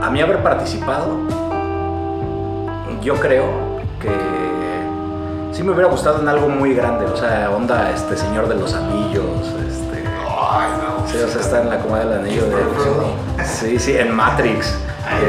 A 0.03 0.09
mí 0.11 0.21
haber 0.21 0.43
participado, 0.43 1.17
yo 3.01 3.15
creo 3.15 3.81
que 3.99 4.50
sí 5.51 5.63
me 5.63 5.71
hubiera 5.71 5.89
gustado 5.89 6.21
en 6.21 6.27
algo 6.27 6.49
muy 6.49 6.73
grande, 6.73 7.05
o 7.05 7.15
sea, 7.15 7.49
onda 7.51 7.91
este 7.91 8.15
Señor 8.17 8.47
de 8.47 8.55
los 8.55 8.73
Anillos, 8.73 9.47
este... 9.67 10.03
Ay, 10.07 10.69
no. 10.81 11.07
Sí, 11.07 11.17
o 11.17 11.27
sea, 11.27 11.41
está 11.41 11.61
en 11.61 11.69
la 11.69 11.79
comedia 11.79 12.05
del 12.05 12.19
anillo 12.19 12.45
de... 12.45 12.51
Frodo. 12.51 13.13
Sí, 13.43 13.79
sí, 13.79 13.97
en 13.97 14.15
Matrix. 14.15 14.77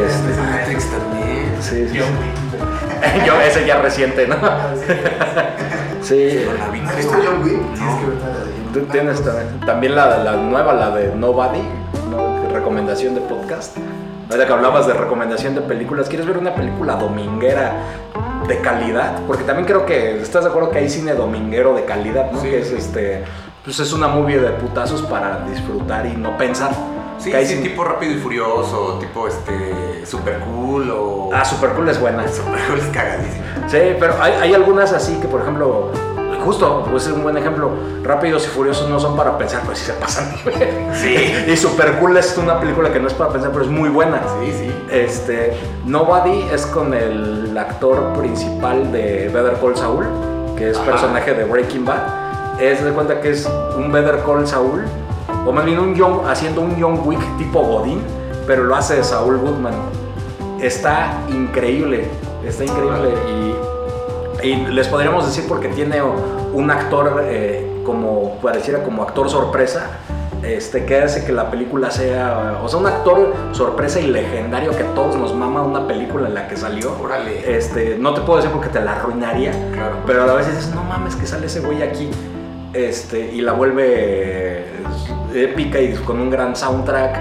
Este, 0.06 0.40
Matrix 0.40 0.90
también. 0.90 1.56
sí, 1.60 1.88
sí, 1.88 1.98
John 1.98 2.08
sí. 2.08 3.16
Wick. 3.16 3.24
Yo, 3.26 3.40
ese 3.40 3.66
ya 3.66 3.80
reciente, 3.80 4.26
¿no? 4.26 4.36
Sí. 6.02 6.44
No 6.44 6.54
la 6.54 6.68
vi, 6.68 6.80
¿No 6.80 6.88
has 6.90 6.96
visto 6.96 7.14
John 7.24 7.42
Wick? 7.44 7.60
Tú 8.72 8.80
tienes 8.90 9.22
también, 9.22 9.60
también 9.60 9.94
la, 9.94 10.18
la 10.18 10.32
nueva, 10.32 10.72
la 10.72 10.90
de 10.90 11.14
Nobody, 11.14 11.62
¿no? 12.10 12.42
recomendación 12.52 13.14
de 13.14 13.20
podcast. 13.22 13.76
Ahorita 14.32 14.46
que 14.46 14.52
hablabas 14.54 14.86
de 14.86 14.94
recomendación 14.94 15.54
de 15.54 15.60
películas, 15.62 16.08
¿quieres 16.08 16.26
ver 16.26 16.38
una 16.38 16.54
película 16.54 16.94
dominguera 16.96 17.72
de 18.48 18.58
calidad? 18.60 19.20
Porque 19.26 19.44
también 19.44 19.66
creo 19.66 19.84
que 19.84 20.20
estás 20.22 20.44
de 20.44 20.50
acuerdo 20.50 20.70
que 20.70 20.78
hay 20.78 20.88
cine 20.88 21.12
dominguero 21.14 21.74
de 21.74 21.84
calidad, 21.84 22.30
¿no? 22.32 22.40
Sí, 22.40 22.48
que 22.48 22.60
es 22.60 22.70
este, 22.72 23.24
pues 23.64 23.78
es 23.80 23.92
una 23.92 24.08
movie 24.08 24.38
de 24.38 24.50
putazos 24.50 25.02
para 25.02 25.40
disfrutar 25.48 26.06
y 26.06 26.16
no 26.16 26.36
pensar. 26.38 26.70
Sí, 27.18 27.30
Que 27.30 27.36
hay 27.36 27.46
sí, 27.46 27.54
cine- 27.56 27.68
tipo 27.68 27.84
rápido 27.84 28.12
y 28.12 28.16
furioso, 28.18 28.98
tipo 29.00 29.28
este. 29.28 30.04
super 30.06 30.38
cool 30.40 30.90
o. 30.90 31.30
Ah, 31.32 31.44
Super 31.44 31.70
Cool 31.70 31.88
es 31.90 32.00
buena. 32.00 32.26
super 32.26 32.58
cool 32.68 32.78
es 32.78 32.86
cagadísimo. 32.86 33.44
Sí, 33.68 33.78
pero 34.00 34.14
hay, 34.20 34.32
hay 34.40 34.54
algunas 34.54 34.92
así 34.92 35.14
que, 35.20 35.28
por 35.28 35.42
ejemplo, 35.42 35.92
justo, 36.44 36.86
pues 36.90 37.06
es 37.06 37.12
un 37.12 37.22
buen 37.22 37.36
ejemplo. 37.36 37.70
Rápidos 38.02 38.44
y 38.46 38.48
Furiosos 38.48 38.88
no 38.88 39.00
son 39.00 39.16
para 39.16 39.38
pensar, 39.38 39.62
pero 39.62 39.74
sí 39.76 39.84
se 39.84 39.92
pasan. 39.94 40.32
Sí. 40.94 41.16
y 41.48 41.56
Super 41.56 41.98
Cool 41.98 42.16
es 42.16 42.36
una 42.36 42.60
película 42.60 42.92
que 42.92 43.00
no 43.00 43.08
es 43.08 43.14
para 43.14 43.30
pensar, 43.30 43.50
pero 43.50 43.64
es 43.64 43.70
muy 43.70 43.88
buena. 43.88 44.20
Sí, 44.40 44.52
sí. 44.52 44.74
Este, 44.90 45.56
Nobody 45.86 46.42
es 46.52 46.66
con 46.66 46.92
el 46.94 47.56
actor 47.56 48.12
principal 48.18 48.92
de 48.92 49.30
Better 49.32 49.56
Call 49.60 49.76
Saul, 49.76 50.06
que 50.56 50.70
es 50.70 50.76
Ajá. 50.76 50.90
personaje 50.90 51.34
de 51.34 51.44
Breaking 51.44 51.84
Bad. 51.84 52.60
Es 52.60 52.84
de 52.84 52.92
cuenta 52.92 53.20
que 53.20 53.30
es 53.30 53.48
un 53.76 53.90
Better 53.90 54.20
Call 54.26 54.46
Saul, 54.46 54.84
o 55.46 55.52
más 55.52 55.64
bien 55.64 55.78
un 55.78 55.98
John, 55.98 56.20
haciendo 56.28 56.60
un 56.60 56.76
John 56.80 57.00
Wick 57.04 57.20
tipo 57.38 57.60
Godín, 57.60 58.00
pero 58.46 58.64
lo 58.64 58.76
hace 58.76 59.02
Saul 59.02 59.38
Goodman. 59.38 59.74
Está 60.60 61.14
increíble, 61.28 62.08
está 62.46 62.64
increíble 62.64 63.14
y, 63.28 63.54
y 64.42 64.56
les 64.66 64.88
podríamos 64.88 65.26
decir 65.26 65.44
porque 65.48 65.68
tiene 65.68 66.02
un 66.02 66.70
actor 66.70 67.22
eh, 67.24 67.82
como 67.84 68.36
pareciera 68.42 68.82
como 68.82 69.02
actor 69.02 69.28
sorpresa 69.30 69.90
este, 70.42 70.84
que 70.84 71.00
hace 71.00 71.24
que 71.24 71.32
la 71.32 71.50
película 71.50 71.90
sea, 71.90 72.58
o 72.62 72.68
sea, 72.68 72.80
un 72.80 72.86
actor 72.86 73.32
sorpresa 73.52 74.00
y 74.00 74.08
legendario 74.08 74.76
que 74.76 74.82
a 74.82 74.94
todos 74.94 75.14
nos 75.14 75.32
mama 75.34 75.62
una 75.62 75.86
película 75.86 76.26
en 76.26 76.34
la 76.34 76.48
que 76.48 76.56
salió. 76.56 76.96
Órale. 77.00 77.56
Este, 77.56 77.96
no 77.96 78.12
te 78.12 78.22
puedo 78.22 78.38
decir 78.38 78.50
porque 78.52 78.68
te 78.68 78.80
la 78.80 78.96
arruinaría, 78.96 79.52
Claro. 79.72 79.98
pero 80.04 80.24
a 80.24 80.26
la 80.26 80.34
vez 80.34 80.48
dices, 80.48 80.74
no 80.74 80.82
mames, 80.82 81.14
que 81.14 81.26
sale 81.26 81.46
ese 81.46 81.60
güey 81.60 81.82
aquí. 81.82 82.10
Este, 82.72 83.32
y 83.32 83.40
la 83.40 83.52
vuelve 83.52 83.84
eh, 83.86 84.64
épica 85.34 85.80
y 85.80 85.94
con 85.94 86.20
un 86.20 86.28
gran 86.30 86.56
soundtrack. 86.56 87.20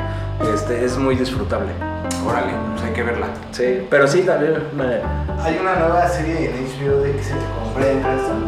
Este, 0.56 0.84
es 0.84 0.98
muy 0.98 1.16
disfrutable. 1.16 1.91
Órale, 2.26 2.53
pues 2.74 2.84
hay 2.86 2.93
que 2.93 3.03
verla. 3.03 3.28
Sí, 3.51 3.88
pero 3.89 4.07
sí, 4.07 4.22
también 4.22 4.53
me- 4.76 5.01
Hay 5.43 5.57
una 5.59 5.76
nueva 5.76 6.07
serie 6.07 6.49
en 6.49 6.65
HBO 6.65 7.01
de 7.01 7.11
que 7.13 7.24
se 7.24 7.34
Bryan 7.76 8.01
Cranston, 8.01 8.45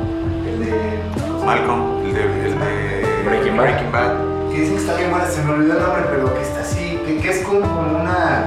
el 0.47 0.65
de 0.65 0.74
Malcolm, 1.45 2.05
el 2.05 2.13
de, 2.13 2.21
el 2.21 2.59
de 2.59 3.05
Breaking 3.26 3.57
Bad. 3.57 3.91
Bad. 3.91 4.51
que 4.51 4.59
dicen 4.59 4.76
que 4.76 4.82
está 4.82 4.95
bien 4.97 5.09
buena, 5.09 5.26
se 5.28 5.41
me 5.43 5.53
olvidó 5.53 5.74
el 5.74 5.80
nombre, 5.84 6.03
pero 6.11 6.34
que 6.36 6.41
está 6.41 6.59
así, 6.61 6.99
que, 7.05 7.17
que 7.19 7.30
es 7.30 7.39
como, 7.43 7.61
como 7.61 7.99
una 8.01 8.43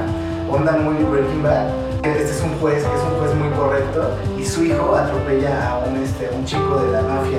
onda 0.50 0.72
muy 0.72 1.02
Breaking 1.02 1.42
Bad. 1.42 1.66
que 2.02 2.10
Este 2.12 2.30
es 2.30 2.42
un 2.42 2.56
juez, 2.60 2.84
que 2.84 2.94
es 2.94 3.02
un 3.02 3.18
juez 3.18 3.34
muy 3.34 3.48
correcto, 3.50 4.10
y 4.38 4.44
su 4.44 4.64
hijo 4.64 4.94
atropella 4.94 5.70
a 5.70 5.78
un, 5.78 5.96
este, 5.96 6.30
un 6.32 6.44
chico 6.44 6.76
de 6.82 6.92
la 6.92 7.02
mafia. 7.02 7.38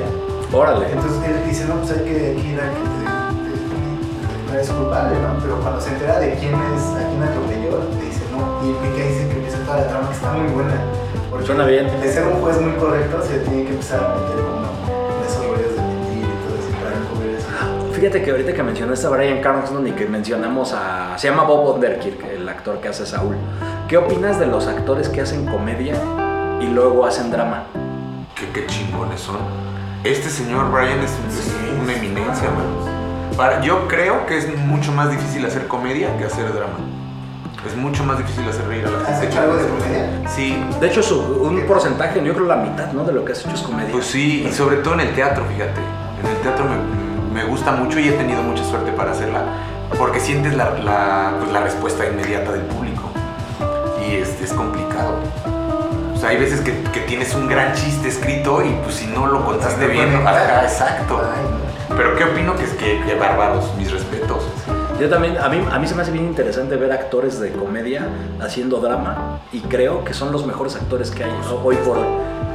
Órale. 0.52 0.92
Entonces 0.92 1.24
él 1.30 1.36
dice, 1.48 1.66
no, 1.66 1.76
pues 1.76 1.92
hay 1.92 2.04
que 2.04 2.34
ir 2.34 2.60
a 2.60 2.64
que 2.68 3.07
no 4.48 4.54
eres 4.54 4.70
culpable, 4.70 5.16
¿no? 5.20 5.40
Pero 5.42 5.60
cuando 5.62 5.82
se 5.82 5.90
entera 5.90 6.20
de 6.20 6.34
quién 6.36 6.54
es, 6.56 6.82
a 6.96 7.08
quién 7.08 7.22
atropelló, 7.24 7.80
le 8.00 8.06
dice, 8.06 8.24
no. 8.32 8.66
Y 8.66 8.70
empieza 8.72 8.96
ahí 9.04 9.10
dice 9.14 9.28
que 9.28 9.36
empieza 9.36 9.58
toda 9.66 9.78
la 9.82 9.88
trama 9.88 10.08
que 10.10 10.16
está 10.16 10.32
muy 10.34 10.52
buena. 10.54 10.74
Porque 11.30 11.46
Suena 11.46 11.66
bien. 11.66 11.86
De 12.02 12.12
ser 12.12 12.26
un 12.28 12.42
juez 12.42 12.62
muy 12.62 12.72
correcto, 12.74 13.22
se 13.22 13.40
tiene 13.40 13.64
que 13.66 13.72
empezar 13.72 14.00
a 14.04 14.16
meter 14.16 14.44
como 14.44 14.66
esos 15.28 15.46
rollos 15.46 15.76
de 15.76 15.82
mentir 15.82 16.24
y 16.24 16.48
todo 16.48 16.56
eso 16.58 16.70
para 16.82 16.96
encubrir 16.96 17.36
eso. 17.36 17.94
Fíjate 17.94 18.24
que 18.24 18.32
ahorita 18.32 18.54
que 18.54 18.64
mencionaste 18.64 19.08
a 19.08 19.10
Brian 19.10 19.42
Cranston 19.42 19.88
y 19.88 19.92
que 19.92 20.06
mencionamos 20.06 20.74
a... 20.74 21.18
Se 21.18 21.28
llama 21.30 21.44
Bob 21.44 21.78
Odenkirk, 21.78 22.24
el 22.26 22.48
actor 22.48 22.80
que 22.80 22.88
hace 22.88 23.06
Saúl. 23.06 23.36
¿Qué 23.88 23.98
opinas 23.98 24.40
de 24.40 24.46
los 24.46 24.68
actores 24.68 25.10
que 25.10 25.22
hacen 25.22 25.46
comedia 25.46 25.96
y 26.62 26.68
luego 26.68 27.06
hacen 27.06 27.30
drama? 27.32 27.64
Qué, 28.36 28.50
qué 28.52 28.66
chingones 28.68 29.20
son. 29.20 29.38
Este 30.04 30.30
señor 30.30 30.72
Brian 30.72 31.00
es, 31.00 31.12
es 31.12 31.44
Sí, 31.44 31.52
una 31.82 31.94
sí. 31.94 32.00
eminencia, 32.06 32.50
man. 32.52 32.97
Para, 33.36 33.62
yo 33.62 33.88
creo 33.88 34.26
que 34.26 34.38
es 34.38 34.48
mucho 34.58 34.92
más 34.92 35.12
difícil 35.12 35.46
hacer 35.46 35.68
comedia 35.68 36.16
que 36.18 36.26
hacer 36.26 36.52
drama. 36.54 36.74
Es 37.68 37.76
mucho 37.76 38.04
más 38.04 38.18
difícil 38.18 38.48
hacer 38.48 38.66
reír 38.68 38.86
a 38.86 38.90
la 38.92 38.98
¿Has 39.00 39.08
gente. 39.20 39.28
hecho 39.28 39.40
algo 39.42 39.56
de 39.58 39.68
comedia? 39.68 40.10
Sí, 40.30 40.64
De 40.80 40.88
hecho, 40.88 41.04
su- 41.04 41.20
un 41.42 41.62
porcentaje, 41.68 42.24
yo 42.24 42.34
creo 42.34 42.46
la 42.46 42.56
mitad, 42.56 42.92
¿no? 42.94 43.04
De 43.04 43.12
lo 43.12 43.26
que 43.26 43.34
has 43.34 43.40
hecho 43.46 43.54
es 43.56 43.62
comedia. 43.62 43.92
Pues 43.92 44.06
sí, 44.06 44.46
y 44.50 44.54
sobre 44.54 44.78
todo 44.78 44.94
en 44.94 45.02
el 45.02 45.14
teatro, 45.14 45.44
fíjate. 45.46 45.82
En 46.24 46.30
el 46.32 46.38
teatro 46.38 46.66
me, 46.66 47.42
me 47.42 47.44
gusta 47.48 47.72
mucho 47.72 48.00
y 48.00 48.08
he 48.08 48.14
tenido 48.14 48.42
mucha 48.42 48.64
suerte 48.64 48.92
para 48.92 49.12
hacerla, 49.12 49.42
porque 49.98 50.20
sientes 50.20 50.56
la, 50.56 50.72
la, 50.80 51.32
pues, 51.40 51.52
la 51.52 51.60
respuesta 51.62 52.06
inmediata 52.06 52.52
del 52.54 52.62
público. 52.62 53.04
Y 54.08 54.16
es, 54.16 54.40
es 54.42 54.54
complicado. 54.54 55.16
O 56.16 56.18
sea, 56.20 56.30
hay 56.30 56.38
veces 56.38 56.62
que, 56.62 56.74
que 56.94 57.02
tienes 57.02 57.36
un 57.36 57.48
gran 57.48 57.74
chiste 57.74 58.08
escrito 58.08 58.64
y 58.64 58.70
pues 58.84 58.96
si 58.96 59.08
no 59.08 59.28
lo 59.28 59.46
contaste 59.46 59.86
No 59.86 59.92
bien, 59.92 60.16
ajá, 60.26 60.64
exacto. 60.64 61.22
Ay, 61.22 61.44
no. 61.44 61.67
Pero 61.96 62.16
qué 62.16 62.24
opino 62.26 62.56
que 62.56 62.64
es 62.64 62.74
que, 62.74 63.02
que 63.06 63.16
bárbaros, 63.16 63.74
mis 63.78 63.92
respetos. 63.92 64.44
Yo 65.00 65.10
también, 65.10 65.38
a 65.38 65.48
mí, 65.48 65.64
a 65.72 65.78
mí 65.80 65.88
se 65.88 65.94
me 65.96 66.02
hace 66.02 66.12
bien 66.12 66.26
interesante 66.26 66.76
ver 66.76 66.92
actores 66.92 67.40
de 67.40 67.52
comedia 67.52 68.08
haciendo 68.42 68.78
drama 68.80 69.40
y 69.52 69.62
creo 69.62 70.04
que 70.04 70.14
son 70.14 70.32
los 70.32 70.46
mejores 70.46 70.76
actores 70.76 71.12
que 71.12 71.24
hay 71.24 71.32
¿no? 71.32 71.56
hoy 71.64 71.76
por 71.78 71.98
hoy. 71.98 72.08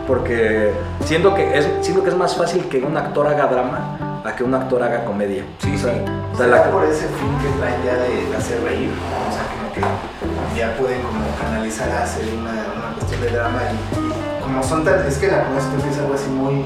Porque 0.07 0.73
siento 1.05 1.35
que, 1.35 1.57
es, 1.57 1.69
siento 1.81 2.03
que 2.03 2.11
es 2.11 2.17
más 2.17 2.35
fácil 2.37 2.65
que 2.69 2.79
un 2.83 2.97
actor 2.97 3.27
haga 3.29 3.47
drama 3.47 4.23
a 4.25 4.35
que 4.35 4.43
un 4.43 4.55
actor 4.55 4.83
haga 4.83 5.05
comedia. 5.05 5.45
Sí, 5.59 5.73
o 5.75 5.79
sea, 5.79 5.93
sí. 5.95 6.01
o 6.01 6.37
sea, 6.37 6.47
¿Será 6.47 6.65
la- 6.65 6.71
por 6.71 6.85
ese 6.85 7.07
fin 7.07 7.39
que 7.41 7.59
traen 7.59 7.83
ya 7.85 7.95
de 7.95 8.37
hacer 8.37 8.61
reír? 8.65 8.91
O 8.91 9.33
sea, 9.33 9.45
como 9.55 9.73
que 9.73 10.59
ya 10.59 10.75
pueden 10.77 11.01
como 11.03 11.25
canalizar 11.41 11.89
a 11.91 12.03
hacer 12.03 12.25
una, 12.37 12.51
una 12.51 12.95
cuestión 12.99 13.21
de 13.23 13.31
drama 13.31 13.61
y, 13.71 13.99
y 14.09 14.43
como 14.43 14.63
son 14.65 14.85
tan... 14.85 15.07
Es 15.07 15.19
que 15.19 15.29
la 15.29 15.45
comedia 15.45 15.61
siempre 15.63 15.91
es 15.91 15.99
algo 15.99 16.15
así 16.15 16.29
muy, 16.29 16.65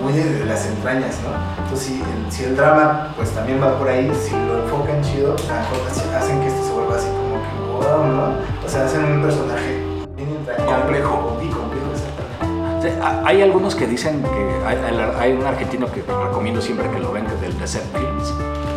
muy 0.00 0.12
de, 0.12 0.44
las 0.46 0.66
entrañas, 0.66 1.18
¿no? 1.22 1.30
Entonces 1.64 1.86
si 1.88 1.94
el, 2.00 2.32
si 2.32 2.44
el 2.44 2.56
drama 2.56 3.12
pues 3.16 3.30
también 3.30 3.62
va 3.62 3.78
por 3.78 3.88
ahí, 3.88 4.10
si 4.14 4.32
lo 4.32 4.62
enfocan 4.64 5.02
chido, 5.02 5.34
hacen 5.34 6.40
que 6.40 6.46
esto 6.48 6.64
se 6.64 6.72
vuelva 6.72 6.96
así 6.96 7.08
como 7.08 7.36
que 7.42 7.86
wow, 7.88 8.06
¿no? 8.06 8.22
O 8.64 8.68
sea, 8.68 8.84
hacen 8.84 9.04
un 9.04 9.22
personaje 9.22 9.82
bien 10.16 10.30
entrañable. 10.30 10.74
Complejo. 11.02 11.38
Y 11.42 11.48
complejo, 11.48 11.86
exactamente. 11.92 13.28
Hay 13.28 13.42
algunos 13.42 13.74
que 13.74 13.86
dicen 13.86 14.22
que 14.22 14.66
hay, 14.66 14.76
hay- 14.78 15.10
hay 15.18 15.32
un 15.32 15.46
argentino 15.46 15.86
que 15.90 16.02
recomiendo 16.02 16.60
siempre 16.60 16.88
que 16.90 16.98
lo 16.98 17.12
ven, 17.12 17.26
que 17.26 17.34
es 17.34 17.40
del 17.40 17.58
Desert 17.58 17.84
Films, 17.92 18.34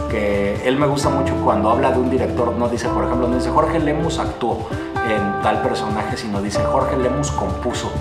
que 0.09 0.61
él 0.67 0.77
me 0.77 0.87
gusta 0.87 1.09
mucho 1.09 1.33
cuando 1.43 1.69
habla 1.71 1.91
de 1.91 1.99
un 1.99 2.09
director, 2.09 2.51
no 2.53 2.67
dice, 2.69 2.87
por 2.89 3.05
ejemplo, 3.05 3.27
no 3.27 3.35
dice 3.35 3.49
Jorge 3.49 3.79
Lemus 3.79 4.19
actuó 4.19 4.67
en 5.09 5.41
tal 5.41 5.61
personaje, 5.61 6.17
sino 6.17 6.41
dice 6.41 6.59
Jorge 6.63 6.97
Lemus 6.97 7.31
compuso 7.31 7.91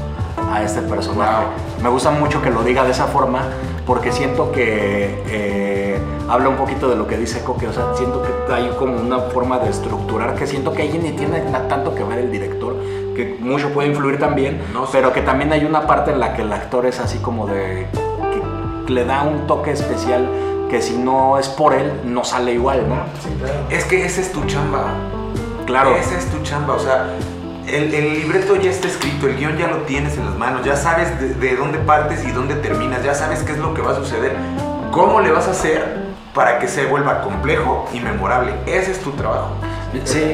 a 0.52 0.62
este 0.62 0.82
personaje. 0.82 1.44
Me 1.82 1.88
gusta 1.88 2.10
mucho 2.10 2.40
que 2.42 2.50
lo 2.50 2.62
diga 2.62 2.84
de 2.84 2.90
esa 2.92 3.06
forma 3.06 3.42
porque 3.86 4.12
siento 4.12 4.50
que 4.52 5.22
eh, 5.28 5.98
habla 6.28 6.48
un 6.48 6.56
poquito 6.56 6.88
de 6.88 6.96
lo 6.96 7.06
que 7.06 7.16
dice 7.18 7.42
Coque, 7.42 7.68
o 7.68 7.72
sea, 7.72 7.94
siento 7.94 8.22
que 8.22 8.52
hay 8.52 8.68
como 8.78 8.96
una 8.98 9.18
forma 9.18 9.58
de 9.58 9.70
estructurar 9.70 10.34
que 10.34 10.46
siento 10.46 10.72
que 10.72 10.82
ahí 10.82 10.98
ni 11.02 11.12
tiene 11.12 11.40
tanto 11.68 11.94
que 11.94 12.02
ver 12.02 12.18
el 12.18 12.30
director, 12.32 12.74
que 13.14 13.36
mucho 13.40 13.70
puede 13.74 13.88
influir 13.88 14.18
también, 14.18 14.62
No 14.72 14.86
sé. 14.86 14.92
pero 14.92 15.12
que 15.12 15.20
también 15.20 15.52
hay 15.52 15.64
una 15.64 15.86
parte 15.86 16.12
en 16.12 16.20
la 16.20 16.34
que 16.34 16.42
el 16.42 16.52
actor 16.52 16.86
es 16.86 16.98
así 17.00 17.18
como 17.18 17.46
de 17.46 17.86
que 18.86 18.92
le 18.92 19.04
da 19.04 19.22
un 19.22 19.46
toque 19.46 19.72
especial 19.72 20.26
que 20.70 20.80
si 20.80 20.96
no 20.96 21.38
es 21.38 21.48
por 21.48 21.74
él 21.74 21.92
no 22.04 22.24
sale 22.24 22.52
igual, 22.54 22.88
¿no? 22.88 22.96
Sí, 23.22 23.28
claro. 23.38 23.58
Es 23.70 23.84
que 23.84 24.04
esa 24.06 24.20
es 24.22 24.32
tu 24.32 24.42
chamba. 24.46 24.86
Claro. 25.66 25.94
Esa 25.94 26.18
es 26.18 26.26
tu 26.30 26.42
chamba, 26.42 26.74
o 26.74 26.78
sea, 26.78 27.06
el, 27.68 27.94
el 27.94 28.14
libreto 28.14 28.56
ya 28.56 28.70
está 28.70 28.88
escrito, 28.88 29.26
el 29.26 29.36
guion 29.36 29.56
ya 29.56 29.68
lo 29.68 29.78
tienes 29.78 30.16
en 30.18 30.26
las 30.26 30.34
manos, 30.36 30.64
ya 30.64 30.76
sabes 30.76 31.18
de, 31.20 31.34
de 31.34 31.56
dónde 31.56 31.78
partes 31.78 32.24
y 32.24 32.30
dónde 32.30 32.54
terminas, 32.56 33.02
ya 33.02 33.14
sabes 33.14 33.42
qué 33.42 33.52
es 33.52 33.58
lo 33.58 33.74
que 33.74 33.82
va 33.82 33.92
a 33.92 33.94
suceder, 33.96 34.34
cómo 34.90 35.20
le 35.20 35.30
vas 35.30 35.48
a 35.48 35.52
hacer 35.52 36.04
para 36.34 36.58
que 36.58 36.68
se 36.68 36.86
vuelva 36.86 37.20
complejo 37.22 37.88
y 37.92 38.00
memorable. 38.00 38.54
Ese 38.66 38.90
es 38.90 39.00
tu 39.00 39.12
trabajo. 39.12 39.50
Sí. 40.04 40.32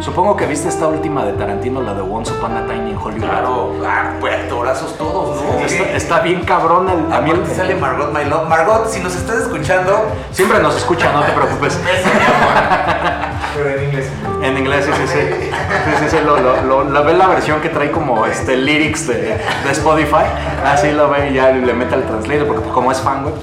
Supongo 0.00 0.34
que 0.34 0.46
viste 0.46 0.68
esta 0.70 0.86
última 0.88 1.26
de 1.26 1.34
Tarantino, 1.34 1.82
la 1.82 1.92
de 1.92 2.00
Once 2.00 2.32
Upon 2.32 2.56
a 2.56 2.66
Time 2.66 2.88
in 2.88 2.96
Hollywood. 2.96 3.28
Claro, 3.28 3.72
ah, 3.86 4.12
pues 4.18 4.34
actorazos 4.34 4.96
todos, 4.96 5.42
¿no? 5.42 5.58
Está, 5.60 6.20
bien 6.20 6.42
cabrón 6.46 6.88
el, 6.88 7.12
a 7.12 7.20
mí 7.20 7.30
el- 7.32 7.46
sale 7.54 7.74
Margot 7.74 8.10
My 8.10 8.24
Love. 8.24 8.48
Margot, 8.48 8.88
si 8.88 9.00
nos 9.00 9.14
estás 9.14 9.42
escuchando, 9.42 10.06
Siempre 10.32 10.58
nos 10.60 10.74
escucha, 10.76 11.12
no 11.12 11.22
te 11.22 11.32
preocupes. 11.32 11.78
Pero 13.54 13.70
en 13.70 13.84
inglés. 13.84 14.06
En 14.42 14.58
inglés, 14.58 14.84
sí, 14.86 14.92
sí, 14.94 15.06
sí. 15.08 15.20
Sí, 15.20 15.92
sí, 16.00 16.04
sí, 16.10 16.16
lo, 16.24 16.38
lo, 16.38 16.62
lo- 16.62 16.84
lo 16.84 17.04
ve 17.04 17.12
la 17.14 17.26
versión 17.28 17.60
que 17.60 17.68
trae 17.68 17.90
como 17.90 18.26
este, 18.26 18.56
lyrics 18.56 19.06
de, 19.08 19.14
de 19.22 19.70
Spotify. 19.72 20.24
Así 20.64 20.90
lo 20.92 21.08
ve 21.10 21.30
y 21.30 21.34
ya 21.34 21.50
le 21.50 21.72
mete 21.72 21.94
al 21.94 22.04
translator, 22.04 22.46
porque 22.46 22.68
como 22.70 22.90
es 22.92 23.00
fan, 23.00 23.24
pues 23.24 23.34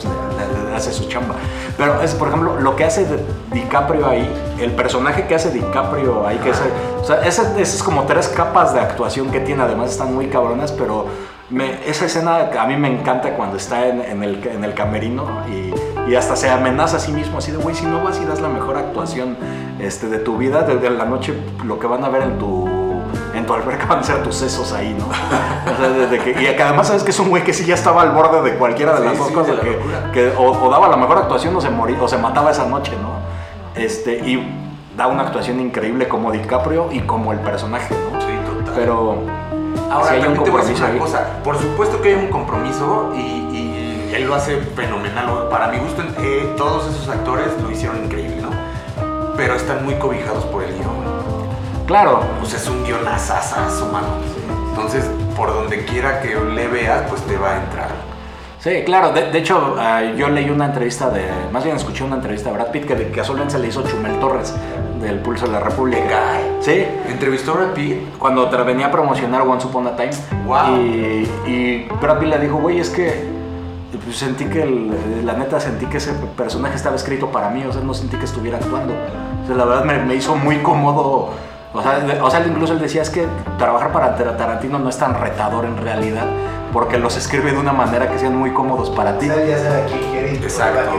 hace 0.75 0.91
su 0.93 1.07
chamba. 1.07 1.35
Pero 1.77 2.01
es, 2.01 2.13
por 2.15 2.27
ejemplo, 2.29 2.59
lo 2.59 2.75
que 2.75 2.85
hace 2.85 3.05
DiCaprio 3.53 4.07
ahí, 4.07 4.27
el 4.59 4.71
personaje 4.71 5.25
que 5.27 5.35
hace 5.35 5.51
DiCaprio 5.51 6.25
ahí, 6.27 6.37
que 6.37 6.49
es, 6.49 6.61
o 7.01 7.03
sea, 7.03 7.21
esas 7.21 7.55
es 7.57 7.83
como 7.83 8.03
tres 8.03 8.27
capas 8.29 8.73
de 8.73 8.79
actuación 8.79 9.29
que 9.29 9.39
tiene, 9.41 9.61
además 9.63 9.91
están 9.91 10.13
muy 10.15 10.27
cabronas, 10.27 10.71
pero 10.71 11.05
me- 11.51 11.77
esa 11.87 12.05
escena 12.05 12.49
a 12.59 12.65
mí 12.65 12.75
me 12.77 12.87
encanta 12.87 13.31
cuando 13.35 13.57
está 13.57 13.85
en, 13.87 14.01
en 14.01 14.23
el, 14.23 14.43
en 14.47 14.63
el 14.63 14.73
camerino 14.73 15.23
y, 15.47 15.71
y 16.07 16.15
hasta 16.15 16.35
se 16.35 16.49
amenaza 16.49 16.97
a 16.97 16.99
sí 16.99 17.11
mismo, 17.11 17.37
así 17.39 17.51
de, 17.51 17.57
güey, 17.57 17.75
si 17.75 17.85
no 17.85 18.03
vas 18.03 18.19
y 18.21 18.25
das 18.25 18.39
la 18.39 18.47
mejor 18.49 18.77
actuación 18.77 19.35
este, 19.79 20.07
de 20.07 20.19
tu 20.19 20.37
vida, 20.37 20.61
desde 20.61 20.89
la 20.89 21.05
noche 21.05 21.33
lo 21.65 21.79
que 21.79 21.87
van 21.87 22.03
a 22.03 22.09
ver 22.09 22.23
en 22.23 22.37
tu, 22.39 22.67
en 23.35 23.45
tu 23.45 23.53
alberca 23.53 23.85
van 23.89 23.99
a 23.99 24.03
ser 24.03 24.23
tus 24.23 24.35
sesos 24.35 24.71
ahí, 24.73 24.95
¿no? 24.97 25.05
O 25.73 25.77
sea, 25.79 25.89
desde 25.89 26.19
que, 26.19 26.31
y 26.31 26.55
que 26.55 26.63
además 26.63 26.87
sabes 26.87 27.03
que 27.03 27.11
es 27.11 27.19
un 27.19 27.29
güey 27.29 27.43
que 27.43 27.53
sí 27.53 27.65
ya 27.65 27.75
estaba 27.75 28.01
al 28.01 28.11
borde 28.11 28.41
de 28.41 28.57
cualquiera 28.57 28.93
de 28.93 28.99
Sí, 28.99 29.05
las 29.05 29.17
dos 29.17 29.27
sí, 29.27 29.33
cosas, 29.33 29.55
la 29.57 29.61
que, 29.61 29.77
que 30.13 30.33
o, 30.37 30.65
o 30.65 30.69
daba 30.69 30.87
la 30.87 30.95
mejor 30.97 31.17
actuación 31.17 31.55
o 31.55 31.61
se 31.61 31.69
moría, 31.69 32.01
o 32.01 32.07
se 32.07 32.17
mataba 32.17 32.51
esa 32.51 32.65
noche, 32.65 32.93
¿no? 33.01 33.17
Este, 33.79 34.13
y 34.27 34.63
da 34.95 35.07
una 35.07 35.23
actuación 35.23 35.59
increíble 35.59 36.07
como 36.07 36.31
DiCaprio 36.31 36.87
y 36.91 37.01
como 37.01 37.31
el 37.33 37.39
personaje, 37.39 37.93
¿no? 38.11 38.19
sí, 38.21 38.27
total. 38.47 38.73
Pero 38.75 39.17
Ahora, 39.91 40.07
sí 40.07 40.13
hay 40.15 40.19
un 40.21 40.23
también 40.25 40.43
te 40.45 40.49
voy 40.51 40.61
a 40.61 40.63
decir 40.65 40.75
compromiso 40.77 40.83
una 40.85 40.93
ahí. 40.93 40.99
cosa. 40.99 41.43
Por 41.43 41.57
supuesto 41.57 42.01
que 42.01 42.09
hay 42.09 42.15
un 42.15 42.31
compromiso 42.31 43.11
y 43.15 43.46
él 44.13 44.25
lo 44.25 44.35
hace 44.35 44.57
fenomenal. 44.75 45.47
Para 45.49 45.67
mi 45.69 45.79
gusto, 45.79 46.03
eh, 46.19 46.53
todos 46.57 46.87
esos 46.87 47.07
actores 47.09 47.47
lo 47.61 47.71
hicieron 47.71 48.03
increíble, 48.05 48.37
¿no? 48.41 48.49
Pero 49.35 49.55
están 49.55 49.83
muy 49.85 49.95
cobijados 49.95 50.45
por 50.45 50.63
el 50.63 50.73
guion. 50.73 51.07
Claro, 51.85 52.21
sea, 52.43 52.59
es 52.59 52.67
un 52.67 52.83
guion 52.83 53.07
asasazo, 53.07 53.87
mano. 53.87 54.07
Entonces, 54.69 55.09
por 55.35 55.53
donde 55.53 55.85
quiera 55.85 56.21
que 56.21 56.35
le 56.35 56.67
veas, 56.67 57.03
pues 57.09 57.21
te 57.23 57.37
va 57.37 57.53
a 57.53 57.63
entrar. 57.63 57.89
Sí, 58.59 58.83
claro. 58.83 59.13
De, 59.13 59.31
de 59.31 59.39
hecho, 59.39 59.75
ah, 59.79 60.01
yo 60.01 60.27
leí 60.29 60.49
una 60.49 60.65
entrevista 60.65 61.09
de. 61.09 61.25
Más 61.51 61.63
bien 61.63 61.75
escuché 61.77 62.03
una 62.03 62.15
entrevista 62.15 62.49
de 62.49 62.55
Brad 62.57 62.71
Pitt 62.71 62.85
que 62.85 62.95
de 62.95 63.09
casualmente 63.11 63.53
se 63.53 63.59
le 63.59 63.67
hizo 63.67 63.83
Chumel 63.83 64.19
Torres 64.19 64.53
del 65.01 65.19
Pulso 65.19 65.45
de 65.45 65.53
la 65.53 65.59
República. 65.59 66.39
Sí, 66.59 66.85
Entrevistó 67.07 67.53
a 67.53 67.57
Brad 67.57 67.73
Pitt. 67.73 68.17
cuando 68.17 68.49
venía 68.65 68.87
a 68.87 68.91
promocionar 68.91 69.43
Once 69.43 69.65
Upon 69.65 69.87
a 69.87 69.95
Time. 69.95 70.11
Wow. 70.45 70.81
Y, 70.81 71.29
y 71.45 71.89
Brad 72.01 72.19
Pitt 72.19 72.29
le 72.29 72.39
dijo, 72.39 72.57
güey, 72.57 72.79
es 72.79 72.89
que 72.89 73.36
pues, 74.03 74.17
sentí 74.17 74.45
que, 74.45 74.63
el- 74.63 75.25
la 75.25 75.33
neta, 75.33 75.59
sentí 75.59 75.85
que 75.85 75.97
ese 75.97 76.11
personaje 76.35 76.75
estaba 76.75 76.95
escrito 76.95 77.27
para 77.31 77.49
mí, 77.49 77.63
o 77.65 77.71
sea, 77.71 77.81
no 77.81 77.93
sentí 77.93 78.17
que 78.17 78.25
estuviera 78.25 78.57
actuando. 78.57 78.93
O 79.43 79.47
sea, 79.47 79.55
la 79.55 79.65
verdad 79.65 79.85
me, 79.85 79.97
me 79.99 80.15
hizo 80.15 80.35
muy 80.35 80.57
cómodo. 80.57 81.29
O 81.73 81.81
sea, 81.81 81.99
de- 81.99 82.19
o 82.21 82.29
sea, 82.29 82.45
incluso 82.45 82.73
él 82.73 82.79
decía, 82.79 83.01
es 83.01 83.09
que 83.09 83.25
trabajar 83.57 83.91
para 83.91 84.15
Tar- 84.17 84.35
Tarantino 84.37 84.79
no 84.79 84.89
es 84.89 84.97
tan 84.97 85.19
retador 85.19 85.65
en 85.65 85.77
realidad, 85.77 86.25
porque 86.73 86.97
los 86.97 87.15
escribe 87.17 87.51
de 87.51 87.57
una 87.59 87.73
manera 87.73 88.09
que 88.09 88.17
sean 88.19 88.35
muy 88.35 88.51
cómodos 88.51 88.89
para 88.89 89.17
ti. 89.19 89.27
Exacto. 90.43 90.91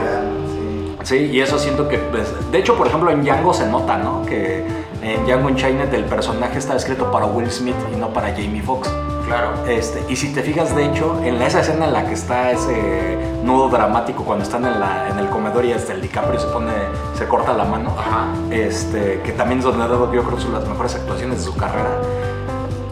Sí, 1.03 1.15
y 1.31 1.41
eso 1.41 1.57
siento 1.57 1.87
que, 1.87 1.97
pues, 1.97 2.33
de 2.51 2.57
hecho, 2.57 2.75
por 2.75 2.87
ejemplo, 2.87 3.09
en 3.11 3.23
Django 3.23 3.53
se 3.53 3.65
nota, 3.67 3.97
¿no? 3.97 4.25
Que 4.25 4.65
en 5.01 5.25
Django 5.25 5.47
Unchained 5.47 5.93
el 5.93 6.03
personaje 6.05 6.57
está 6.59 6.75
escrito 6.75 7.09
para 7.11 7.25
Will 7.25 7.49
Smith 7.49 7.75
y 7.93 7.95
no 7.95 8.09
para 8.09 8.29
Jamie 8.29 8.61
Foxx. 8.61 8.89
Claro. 9.29 9.51
Este, 9.67 10.03
y 10.09 10.15
si 10.15 10.33
te 10.33 10.41
fijas, 10.41 10.75
de 10.75 10.85
hecho, 10.85 11.19
en 11.23 11.39
esa 11.41 11.61
escena 11.61 11.85
en 11.85 11.93
la 11.93 12.05
que 12.07 12.13
está 12.13 12.51
ese 12.51 13.15
nudo 13.43 13.69
dramático 13.69 14.23
cuando 14.25 14.43
están 14.43 14.65
en, 14.65 14.79
la, 14.79 15.07
en 15.07 15.19
el 15.19 15.29
comedor 15.29 15.63
y 15.65 15.71
hasta 15.71 15.93
el 15.93 16.01
DiCaprio 16.01 16.39
se 16.39 16.47
pone, 16.47 16.73
se 17.15 17.27
corta 17.27 17.53
la 17.53 17.63
mano, 17.63 17.93
Ajá. 17.95 18.25
este, 18.49 19.21
que 19.23 19.31
también 19.33 19.59
es 19.59 19.65
donde 19.65 19.83
ha 19.83 19.87
dado, 19.87 20.11
yo 20.11 20.23
creo, 20.23 20.39
son 20.39 20.53
las 20.53 20.67
mejores 20.67 20.95
actuaciones 20.95 21.37
de 21.37 21.43
su 21.43 21.55
carrera. 21.55 21.91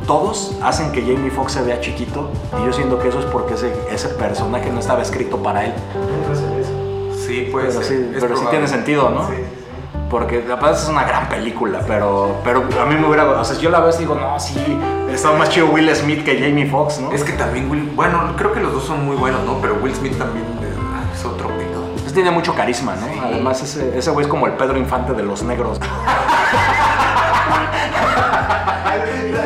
Todos 0.06 0.56
hacen 0.62 0.92
que 0.92 1.02
Jamie 1.02 1.32
Foxx 1.32 1.54
se 1.54 1.64
vea 1.64 1.82
chiquito 1.82 2.30
y 2.62 2.66
yo 2.68 2.72
siento 2.72 3.00
que 3.00 3.10
eso 3.10 3.20
es 3.20 3.26
porque 3.26 3.56
ese, 3.56 3.74
ese 3.92 4.10
personaje 4.10 4.70
no 4.70 4.80
estaba 4.80 5.02
escrito 5.02 5.38
para 5.38 5.66
él. 5.66 5.74
Sí, 7.26 7.50
puede 7.52 7.68
Pero 7.70 7.82
sí, 7.82 8.12
Es 8.16 8.22
pero 8.22 8.38
sí 8.38 8.46
tiene 8.50 8.68
sentido, 8.68 9.10
¿no? 9.10 9.28
Sí, 9.28 9.34
Porque 10.10 10.46
aparte 10.52 10.78
es 10.78 10.88
una 10.88 11.04
gran 11.04 11.28
película, 11.28 11.82
pero, 11.86 12.38
pero 12.44 12.64
a 12.82 12.86
mí 12.86 12.96
me 12.96 13.08
hubiera... 13.08 13.26
O 13.26 13.44
sea, 13.44 13.58
yo 13.58 13.70
la 13.70 13.82
veo 13.82 13.94
y 13.94 13.98
digo, 13.98 14.16
no, 14.16 14.40
sí, 14.40 14.56
estaba 15.12 15.38
más 15.38 15.50
chido 15.50 15.68
Will 15.68 15.94
Smith 15.94 16.24
que 16.24 16.40
Jamie 16.40 16.66
Foxx, 16.66 17.00
¿no? 17.00 17.12
Es 17.12 17.24
que 17.24 17.34
también 17.34 17.70
Will. 17.70 17.92
Bueno, 17.94 18.34
creo 18.38 18.54
que 18.54 18.62
los 18.62 18.72
dos 18.72 18.86
son 18.86 19.06
muy 19.06 19.18
buenos, 19.18 19.44
¿no? 19.44 19.58
Pero 19.62 19.76
Will 19.76 19.94
Smith 19.94 20.18
también 20.18 20.46
es 21.14 21.26
otro 21.26 21.50
pedo. 21.50 21.88
Pues 22.02 22.14
tiene 22.14 22.32
mucho 22.32 22.56
carisma, 22.56 22.96
¿no? 22.96 23.08
Sí. 23.08 23.20
Además, 23.22 23.62
ese, 23.62 23.98
ese 23.98 24.12
güey 24.12 24.26
es 24.26 24.30
como 24.30 24.48
el 24.48 24.54
Pedro 24.54 24.78
Infante 24.78 25.12
de 25.14 25.24
los 25.24 25.44
negros. 25.44 25.80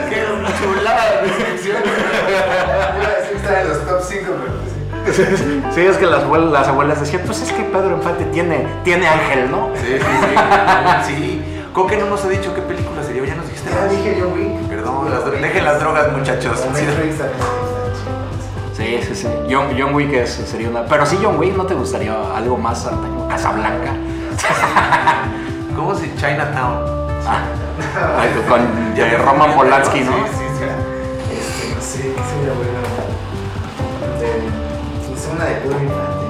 Qué 0.10 0.26
chulada 0.60 1.22
descripción. 1.24 1.78
Iba 1.78 3.08
a 3.08 3.20
decir 3.20 3.32
que 3.32 3.38
está 3.38 3.62
en 3.62 3.70
los 3.70 3.86
top 3.86 4.02
5, 4.04 4.22
pero 4.26 4.54
pues 4.62 4.71
sí. 5.74 5.82
Es 5.82 5.98
que 5.98 6.06
las 6.06 6.24
abuelas, 6.24 6.52
las 6.52 6.68
abuelas 6.68 7.00
decían, 7.00 7.24
pues 7.26 7.42
es 7.42 7.52
que 7.52 7.64
Pedro 7.64 7.96
Infante 7.98 8.26
tiene, 8.26 8.66
tiene 8.84 9.08
ángel, 9.08 9.50
¿no? 9.52 9.70
Sí, 9.76 9.98
sí, 9.98 10.06
sí. 11.06 11.16
Sí. 11.16 11.44
Coque 11.74 11.98
no 11.98 12.08
nos 12.08 12.24
ha 12.26 12.30
dicho 12.30 12.54
qué 12.54 12.62
película 12.62 13.02
sería. 13.04 13.24
Ya 13.26 13.36
nos 13.36 13.46
dijiste. 13.46 13.70
Ya 13.72 13.86
dije 13.88 14.18
John 14.22 14.34
Wick. 14.34 14.68
Perdón, 14.70 15.10
las 15.10 15.32
dejen 15.42 15.66
las 15.66 15.80
drogas, 15.80 16.12
muchachos. 16.12 16.60
Sí. 16.76 16.86
Sí, 18.74 19.00
sí, 19.08 19.16
sí. 19.16 19.28
John, 19.50 19.68
John 19.78 19.94
Wick 19.94 20.12
es- 20.14 20.32
sería 20.32 20.70
una... 20.70 20.84
Pero 20.86 21.06
sí, 21.06 21.18
John 21.22 21.38
Wick, 21.38 21.56
¿no 21.56 21.66
te 21.66 21.74
gustaría 21.76 22.14
algo 22.36 22.58
más 22.58 22.86
antaño? 22.88 23.28
Casablanca. 23.28 23.92
¿Cómo 25.76 25.94
se 25.96 26.14
Chinatown? 26.16 26.78
Ah, 27.28 27.44
con 28.50 28.62
eh, 28.98 29.18
Roman 29.24 29.54
Polanski, 29.56 30.02
¿no? 30.02 30.14
Sí, 30.14 30.18
sí, 30.32 30.44
sí. 30.58 30.66
Este, 31.38 31.76
no 31.76 31.82
sé, 31.82 31.98
¿qué 32.00 32.24
sería 32.24 32.54
bueno? 32.56 33.01
Una 35.34 35.46
de 35.46 35.56
Pedro 35.56 35.80
Infante. 35.82 36.22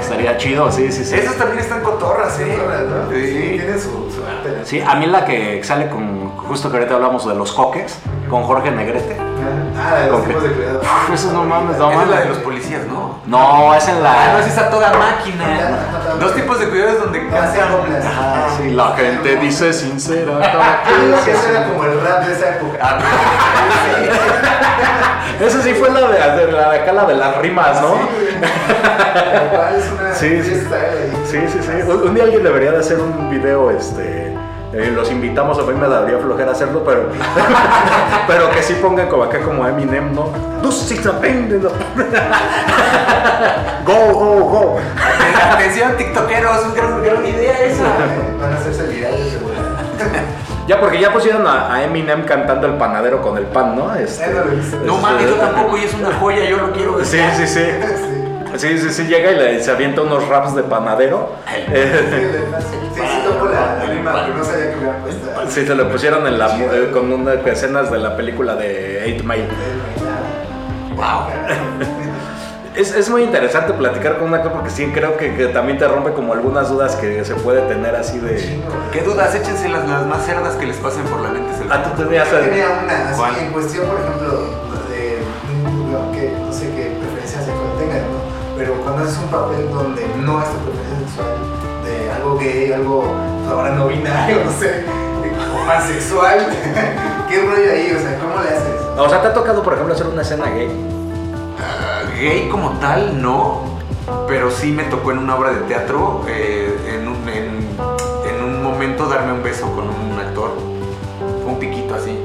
Estaría 0.00 0.36
chido, 0.36 0.70
sí, 0.72 0.90
sí, 0.90 1.04
sí. 1.04 1.14
Esas 1.14 1.36
también 1.36 1.60
están 1.60 1.80
cotorras, 1.82 2.38
¿eh? 2.40 2.58
¿no? 2.58 3.10
Sí, 3.14 3.26
Sí. 3.26 3.58
tiene 3.58 3.78
su, 3.78 4.10
su 4.10 4.24
arte. 4.26 4.56
¿no? 4.58 4.64
Sí, 4.66 4.80
a 4.80 4.94
mí 4.96 5.06
la 5.06 5.24
que 5.24 5.62
sale 5.62 5.88
con, 5.88 6.30
justo 6.36 6.68
que 6.70 6.78
ahorita 6.78 6.94
hablamos 6.96 7.26
de 7.28 7.34
los 7.36 7.52
coques, 7.52 7.96
con 8.28 8.42
Jorge 8.42 8.72
Negrete. 8.72 9.16
Ah, 9.78 9.90
la 9.94 10.00
de 10.00 10.10
los 10.10 10.24
tipos 10.24 10.42
de 10.42 10.48
cuidado. 10.50 10.80
Uf, 10.80 11.10
eso 11.14 11.32
no 11.32 11.44
mames, 11.44 11.76
no 11.78 11.90
Esa 11.92 12.02
es 12.02 12.08
la 12.08 12.14
de 12.16 12.24
mames. 12.24 12.28
los 12.30 12.38
policías, 12.38 12.84
¿no? 12.86 13.20
No, 13.26 13.74
es 13.74 13.86
en 13.88 13.96
Ah, 13.98 14.00
la... 14.00 14.32
no, 14.32 14.38
es 14.40 14.46
esa 14.48 14.70
toda 14.70 14.92
máquina. 14.92 15.46
Dos 16.18 16.34
tipos 16.34 16.58
de 16.58 16.68
cuidados 16.68 16.98
donde 17.04 17.20
Ah, 17.20 17.68
coplas. 17.70 18.04
Ah, 18.06 18.48
sí, 18.56 18.70
la 18.70 18.88
gente 18.96 19.36
dice 19.36 19.72
sincera. 19.72 20.32
Yo 20.88 21.06
digo 21.06 21.16
que 21.24 21.30
eso 21.30 21.48
era 21.48 21.68
como 21.68 21.84
el 21.84 22.00
rap 22.00 22.24
de 22.26 22.32
esa 22.32 22.56
época. 22.56 22.98
Esa 25.40 25.62
sí 25.62 25.74
fue 25.74 25.90
la 25.90 26.00
de, 26.08 26.46
de 26.46 26.52
la 26.52 26.70
de 26.70 26.78
acá, 26.80 26.92
la 26.92 27.04
de 27.04 27.14
las 27.14 27.36
rimas, 27.38 27.80
¿no? 27.82 27.94
Sí, 30.14 30.28
güey. 30.28 30.42
Sí, 30.42 30.42
sí. 30.42 31.48
Sí, 31.48 31.58
sí. 31.62 31.70
Un, 31.86 32.08
un 32.08 32.14
día 32.14 32.24
alguien 32.24 32.42
debería 32.42 32.72
de 32.72 32.78
hacer 32.78 32.98
un 32.98 33.30
video, 33.30 33.70
este... 33.70 34.34
eh, 34.72 34.92
los 34.94 35.10
invitamos, 35.10 35.58
a 35.58 35.62
mí 35.62 35.74
me 35.74 35.88
daría 35.88 36.18
flojera 36.18 36.52
hacerlo, 36.52 36.82
pero 36.84 37.08
pero 38.26 38.50
que 38.50 38.62
sí 38.62 38.74
pongan 38.80 39.08
como 39.08 39.24
acá 39.24 39.40
como 39.40 39.66
Eminem, 39.66 40.14
¿no? 40.14 40.30
Do 40.62 40.72
something, 40.72 41.60
¿no? 41.62 41.68
Go, 43.84 44.12
go, 44.12 44.40
go. 44.44 44.78
Atención, 45.52 45.96
tiktokeros, 45.96 46.66
es 46.66 46.74
gran, 46.74 47.02
gran 47.02 47.26
idea 47.26 47.58
esa. 47.60 47.84
Van 48.40 48.52
a 48.52 48.56
hacerse 48.56 48.86
virales 48.86 49.34
verdad. 49.34 50.22
Ya, 50.66 50.80
porque 50.80 51.00
ya 51.00 51.12
pusieron 51.12 51.46
a, 51.46 51.72
a 51.74 51.84
Eminem 51.84 52.24
cantando 52.24 52.66
el 52.66 52.74
panadero 52.74 53.22
con 53.22 53.36
el 53.38 53.44
pan, 53.44 53.76
¿no? 53.76 53.94
Este, 53.94 54.24
Eh, 54.24 54.34
no. 54.84 54.94
No 54.94 54.98
mames, 54.98 55.28
yo 55.30 55.34
tampoco, 55.36 55.76
y 55.76 55.84
es 55.84 55.94
una 55.94 56.12
joya, 56.20 56.44
yo 56.44 56.56
lo 56.56 56.72
quiero. 56.72 57.04
Sí, 57.04 57.18
sí, 57.36 57.46
sí. 57.46 57.60
Sí. 57.60 58.12
Sí, 58.56 58.78
sí, 58.78 58.88
sí, 58.90 59.04
llega 59.06 59.32
y 59.32 59.36
le, 59.36 59.62
se 59.62 59.70
avienta 59.70 60.00
unos 60.00 60.26
raps 60.28 60.54
de 60.54 60.62
panadero. 60.62 61.32
Sí, 61.46 61.62
Eh, 61.68 62.40
le- 62.50 62.60
sí, 62.62 62.76
sí, 62.94 63.00
toco 63.28 63.46
la 63.50 63.84
rima, 63.84 64.12
pero 64.24 64.38
no 64.38 64.44
sabía 64.44 64.72
que 64.72 65.50
sí, 65.50 65.66
se 65.66 65.74
lo 65.74 65.90
pusieron 65.90 66.26
en 66.26 66.38
la, 66.38 66.46
eh, 66.56 66.90
con 66.92 67.12
una 67.12 67.34
escenas 67.34 67.90
de 67.90 67.98
la 67.98 68.16
película 68.16 68.54
de 68.56 69.14
8 69.18 69.24
Mile. 69.24 69.48
Wow. 70.96 71.95
Es, 72.76 72.94
es 72.94 73.08
muy 73.08 73.22
interesante 73.22 73.72
platicar 73.72 74.18
con 74.18 74.28
una 74.28 74.42
cosa 74.42 74.52
porque 74.52 74.68
sí 74.70 74.90
creo 74.92 75.16
que, 75.16 75.34
que 75.34 75.46
también 75.46 75.78
te 75.78 75.88
rompe 75.88 76.12
como 76.12 76.34
algunas 76.34 76.68
dudas 76.68 76.94
que 76.96 77.24
se 77.24 77.34
puede 77.36 77.62
tener 77.62 77.96
así 77.96 78.18
de... 78.18 78.60
¿Qué 78.92 79.00
dudas? 79.00 79.34
Échense 79.34 79.68
las, 79.70 79.88
las 79.88 80.04
más 80.06 80.26
cerdas 80.26 80.54
que 80.56 80.66
les 80.66 80.76
pasen 80.76 81.04
por 81.04 81.20
la 81.22 81.30
mente. 81.30 81.56
se 81.56 81.64
las- 81.64 81.78
Ah, 81.78 81.82
tú 81.84 82.02
tenías... 82.02 82.30
Yo 82.30 82.38
tenía 82.38 82.66
una, 82.84 83.08
así, 83.10 83.18
¿Cuál? 83.18 83.38
en 83.38 83.52
cuestión, 83.52 83.86
por 83.86 83.98
ejemplo, 83.98 84.28
de, 84.90 85.18
no, 85.90 86.12
que, 86.12 86.32
no 86.38 86.52
sé 86.52 86.70
qué 86.76 86.98
preferencia 87.00 87.38
sexual 87.40 87.70
tengan, 87.78 88.00
¿no? 88.12 88.18
Pero 88.58 88.74
cuando 88.82 89.04
haces 89.04 89.18
un 89.18 89.28
papel 89.30 89.70
donde 89.72 90.06
no 90.22 90.42
es 90.42 90.48
tu 90.50 90.58
preferencia 90.58 91.08
sexual, 91.08 91.32
de 91.82 92.12
algo 92.12 92.36
gay, 92.38 92.72
algo 92.72 93.14
ahora 93.50 93.70
no 93.70 93.86
binario, 93.88 94.36
no 94.44 94.52
sé, 94.52 94.84
o 94.84 95.66
pansexual, 95.66 96.46
¿qué 97.30 97.40
rollo 97.40 97.72
ahí? 97.72 97.94
O 97.96 98.00
sea, 98.00 98.18
¿cómo 98.18 98.42
le 98.42 98.50
haces? 98.50 98.80
O 98.98 99.08
sea, 99.08 99.22
¿te 99.22 99.28
ha 99.28 99.32
tocado, 99.32 99.62
por 99.62 99.72
ejemplo, 99.72 99.94
hacer 99.94 100.06
una 100.08 100.20
escena 100.20 100.44
gay? 100.50 100.68
Gay 102.18 102.48
como 102.50 102.70
tal, 102.78 103.20
no. 103.20 103.76
Pero 104.28 104.50
sí 104.50 104.72
me 104.72 104.84
tocó 104.84 105.12
en 105.12 105.18
una 105.18 105.36
obra 105.36 105.50
de 105.50 105.60
teatro, 105.62 106.24
eh, 106.28 106.94
en, 106.94 107.08
un, 107.08 107.28
en, 107.28 107.68
en 108.28 108.44
un 108.44 108.62
momento 108.62 109.06
darme 109.06 109.32
un 109.32 109.42
beso 109.42 109.70
con 109.72 109.88
un 109.88 110.18
actor. 110.18 110.52
Un 111.46 111.58
piquito 111.58 111.94
así. 111.94 112.18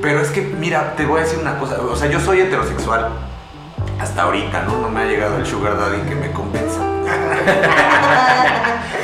Pero 0.00 0.20
es 0.20 0.30
que, 0.30 0.42
mira, 0.42 0.94
te 0.96 1.04
voy 1.04 1.20
a 1.20 1.24
decir 1.24 1.38
una 1.38 1.58
cosa. 1.58 1.80
O 1.80 1.96
sea, 1.96 2.08
yo 2.08 2.20
soy 2.20 2.40
heterosexual. 2.40 3.08
Hasta 4.00 4.22
ahorita, 4.22 4.62
¿no? 4.62 4.78
No 4.78 4.88
me 4.88 5.02
ha 5.02 5.04
llegado 5.04 5.36
el 5.38 5.46
sugar 5.46 5.78
daddy 5.78 6.00
que 6.08 6.14
me 6.14 6.32
compensa. 6.32 6.80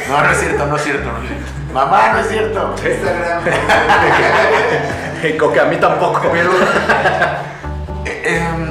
No, 0.09 0.23
no 0.23 0.31
es 0.31 0.39
cierto, 0.39 0.67
no 0.67 0.77
es 0.77 0.83
cierto. 0.83 1.11
no 1.11 1.19
es 1.19 1.29
cierto. 1.29 1.47
Mamá, 1.73 2.13
no 2.13 2.19
es 2.21 2.29
cierto. 2.29 2.75
Instagram. 2.77 3.43
Que 5.53 5.61
a 5.61 5.65
mí 5.65 5.77
tampoco. 5.77 6.21
Pero 6.31 6.51
eh, 8.05 8.23
em, 8.25 8.64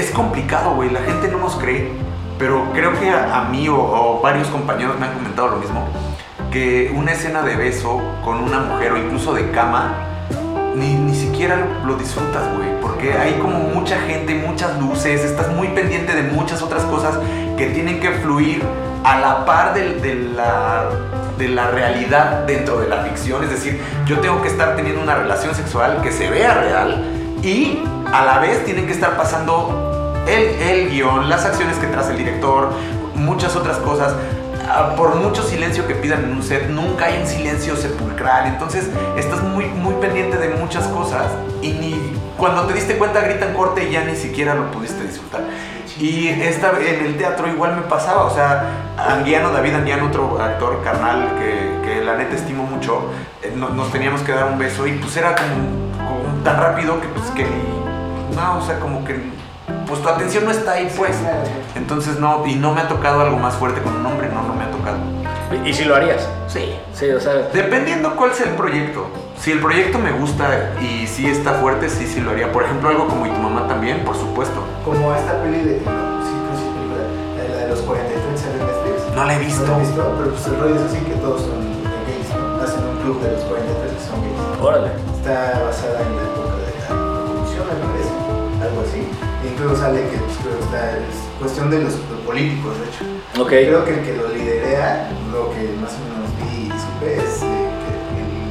es 0.00 0.10
complicado, 0.10 0.74
güey. 0.74 0.90
La 0.90 1.00
gente 1.00 1.28
no 1.28 1.38
nos 1.38 1.56
cree. 1.56 1.90
Pero 2.38 2.64
creo 2.72 2.98
que 2.98 3.10
a, 3.10 3.46
mí 3.50 3.68
o, 3.68 4.20
varios 4.22 4.48
compañeros 4.48 4.98
me 4.98 5.06
han 5.06 5.12
comentado 5.12 5.48
lo 5.48 5.56
mismo. 5.58 5.86
Que 6.50 6.92
una 6.96 7.12
escena 7.12 7.42
de 7.42 7.54
beso 7.54 8.00
con 8.24 8.42
una 8.42 8.60
mujer 8.60 8.92
o 8.92 8.96
incluso 8.96 9.34
de 9.34 9.50
cama, 9.50 9.92
ni, 10.74 10.94
ni 10.94 11.14
siquiera 11.14 11.56
lo, 11.84 11.94
disfrutas, 11.96 12.42
güey. 12.56 12.80
Porque 12.80 13.12
hay 13.12 13.34
como 13.34 13.58
mucha 13.58 13.98
gente, 14.00 14.34
muchas 14.34 14.78
luces, 14.80 15.22
estás 15.22 15.48
muy 15.52 15.68
pendiente 15.68 16.14
de 16.14 16.22
muchas 16.22 16.62
otras 16.62 16.82
cosas 16.84 17.18
que 17.58 17.66
tienen 17.66 18.00
que 18.00 18.10
fluir 18.10 18.62
a 19.04 19.18
la 19.20 19.44
par 19.44 19.74
del- 19.74 20.00
de, 20.00 20.14
la, 20.14 20.84
de 21.38 21.48
la 21.48 21.70
realidad 21.70 22.44
dentro 22.46 22.80
de 22.80 22.88
la 22.88 23.02
ficción. 23.02 23.44
Es 23.44 23.50
decir, 23.50 23.80
yo 24.06 24.18
tengo 24.20 24.40
que 24.40 24.48
estar 24.48 24.76
teniendo 24.76 25.02
una 25.02 25.14
relación 25.14 25.54
sexual 25.54 26.00
que 26.02 26.10
se 26.10 26.30
vea 26.30 26.54
real 26.54 27.04
y 27.42 27.82
a 28.12 28.24
la 28.24 28.38
vez 28.38 28.64
tienen 28.64 28.86
que 28.86 28.92
estar 28.92 29.16
pasando 29.16 29.89
el, 30.30 30.68
el 30.68 30.90
guion, 30.90 31.28
las 31.28 31.44
acciones 31.44 31.76
que 31.78 31.86
traza 31.86 32.12
el 32.12 32.18
director, 32.18 32.70
muchas 33.14 33.56
otras 33.56 33.78
cosas. 33.78 34.14
Ah, 34.68 34.94
Por 34.96 35.16
mucho 35.16 35.42
silencio 35.42 35.86
que 35.86 35.94
pidan 35.94 36.24
en 36.24 36.32
un 36.32 36.42
set, 36.42 36.68
nunca 36.68 37.06
hay 37.06 37.20
un 37.20 37.26
silencio 37.26 37.76
sepulcral. 37.76 38.46
Entonces 38.46 38.88
estás 39.16 39.42
muy, 39.42 39.66
muy 39.66 39.94
pendiente 39.94 40.36
de 40.36 40.50
muchas 40.50 40.86
cosas 40.88 41.26
y 41.62 41.72
ni 41.72 42.12
cuando 42.36 42.62
te 42.62 42.74
diste 42.74 42.96
cuenta 42.96 43.20
gritan 43.20 43.52
corte 43.54 43.84
y 43.88 43.92
ya 43.92 44.04
ni 44.04 44.14
siquiera 44.16 44.54
lo 44.54 44.70
pudiste 44.70 45.02
disfrutar. 45.02 45.42
Y 45.98 46.28
esta, 46.28 46.70
en 46.80 47.04
el 47.04 47.16
teatro 47.18 47.48
igual 47.48 47.74
me 47.76 47.82
pasaba, 47.82 48.24
o 48.24 48.30
sea, 48.34 48.64
Anguiano, 48.96 49.50
David 49.50 49.74
Anguiano, 49.74 50.06
otro 50.06 50.40
actor 50.40 50.82
carnal 50.82 51.28
que, 51.38 51.86
que 51.86 52.02
la 52.04 52.16
neta 52.16 52.36
estimo 52.36 52.62
mucho, 52.62 53.10
eh, 53.42 53.52
no- 53.54 53.68
nos 53.70 53.90
teníamos 53.92 54.22
que 54.22 54.32
dar 54.32 54.46
un 54.46 54.58
beso 54.58 54.86
y 54.86 54.92
pues 54.92 55.14
era 55.16 55.34
como, 55.34 56.42
tan 56.44 56.56
rápido 56.58 56.98
que 57.00 57.08
pues 57.08 57.26
que 57.32 57.44
no, 58.34 58.58
o 58.58 58.62
sea, 58.64 58.78
como 58.78 59.04
que 59.04 59.20
pues 59.90 60.00
tu 60.02 60.08
atención 60.08 60.44
no 60.46 60.50
está 60.50 60.72
ahí 60.72 60.90
pues. 60.96 61.16
Entonces 61.76 62.18
no, 62.18 62.46
y 62.46 62.54
no 62.54 62.72
me 62.72 62.80
ha 62.80 62.88
tocado 62.88 63.20
algo 63.20 63.36
más 63.36 63.54
fuerte 63.54 63.82
con 63.82 63.94
un 63.94 64.06
hombre, 64.06 64.28
no, 64.32 64.42
no 64.42 64.54
me 64.54 64.64
ha 64.64 64.70
tocado. 64.70 64.96
¿Y 65.66 65.74
si 65.74 65.84
lo 65.84 65.96
harías? 65.96 66.26
Sí. 66.48 66.74
Sí, 66.94 67.10
o 67.10 67.20
sea... 67.20 67.34
Dependiendo 67.52 68.14
cuál 68.16 68.32
sea 68.32 68.46
el 68.46 68.54
proyecto. 68.54 69.06
Si 69.38 69.50
el 69.52 69.58
proyecto 69.60 69.98
me 69.98 70.12
gusta 70.12 70.70
y 70.80 71.06
sí 71.06 71.26
está 71.28 71.54
fuerte, 71.54 71.88
sí, 71.88 72.06
sí 72.06 72.20
lo 72.20 72.30
haría. 72.30 72.52
Por 72.52 72.62
ejemplo, 72.64 72.88
algo 72.88 73.08
como 73.08 73.26
Y 73.26 73.30
tu 73.30 73.36
mamá 73.40 73.66
también, 73.66 74.04
por 74.04 74.14
supuesto. 74.16 74.62
Como 74.84 75.12
esta 75.14 75.42
peli 75.42 75.58
de. 75.58 75.80
No, 75.80 76.22
sí, 76.22 76.30
que 76.30 76.56
sí. 76.56 76.68
La 77.36 77.42
de- 77.42 77.48
la 77.48 77.56
de 77.64 77.68
los 77.70 77.80
43 77.80 78.44
en 78.46 78.58
Netflix. 78.66 79.16
No 79.16 79.24
la 79.24 79.34
he 79.34 79.38
No 79.38 79.44
visto. 79.44 79.66
la 79.66 79.76
he 79.76 79.80
visto, 79.80 80.14
pero 80.18 80.30
pues 80.30 80.46
el 80.46 80.60
rollo 80.60 80.74
es 80.76 80.82
así 80.82 80.98
que 81.04 81.12
todos 81.14 81.40
son 81.42 81.58
gays, 82.06 82.28
¿no? 82.36 82.62
Hacen 82.62 82.84
un 82.86 82.96
club 83.02 83.20
de 83.22 83.32
los 83.32 83.42
43 83.42 83.92
que 83.92 84.02
son 84.06 84.20
gays. 84.22 84.60
Órale. 84.62 84.88
Está 85.18 85.60
basada 85.66 85.98
en 86.04 86.14
la 86.14 86.26
algo 88.60 88.80
así. 88.82 89.00
E 89.44 89.48
incluso 89.52 89.76
sale 89.76 90.00
que 90.08 90.16
pues, 90.18 90.36
que 90.38 90.64
está- 90.64 90.90
es 90.92 91.16
cuestión 91.38 91.70
de 91.70 91.78
los, 91.80 91.94
los 91.94 92.20
políticos, 92.26 92.72
de 92.78 92.84
hecho. 92.88 93.04
Ok. 93.42 93.48
Creo 93.48 93.84
que 93.84 93.94
el 93.94 94.00
que 94.00 94.16
lo 94.16 94.28
liderea, 94.28 95.08
lo 95.32 95.50
que 95.50 95.68
más 95.80 95.92
o 95.96 96.00
menos 96.08 96.30
vi 96.38 96.66
y 96.66 96.78
supe, 96.78 97.16
es 97.16 97.42
eh, 97.42 97.68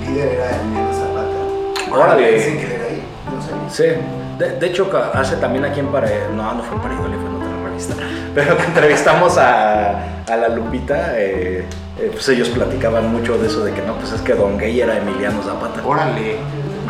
que 0.03 0.10
el 0.10 0.14
líder 0.14 0.28
era 0.39 0.62
Emiliano 0.62 0.93
Zapata. 0.93 1.95
Órale. 1.95 2.32
Dicen 2.34 2.57
que 2.60 2.76
era 2.76 2.86
ahí, 2.86 3.03
no 3.34 3.70
sé. 3.70 3.84
Sí, 3.95 3.99
de, 4.38 4.51
de 4.60 4.68
hecho 4.68 4.89
hace 5.14 5.36
también 5.38 5.66
aquí 5.66 5.80
en 5.80 5.88
Pare... 5.88 6.28
No, 6.36 6.53
no 6.53 6.64
fue 6.64 6.76
en 6.76 6.82
Paridoli, 6.82 7.16
fue 7.18 7.30
en 7.30 7.36
otra 7.36 7.70
revista. 7.70 7.93
Pero 8.36 8.57
que 8.57 8.64
entrevistamos 8.64 9.38
a, 9.38 10.24
a 10.26 10.38
la 10.38 10.49
Lupita, 10.49 11.20
eh, 11.20 11.66
eh, 11.99 12.10
pues 12.12 12.28
ellos 12.30 12.49
platicaban 12.49 13.12
mucho 13.12 13.38
de 13.38 13.47
eso, 13.47 13.64
de 13.66 13.74
que 13.74 13.82
no, 13.82 13.95
pues 13.95 14.12
es 14.14 14.22
que 14.22 14.34
Don 14.34 14.57
Gay 14.57 14.80
era 14.82 14.97
Emiliano 14.97 15.41
Zapata. 15.43 15.82
Órale. 15.86 16.38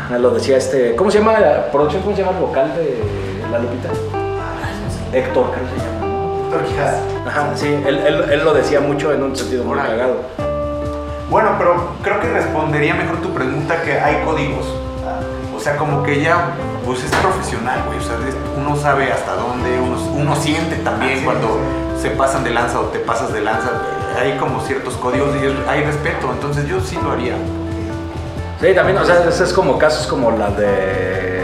Ajá, 0.09 0.17
lo 0.17 0.31
decía 0.31 0.57
este... 0.57 0.95
¿Cómo 0.95 1.11
se 1.11 1.19
llama 1.19 1.39
la 1.39 1.71
producción? 1.71 2.01
¿Cómo 2.01 2.15
se 2.15 2.23
llama 2.23 2.35
el 2.35 2.43
vocal 2.43 2.73
de 2.75 2.99
la 3.51 3.59
Lupita? 3.59 3.89
Héctor, 5.13 5.51
creo 5.51 5.65
que 5.69 5.79
se 5.79 5.85
llama. 5.85 6.45
Héctor 6.45 6.63
Quijada. 6.65 6.99
Ajá, 7.27 7.51
sí, 7.55 7.67
él, 7.67 7.99
él, 7.99 8.25
él 8.31 8.43
lo 8.43 8.55
decía 8.55 8.79
mucho 8.79 9.13
en 9.13 9.21
un 9.21 9.35
sentido 9.35 9.63
muy 9.63 9.77
cagado. 9.77 10.15
Bueno, 11.29 11.51
pero 11.59 11.89
creo 12.01 12.19
que 12.21 12.27
respondería 12.27 12.95
mejor 12.95 13.17
tu 13.21 13.29
pregunta 13.29 13.83
que 13.83 13.99
hay 13.99 14.23
códigos. 14.25 14.65
Ah, 15.05 15.19
O 15.55 15.59
sea, 15.59 15.77
como 15.77 16.01
que 16.01 16.23
ya, 16.23 16.53
pues 16.87 17.03
es 17.03 17.11
profesional, 17.17 17.83
güey. 17.85 17.99
O 17.99 18.01
sea, 18.01 18.15
uno 18.57 18.75
sabe 18.75 19.11
hasta 19.11 19.35
dónde, 19.35 19.79
uno, 19.79 19.95
uno 20.15 20.35
siente 20.35 20.77
también 20.77 21.11
Ah, 21.13 21.17
sí, 21.19 21.25
cuando 21.25 21.59
se 22.01 22.09
pasan 22.09 22.43
de 22.43 22.49
lanza 22.49 22.79
o 22.79 22.85
te 22.85 22.97
pasas 22.97 23.31
de 23.31 23.41
lanza. 23.41 23.69
Hay 24.19 24.37
como 24.37 24.59
ciertos 24.61 24.95
códigos 24.95 25.29
y 25.35 25.69
hay 25.69 25.83
respeto. 25.83 26.31
Entonces 26.33 26.67
yo 26.67 26.79
sí 26.81 26.97
lo 27.03 27.11
haría. 27.11 27.35
Sí, 28.61 28.73
también, 28.75 28.97
o 28.97 29.05
sea, 29.05 29.23
es, 29.27 29.39
es 29.39 29.53
como 29.53 29.77
casos 29.77 30.05
como 30.07 30.31
la 30.31 30.49
de 30.51 31.39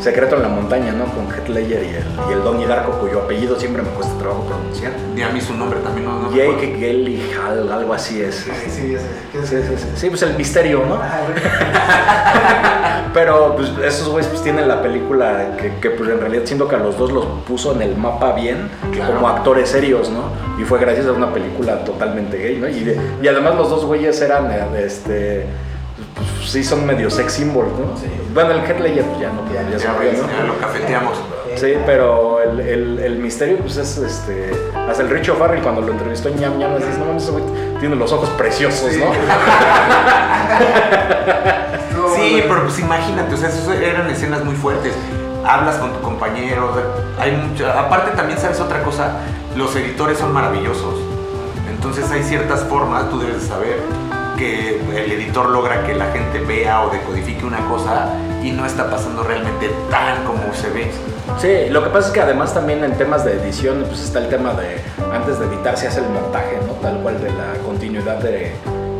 Secreto 0.00 0.34
en 0.36 0.42
la 0.42 0.48
Montaña, 0.48 0.90
¿no? 0.92 1.04
Con 1.04 1.30
Heath 1.32 1.48
Ledger 1.48 1.84
y 1.84 1.88
el, 1.90 2.04
y 2.28 2.32
el 2.32 2.42
Donnie 2.42 2.66
Darko, 2.66 2.98
cuyo 2.98 3.20
apellido 3.20 3.56
siempre 3.60 3.82
me 3.82 3.90
cuesta 3.90 4.12
trabajo 4.18 4.44
pronunciar. 4.46 4.90
Ni 5.14 5.22
a 5.22 5.28
mí 5.28 5.40
su 5.40 5.54
nombre 5.54 5.78
también 5.78 6.06
no. 6.08 6.28
Jake 6.34 6.74
Gyllenhaal, 6.76 7.70
algo 7.70 7.94
así 7.94 8.20
es. 8.20 8.34
sí, 8.34 8.50
sí, 8.68 8.92
ya 8.92 8.98
sé. 8.98 9.06
¿Qué 9.30 9.46
Sí, 9.46 9.56
sí, 9.68 9.74
sí, 9.78 9.88
sí, 9.94 10.08
pues 10.10 10.22
el 10.22 10.34
misterio, 10.36 10.82
¿no? 10.84 10.98
Pero 13.14 13.54
pues 13.56 13.70
esos 13.84 14.08
güeyes 14.08 14.28
pues 14.30 14.42
tienen 14.42 14.66
la 14.66 14.82
película 14.82 15.54
que, 15.60 15.74
que, 15.76 15.90
pues 15.90 16.08
en 16.10 16.18
realidad 16.20 16.42
siento 16.46 16.66
que 16.66 16.74
a 16.76 16.78
los 16.78 16.96
dos 16.98 17.12
los 17.12 17.24
puso 17.46 17.72
en 17.74 17.82
el 17.82 17.96
mapa 17.96 18.32
bien 18.32 18.68
Claro. 18.92 19.14
como 19.14 19.28
actores 19.28 19.68
serios, 19.68 20.10
¿no? 20.10 20.30
Y 20.60 20.64
fue 20.64 20.78
gracias 20.80 21.06
a 21.06 21.12
una 21.12 21.32
película 21.32 21.84
totalmente 21.84 22.38
gay, 22.38 22.56
¿no? 22.58 22.68
Y, 22.68 22.82
de- 22.84 22.98
y 23.22 23.28
además 23.28 23.54
los 23.56 23.68
dos 23.70 23.84
güeyes 23.84 24.20
eran, 24.22 24.50
eh, 24.50 24.64
este, 24.84 25.46
pues, 26.42 26.50
sí 26.52 26.64
son 26.64 26.84
medio 26.84 27.08
sex 27.08 27.32
symbol, 27.34 27.66
¿no? 27.66 27.96
Sí. 27.96 28.06
Bueno, 28.34 28.50
el 28.50 28.60
pues, 28.62 28.92
ya 29.20 29.30
no, 29.30 29.42
Ya, 29.52 29.62
ya, 29.70 29.78
se 29.78 29.84
Ya, 29.84 29.92
¿no? 29.92 30.28
ya 30.28 30.44
lo 30.44 30.58
cafeteamos. 30.58 31.16
Sí, 31.54 31.74
pero 31.86 32.40
el, 32.42 32.60
el, 32.60 32.98
el 32.98 33.18
misterio, 33.18 33.58
pues 33.58 33.76
es 33.76 33.96
este. 33.98 34.50
Hasta 34.88 35.02
el 35.02 35.10
Richo 35.10 35.34
Farrell 35.36 35.62
cuando 35.62 35.82
lo 35.82 35.92
entrevistó 35.92 36.28
en 36.28 36.40
ñam 36.40 36.58
ñam, 36.58 36.76
dice: 36.76 36.98
No 36.98 37.04
mames, 37.04 37.22
ese 37.22 37.32
güey 37.32 37.44
tiene 37.78 37.94
los 37.94 38.10
ojos 38.12 38.28
preciosos, 38.30 38.90
Sí. 38.90 38.98
¿no? 38.98 39.06
Sí, 42.16 42.42
pero 42.46 42.62
pues 42.64 42.78
imagínate, 42.78 43.34
o 43.34 43.36
sea, 43.36 43.48
eso 43.48 43.72
eran 43.72 44.08
escenas 44.10 44.44
muy 44.44 44.54
fuertes. 44.54 44.92
Hablas 45.44 45.76
con 45.76 45.92
tu 45.92 46.00
compañero, 46.00 46.70
o 46.70 46.74
sea, 46.74 46.84
hay 47.24 47.32
mucha... 47.32 47.78
Aparte 47.78 48.12
también 48.12 48.38
sabes 48.38 48.60
otra 48.60 48.82
cosa, 48.82 49.18
los 49.56 49.74
editores 49.76 50.18
son 50.18 50.32
maravillosos. 50.32 50.94
Entonces 51.68 52.10
hay 52.10 52.22
ciertas 52.22 52.60
formas, 52.64 53.08
tú 53.10 53.18
debes 53.18 53.42
de 53.42 53.48
saber, 53.48 53.78
que 54.36 54.80
el 54.80 55.12
editor 55.12 55.50
logra 55.50 55.84
que 55.86 55.94
la 55.94 56.06
gente 56.12 56.40
vea 56.40 56.82
o 56.82 56.90
decodifique 56.90 57.44
una 57.44 57.66
cosa 57.68 58.08
y 58.42 58.50
no 58.50 58.66
está 58.66 58.90
pasando 58.90 59.22
realmente 59.22 59.70
tan 59.90 60.24
como 60.24 60.52
se 60.54 60.70
ve. 60.70 60.90
Sí, 61.38 61.70
lo 61.70 61.82
que 61.84 61.90
pasa 61.90 62.08
es 62.08 62.14
que 62.14 62.20
además 62.20 62.52
también 62.52 62.82
en 62.84 62.96
temas 62.96 63.24
de 63.24 63.34
edición, 63.34 63.84
pues 63.86 64.02
está 64.02 64.18
el 64.18 64.28
tema 64.28 64.54
de. 64.54 64.80
Antes 65.12 65.38
de 65.38 65.46
editar 65.46 65.76
se 65.76 65.88
hace 65.88 66.00
el 66.00 66.08
montaje, 66.08 66.58
¿no? 66.66 66.74
Tal 66.74 66.98
cual 66.98 67.22
de 67.22 67.30
la 67.30 67.54
continuidad 67.64 68.16
de, 68.16 68.52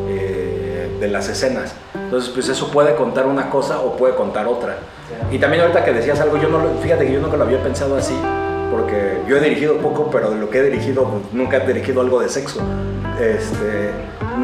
eh, 0.09 0.97
de 1.01 1.09
las 1.09 1.28
escenas. 1.28 1.74
Entonces, 1.95 2.30
pues 2.30 2.49
eso 2.49 2.70
puede 2.70 2.95
contar 2.95 3.26
una 3.26 3.49
cosa 3.49 3.80
o 3.80 3.97
puede 3.97 4.14
contar 4.14 4.47
otra. 4.47 4.76
Y 5.30 5.39
también 5.39 5.62
ahorita 5.62 5.85
que 5.85 5.93
decías 5.93 6.20
algo, 6.20 6.37
yo 6.37 6.49
no 6.49 6.59
lo, 6.59 6.74
fíjate 6.83 7.07
que 7.07 7.12
yo 7.12 7.20
nunca 7.20 7.37
lo 7.37 7.45
había 7.45 7.62
pensado 7.62 7.97
así, 7.97 8.14
porque 8.70 9.22
yo 9.26 9.37
he 9.37 9.41
dirigido 9.41 9.78
poco, 9.78 10.11
pero 10.11 10.30
de 10.30 10.37
lo 10.37 10.51
que 10.51 10.59
he 10.59 10.62
dirigido, 10.62 11.05
pues, 11.05 11.33
nunca 11.33 11.57
he 11.57 11.66
dirigido 11.66 12.01
algo 12.01 12.20
de 12.20 12.28
sexo. 12.28 12.61
Este, 13.20 13.91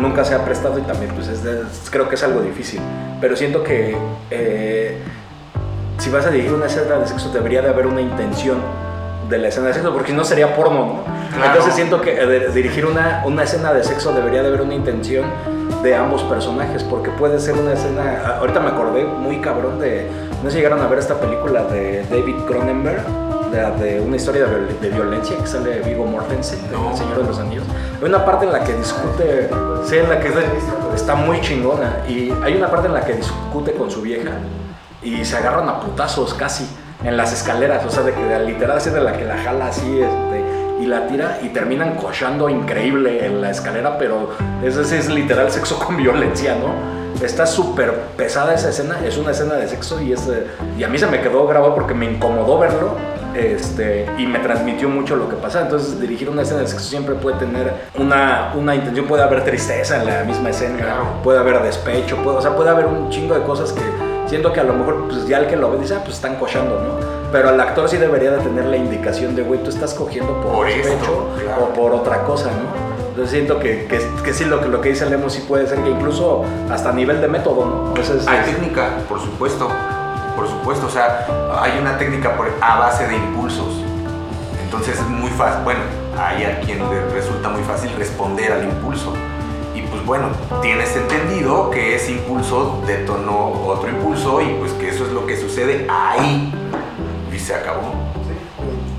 nunca 0.00 0.24
se 0.24 0.34
ha 0.34 0.44
prestado 0.44 0.78
y 0.78 0.82
también 0.82 1.12
pues 1.14 1.28
es 1.28 1.42
de- 1.42 1.62
creo 1.90 2.08
que 2.08 2.14
es 2.14 2.22
algo 2.22 2.40
difícil. 2.40 2.80
Pero 3.20 3.36
siento 3.36 3.62
que 3.62 3.96
eh, 4.30 4.98
si 5.98 6.10
vas 6.10 6.24
a 6.26 6.30
dirigir 6.30 6.52
una 6.54 6.66
escena 6.66 6.96
de 6.96 7.06
sexo 7.06 7.30
debería 7.30 7.62
de 7.62 7.68
haber 7.68 7.86
una 7.86 8.00
intención 8.00 8.58
de 9.28 9.38
la 9.38 9.48
escena 9.48 9.68
de 9.68 9.74
sexo, 9.74 9.92
porque 9.92 10.10
si 10.12 10.16
no 10.16 10.24
sería 10.24 10.54
porno, 10.56 10.86
¿no? 10.86 10.94
Claro. 11.34 11.46
Entonces 11.52 11.74
siento 11.74 12.00
que 12.00 12.18
eh, 12.20 12.26
de- 12.26 12.48
dirigir 12.52 12.86
una, 12.86 13.22
una 13.26 13.42
escena 13.42 13.72
de 13.74 13.84
sexo 13.84 14.12
debería 14.12 14.42
de 14.42 14.48
haber 14.48 14.62
una 14.62 14.74
intención 14.74 15.26
de 15.82 15.94
ambos 15.94 16.22
personajes, 16.24 16.82
porque 16.82 17.10
puede 17.10 17.38
ser 17.38 17.54
una 17.54 17.72
escena, 17.74 18.22
ah, 18.24 18.36
ahorita 18.40 18.58
me 18.60 18.68
acordé 18.70 19.04
muy 19.04 19.40
cabrón 19.40 19.78
de, 19.78 20.08
no 20.42 20.44
sé 20.50 20.52
si 20.52 20.56
llegaron 20.56 20.80
a 20.80 20.86
ver 20.88 20.98
esta 20.98 21.14
película 21.20 21.64
de 21.64 22.04
David 22.10 22.36
Cronenberg, 22.46 23.02
de, 23.50 23.84
de 23.84 24.00
una 24.00 24.16
historia 24.16 24.46
de, 24.46 24.74
de 24.80 24.88
violencia 24.90 25.36
que 25.36 25.46
sale 25.46 25.80
Vigo 25.80 26.04
Mortensen, 26.06 26.60
No. 26.72 26.90
El 26.90 26.96
Señor 26.96 27.18
de 27.18 27.24
los 27.24 27.38
Anillos. 27.38 27.64
Hay 28.00 28.08
una 28.08 28.24
parte 28.24 28.46
en 28.46 28.52
la 28.52 28.62
que 28.64 28.74
discute, 28.74 29.50
sí, 29.84 29.96
en 29.96 30.08
la 30.08 30.20
que 30.20 30.32
está 30.94 31.14
muy 31.14 31.40
chingona, 31.40 31.98
y 32.08 32.32
hay 32.42 32.56
una 32.56 32.70
parte 32.70 32.86
en 32.86 32.94
la 32.94 33.00
que 33.04 33.14
discute 33.14 33.72
con 33.72 33.90
su 33.90 34.02
vieja 34.02 34.30
y 35.02 35.24
se 35.24 35.36
agarran 35.36 35.68
a 35.68 35.80
putazos 35.80 36.34
casi 36.34 36.68
en 37.04 37.16
las 37.16 37.32
escaleras, 37.32 37.84
o 37.84 37.90
sea, 37.90 38.02
de 38.02 38.12
que 38.12 38.38
literal 38.40 38.76
así 38.76 38.90
de 38.90 39.00
la 39.00 39.12
que 39.12 39.24
la 39.24 39.38
jala 39.38 39.68
así 39.68 40.00
este, 40.00 40.44
y 40.80 40.86
la 40.86 41.06
tira 41.06 41.38
y 41.42 41.48
terminan 41.48 41.94
cochando 41.94 42.48
increíble 42.48 43.24
en 43.24 43.40
la 43.40 43.50
escalera, 43.50 43.98
pero 43.98 44.30
ese 44.64 44.84
sí 44.84 44.96
es 44.96 45.08
literal 45.08 45.50
sexo 45.50 45.78
con 45.78 45.96
violencia, 45.96 46.54
¿no? 46.56 46.98
Está 47.24 47.46
súper 47.46 47.94
pesada 48.16 48.54
esa 48.54 48.70
escena, 48.70 48.96
es 49.04 49.16
una 49.16 49.32
escena 49.32 49.54
de 49.54 49.68
sexo 49.68 50.00
y, 50.00 50.12
es, 50.12 50.28
y 50.76 50.84
a 50.84 50.88
mí 50.88 50.98
se 50.98 51.06
me 51.06 51.20
quedó 51.20 51.46
grabado 51.46 51.74
porque 51.74 51.94
me 51.94 52.06
incomodó 52.06 52.58
verlo 52.58 52.96
este, 53.38 54.06
y 54.18 54.26
me 54.26 54.38
transmitió 54.40 54.88
mucho 54.88 55.16
lo 55.16 55.28
que 55.28 55.36
pasa. 55.36 55.62
Entonces 55.62 56.00
dirigir 56.00 56.28
una 56.28 56.42
escena 56.42 56.60
de 56.60 56.66
sexo 56.68 56.88
siempre 56.88 57.14
puede 57.14 57.38
tener 57.38 57.72
una, 57.98 58.52
una 58.56 58.74
intención, 58.74 59.06
puede 59.06 59.22
haber 59.22 59.44
tristeza 59.44 59.96
en 60.00 60.06
la 60.06 60.24
misma 60.24 60.50
escena, 60.50 60.76
Claro. 60.78 61.04
puede 61.22 61.38
haber 61.38 61.62
despecho, 61.62 62.16
puede, 62.16 62.38
o 62.38 62.42
sea, 62.42 62.54
puede 62.56 62.70
haber 62.70 62.86
un 62.86 63.08
chingo 63.10 63.34
de 63.34 63.42
cosas 63.44 63.72
que 63.72 63.82
siento 64.26 64.52
que 64.52 64.60
a 64.60 64.64
lo 64.64 64.74
mejor 64.74 65.08
pues 65.08 65.26
ya 65.26 65.38
el 65.38 65.46
que 65.46 65.56
lo 65.56 65.70
ve 65.70 65.78
dice, 65.78 65.94
ah, 65.94 66.00
pues 66.04 66.16
están 66.16 66.36
cochando, 66.36 66.78
¿no? 66.80 67.08
Pero 67.30 67.50
el 67.50 67.60
actor 67.60 67.88
sí 67.88 67.96
debería 67.98 68.30
de 68.30 68.38
tener 68.38 68.64
la 68.64 68.76
indicación 68.76 69.34
de, 69.36 69.42
güey, 69.42 69.62
tú 69.62 69.68
estás 69.70 69.92
cogiendo 69.94 70.32
por, 70.40 70.52
Por 70.52 70.68
esto, 70.68 70.88
despecho 70.88 71.28
claro. 71.44 71.64
o 71.64 71.68
por 71.74 71.92
otra 71.92 72.22
cosa, 72.24 72.46
¿no? 72.46 72.88
Entonces 73.10 73.30
siento 73.32 73.58
que, 73.58 73.86
que, 73.86 74.00
que 74.24 74.32
sí, 74.32 74.44
lo 74.44 74.60
que, 74.60 74.68
lo 74.68 74.80
que 74.80 74.90
dice 74.90 75.04
Lemo 75.10 75.28
sí 75.28 75.44
puede 75.46 75.66
ser 75.66 75.78
que 75.80 75.90
incluso 75.90 76.44
hasta 76.70 76.90
a 76.90 76.92
nivel 76.92 77.20
de 77.20 77.28
método, 77.28 77.64
¿no? 77.66 77.92
O 78.00 78.04
sea, 78.04 78.14
es- 78.16 78.26
Hay 78.28 78.38
es- 78.40 78.46
técnica, 78.54 78.90
por 79.08 79.20
supuesto, 79.20 79.68
por 80.38 80.46
supuesto, 80.48 80.86
o 80.86 80.90
sea, 80.90 81.26
hay 81.60 81.80
una 81.80 81.98
técnica 81.98 82.36
por- 82.36 82.48
a 82.60 82.78
base 82.78 83.08
de 83.08 83.16
impulsos. 83.16 83.82
Entonces 84.62 84.96
es 85.00 85.08
muy 85.08 85.30
fácil, 85.30 85.64
bueno, 85.64 85.80
hay 86.16 86.44
a 86.44 86.60
quien 86.60 86.78
le 86.88 87.06
resulta 87.10 87.48
muy 87.48 87.64
fácil 87.64 87.90
responder 87.98 88.52
al 88.52 88.62
impulso. 88.62 89.14
Y 89.74 89.80
pues 89.82 90.04
bueno, 90.06 90.28
tienes 90.62 90.94
entendido 90.94 91.70
que 91.70 91.96
ese 91.96 92.12
impulso 92.12 92.80
detonó 92.86 93.50
otro 93.66 93.88
impulso 93.88 94.40
y 94.40 94.54
pues 94.60 94.72
que 94.74 94.90
eso 94.90 95.06
es 95.06 95.12
lo 95.12 95.26
que 95.26 95.36
sucede 95.36 95.88
ahí. 95.90 96.54
Y 97.34 97.38
se 97.40 97.54
acabó. 97.56 97.94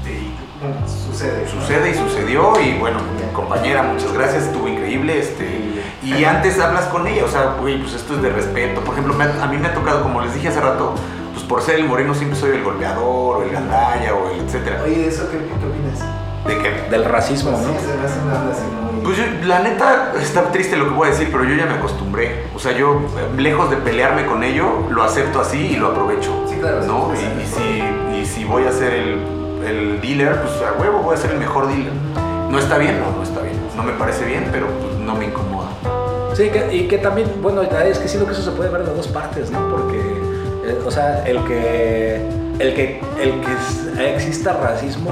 Sí, 0.04 0.34
bueno, 0.62 0.76
sucede. 0.88 1.48
Sucede 1.48 1.92
y 1.92 1.94
sucedió 1.94 2.54
y 2.60 2.78
bueno, 2.80 3.00
compañera, 3.34 3.84
muchas 3.84 4.12
gracias, 4.12 4.44
estuvo 4.44 4.68
increíble. 4.68 5.20
Este, 5.20 5.70
y 6.04 6.24
antes 6.26 6.60
hablas 6.60 6.86
con 6.88 7.08
ella, 7.08 7.24
o 7.24 7.30
sea, 7.30 7.56
güey, 7.62 7.80
pues 7.82 7.94
esto 7.94 8.16
es 8.16 8.22
de 8.22 8.30
respeto. 8.30 8.82
Por 8.82 8.94
ejemplo, 8.96 9.14
a 9.42 9.48
mí 9.48 9.58
me 9.58 9.68
ha 9.68 9.74
tocado, 9.74 10.02
como 10.04 10.20
les 10.22 10.34
dije 10.34 10.48
hace 10.50 10.60
rato, 10.62 10.96
pues 11.40 11.48
por 11.48 11.62
ser 11.62 11.76
el 11.80 11.86
moreno 11.86 12.14
siempre 12.14 12.38
soy 12.38 12.52
el 12.52 12.64
golpeador 12.64 13.38
o 13.38 13.44
el 13.44 13.50
gandalla 13.52 14.14
o 14.14 14.30
el 14.32 14.42
etcétera. 14.42 14.82
Oye, 14.84 15.08
¿eso 15.08 15.30
qué, 15.32 15.38
qué 15.38 15.54
opinas? 15.54 16.00
¿De 16.46 16.58
qué? 16.58 16.90
del 16.90 17.06
racismo, 17.06 17.52
Sí, 17.58 17.66
¿no? 17.74 17.80
se 17.80 17.96
me 17.98 18.06
hace 18.06 18.20
una. 18.20 19.04
Pues 19.04 19.18
yo, 19.18 19.24
la 19.48 19.60
neta, 19.60 20.14
está 20.22 20.52
triste 20.52 20.76
lo 20.76 20.86
que 20.90 20.94
voy 20.96 21.08
a 21.08 21.12
decir, 21.12 21.30
pero 21.32 21.44
yo 21.46 21.56
ya 21.56 21.66
me 21.66 21.74
acostumbré. 21.76 22.46
O 22.56 22.60
sea, 22.60 22.74
yo, 22.74 22.96
eh, 23.18 23.42
lejos 23.42 23.70
de 23.70 23.78
pelearme 23.78 24.26
con 24.26 24.44
ello, 24.44 24.84
lo 24.90 25.04
acepto 25.04 25.40
así 25.40 25.58
y 25.58 25.76
lo 25.78 25.88
aprovecho. 25.88 26.46
Sí, 26.50 26.56
claro, 26.60 26.84
¿No? 26.86 27.12
sí, 27.16 27.24
Y, 27.24 27.42
y 27.42 27.46
sí. 27.46 27.54
si, 27.56 28.18
y 28.22 28.26
si 28.26 28.44
voy 28.46 28.64
a 28.66 28.72
ser 28.72 28.94
el, 28.94 29.20
el 29.66 30.02
dealer, 30.02 30.42
pues 30.42 30.54
a 30.64 30.80
huevo 30.82 31.00
voy 31.00 31.16
a 31.16 31.18
ser 31.18 31.32
el 31.32 31.40
mejor 31.40 31.68
dealer. 31.68 31.94
No 32.50 32.60
está 32.60 32.78
bien, 32.78 33.00
no, 33.00 33.16
no 33.16 33.24
está 33.24 33.42
bien. 33.42 33.56
No 33.78 33.84
me 33.84 33.94
parece 33.94 34.26
bien, 34.26 34.50
pero 34.52 34.68
pues, 34.68 34.96
no 35.00 35.16
me 35.16 35.26
incomoda. 35.26 35.70
Sí, 36.34 36.50
que- 36.50 36.74
y 36.76 36.88
que 36.88 36.98
también, 36.98 37.32
bueno, 37.42 37.62
es 37.62 38.00
que 38.00 38.08
siento 38.08 38.26
que 38.28 38.34
eso 38.34 38.42
se 38.44 38.52
puede 38.52 38.70
ver 38.70 38.84
de 38.84 38.94
dos 38.94 39.08
partes, 39.08 39.50
¿no? 39.52 39.70
Porque, 39.70 39.98
o 40.86 40.92
sea, 40.92 41.24
el 41.28 41.44
que, 41.46 42.22
el 42.60 42.74
que, 42.74 43.02
el 43.22 43.42
que 43.42 44.14
exista 44.16 44.54
racismo 44.54 45.12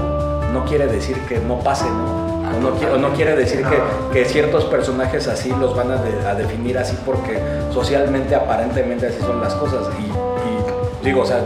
no 0.53 0.65
quiere 0.65 0.87
decir 0.87 1.17
que 1.27 1.39
no 1.39 1.59
pase, 1.59 1.85
¿no? 1.85 2.27
O 2.47 2.59
no, 2.61 2.79
qui- 2.79 2.89
o 2.93 2.97
no 2.97 3.09
quiere 3.13 3.35
decir 3.35 3.63
que, 3.65 3.77
que 4.13 4.25
ciertos 4.25 4.63
personajes 4.65 5.27
así 5.27 5.49
los 5.59 5.75
van 5.75 5.91
a, 5.91 5.97
de- 5.97 6.27
a 6.27 6.33
definir 6.35 6.77
así 6.77 6.97
porque 7.05 7.39
socialmente, 7.73 8.35
aparentemente 8.35 9.07
así 9.07 9.19
son 9.19 9.41
las 9.41 9.53
cosas. 9.55 9.87
Y, 9.99 10.03
y 10.05 11.05
digo, 11.05 11.21
o 11.21 11.25
sea, 11.25 11.43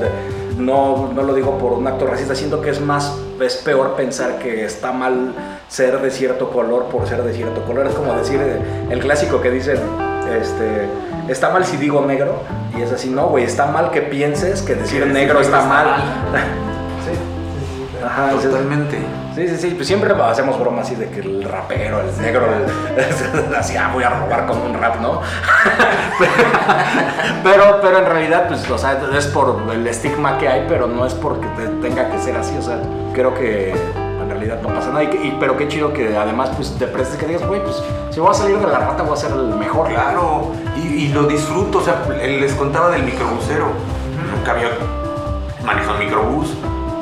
no, 0.58 1.10
no 1.14 1.24
lo 1.24 1.34
digo 1.34 1.58
por 1.58 1.74
un 1.74 1.88
acto 1.88 2.06
racista, 2.06 2.36
siento 2.36 2.62
que 2.62 2.70
es 2.70 2.80
más, 2.82 3.18
es 3.41 3.56
peor 3.58 3.95
pensar 3.95 4.38
que 4.38 4.64
está 4.64 4.91
mal 4.91 5.34
ser 5.68 5.99
de 6.02 6.12
cierto 6.12 6.52
color 6.52 6.86
por 6.86 7.08
ser 7.08 7.24
de 7.24 7.34
cierto 7.34 7.64
color. 7.64 7.88
Es 7.88 7.95
como 7.95 8.14
decir 8.14 8.39
eh, 8.39 8.60
el 8.91 8.99
clásico 8.99 9.41
que 9.41 9.49
dicen, 9.49 9.80
este, 10.39 10.86
está 11.28 11.49
mal 11.49 11.65
si 11.65 11.78
digo 11.78 12.05
negro, 12.05 12.41
y 12.78 12.82
es 12.82 12.91
así, 12.91 13.09
no, 13.09 13.28
güey, 13.28 13.43
está 13.45 13.65
mal 13.67 13.91
que 13.91 14.01
pienses 14.01 14.61
que 14.61 14.76
decir 14.76 15.05
negro 15.07 15.39
está 15.41 15.61
mal. 15.65 15.95
Sí, 17.05 17.11
sí. 17.99 18.05
Ajá, 18.05 18.30
Totalmente. 18.32 18.97
Sí, 19.36 19.47
sí, 19.47 19.55
sí, 19.57 19.69
pues 19.76 19.88
siempre 19.88 20.13
hacemos 20.24 20.59
bromas 20.59 20.86
así 20.88 20.95
de 20.95 21.07
que 21.09 21.22
el 21.22 21.43
rapero, 21.45 22.01
el 22.01 22.22
negro, 22.22 22.47
el- 22.47 23.55
así, 23.55 23.78
ah, 23.78 23.89
voy 23.93 24.03
a 24.03 24.09
robar 24.09 24.45
con 24.45 24.57
un 24.61 24.74
rap, 24.74 24.99
¿no? 24.99 25.22
pero, 27.43 27.80
pero 27.82 27.99
en 27.99 28.05
realidad, 28.05 28.47
pues, 28.49 28.69
o 28.69 28.78
sea, 28.78 28.99
es 29.17 29.28
por 29.28 29.61
el 29.74 29.88
estigma 29.88 30.38
que 30.38 30.49
hay, 30.49 30.65
pero 30.67 30.88
no 30.88 31.05
es 31.05 31.13
porque 31.13 31.47
te- 31.55 31.67
tenga 31.88 32.09
que 32.09 32.19
ser 32.19 32.36
así, 32.36 32.55
o 32.57 32.61
sea, 32.61 32.78
creo 33.13 33.34
que 33.34 33.74
realidad 34.42 34.62
no 34.62 34.74
pasa 34.74 34.89
nada, 34.89 35.04
y, 35.04 35.08
y- 35.08 35.38
pero 35.39 35.56
qué 35.58 35.68
chido 35.68 35.94
que 35.94 36.18
además, 36.18 36.50
pues, 36.56 36.76
te 36.78 36.88
prestes 36.88 37.18
que 37.18 37.26
digas, 37.28 37.48
güey, 37.48 37.64
pues, 37.64 37.82
si 38.12 38.20
voy 38.20 38.30
a 38.32 38.34
salir 38.34 38.58
de 38.58 38.68
la 38.68 38.80
rata, 38.80 39.04
voy 39.04 39.14
a 39.14 39.18
ser 39.18 39.32
el 39.32 39.56
mejor. 39.56 39.88
Claro, 39.88 40.52
y, 40.76 40.88
y 41.06 41.08
lo 41.10 41.24
disfruto, 41.24 41.80
o 41.80 41.82
sea, 41.82 42.02
les 42.22 42.54
contaba 42.54 42.89
del 42.89 43.04
microbusero. 43.04 43.68
Nunca 44.36 44.52
había 44.52 44.70
manejado 45.66 45.94
un 45.94 46.00
microbús 46.00 46.54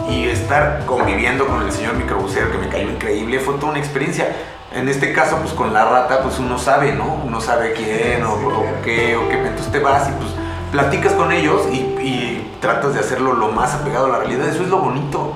y 0.10 0.28
estar 0.28 0.84
conviviendo 0.86 1.46
con 1.48 1.62
el 1.64 1.72
señor 1.72 1.94
microbusero 1.94 2.52
que 2.52 2.58
me 2.58 2.68
cayó 2.68 2.90
increíble 2.90 3.40
fue 3.40 3.56
toda 3.56 3.70
una 3.72 3.80
experiencia. 3.80 4.28
En 4.74 4.88
este 4.90 5.14
caso, 5.14 5.38
pues 5.38 5.54
con 5.54 5.74
la 5.74 5.86
rata, 5.86 6.22
pues 6.22 6.38
uno 6.40 6.58
sabe, 6.60 6.94
¿no? 6.94 7.22
Uno 7.26 7.42
sabe 7.42 7.74
quién 7.74 8.24
o, 8.24 8.34
o 8.34 8.66
qué 8.84 9.16
o 9.16 9.28
qué. 9.30 9.36
Entonces 9.40 9.72
te 9.72 9.80
vas 9.80 10.08
y 10.10 10.12
pues 10.14 10.30
platicas 10.72 11.14
con 11.14 11.32
ellos 11.32 11.64
y, 11.72 11.78
y 11.78 12.52
tratas 12.62 12.94
de 12.94 13.00
hacerlo 13.00 13.34
lo 13.34 13.48
más 13.50 13.74
apegado 13.74 14.06
a 14.06 14.10
la 14.10 14.18
realidad. 14.20 14.48
Eso 14.48 14.62
es 14.64 14.70
lo 14.70 14.78
bonito. 14.80 15.34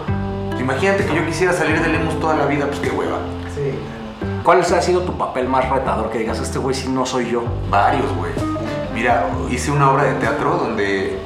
Imagínate 0.64 1.06
que 1.06 1.14
yo 1.14 1.26
quisiera 1.26 1.52
salir 1.52 1.82
de 1.82 1.90
Lemus 1.90 2.18
toda 2.22 2.36
la 2.36 2.46
vida, 2.46 2.68
pues 2.68 2.80
qué 2.80 2.90
hueva. 2.90 3.18
Sí, 3.54 3.78
¿Cuál 4.44 4.62
ha 4.62 4.82
sido 4.82 5.02
tu 5.02 5.18
papel 5.18 5.50
más 5.50 5.70
retador? 5.70 6.10
Que 6.10 6.20
digas, 6.20 6.40
este 6.40 6.58
güey 6.58 6.74
sí 6.74 6.88
no 6.88 7.06
soy 7.06 7.30
yo. 7.30 7.44
Varios, 7.70 8.06
güey. 8.16 8.32
Mira, 8.94 9.28
hice 9.50 9.72
una 9.72 9.92
obra 9.92 10.06
de 10.06 10.14
teatro 10.16 10.56
donde 10.56 11.20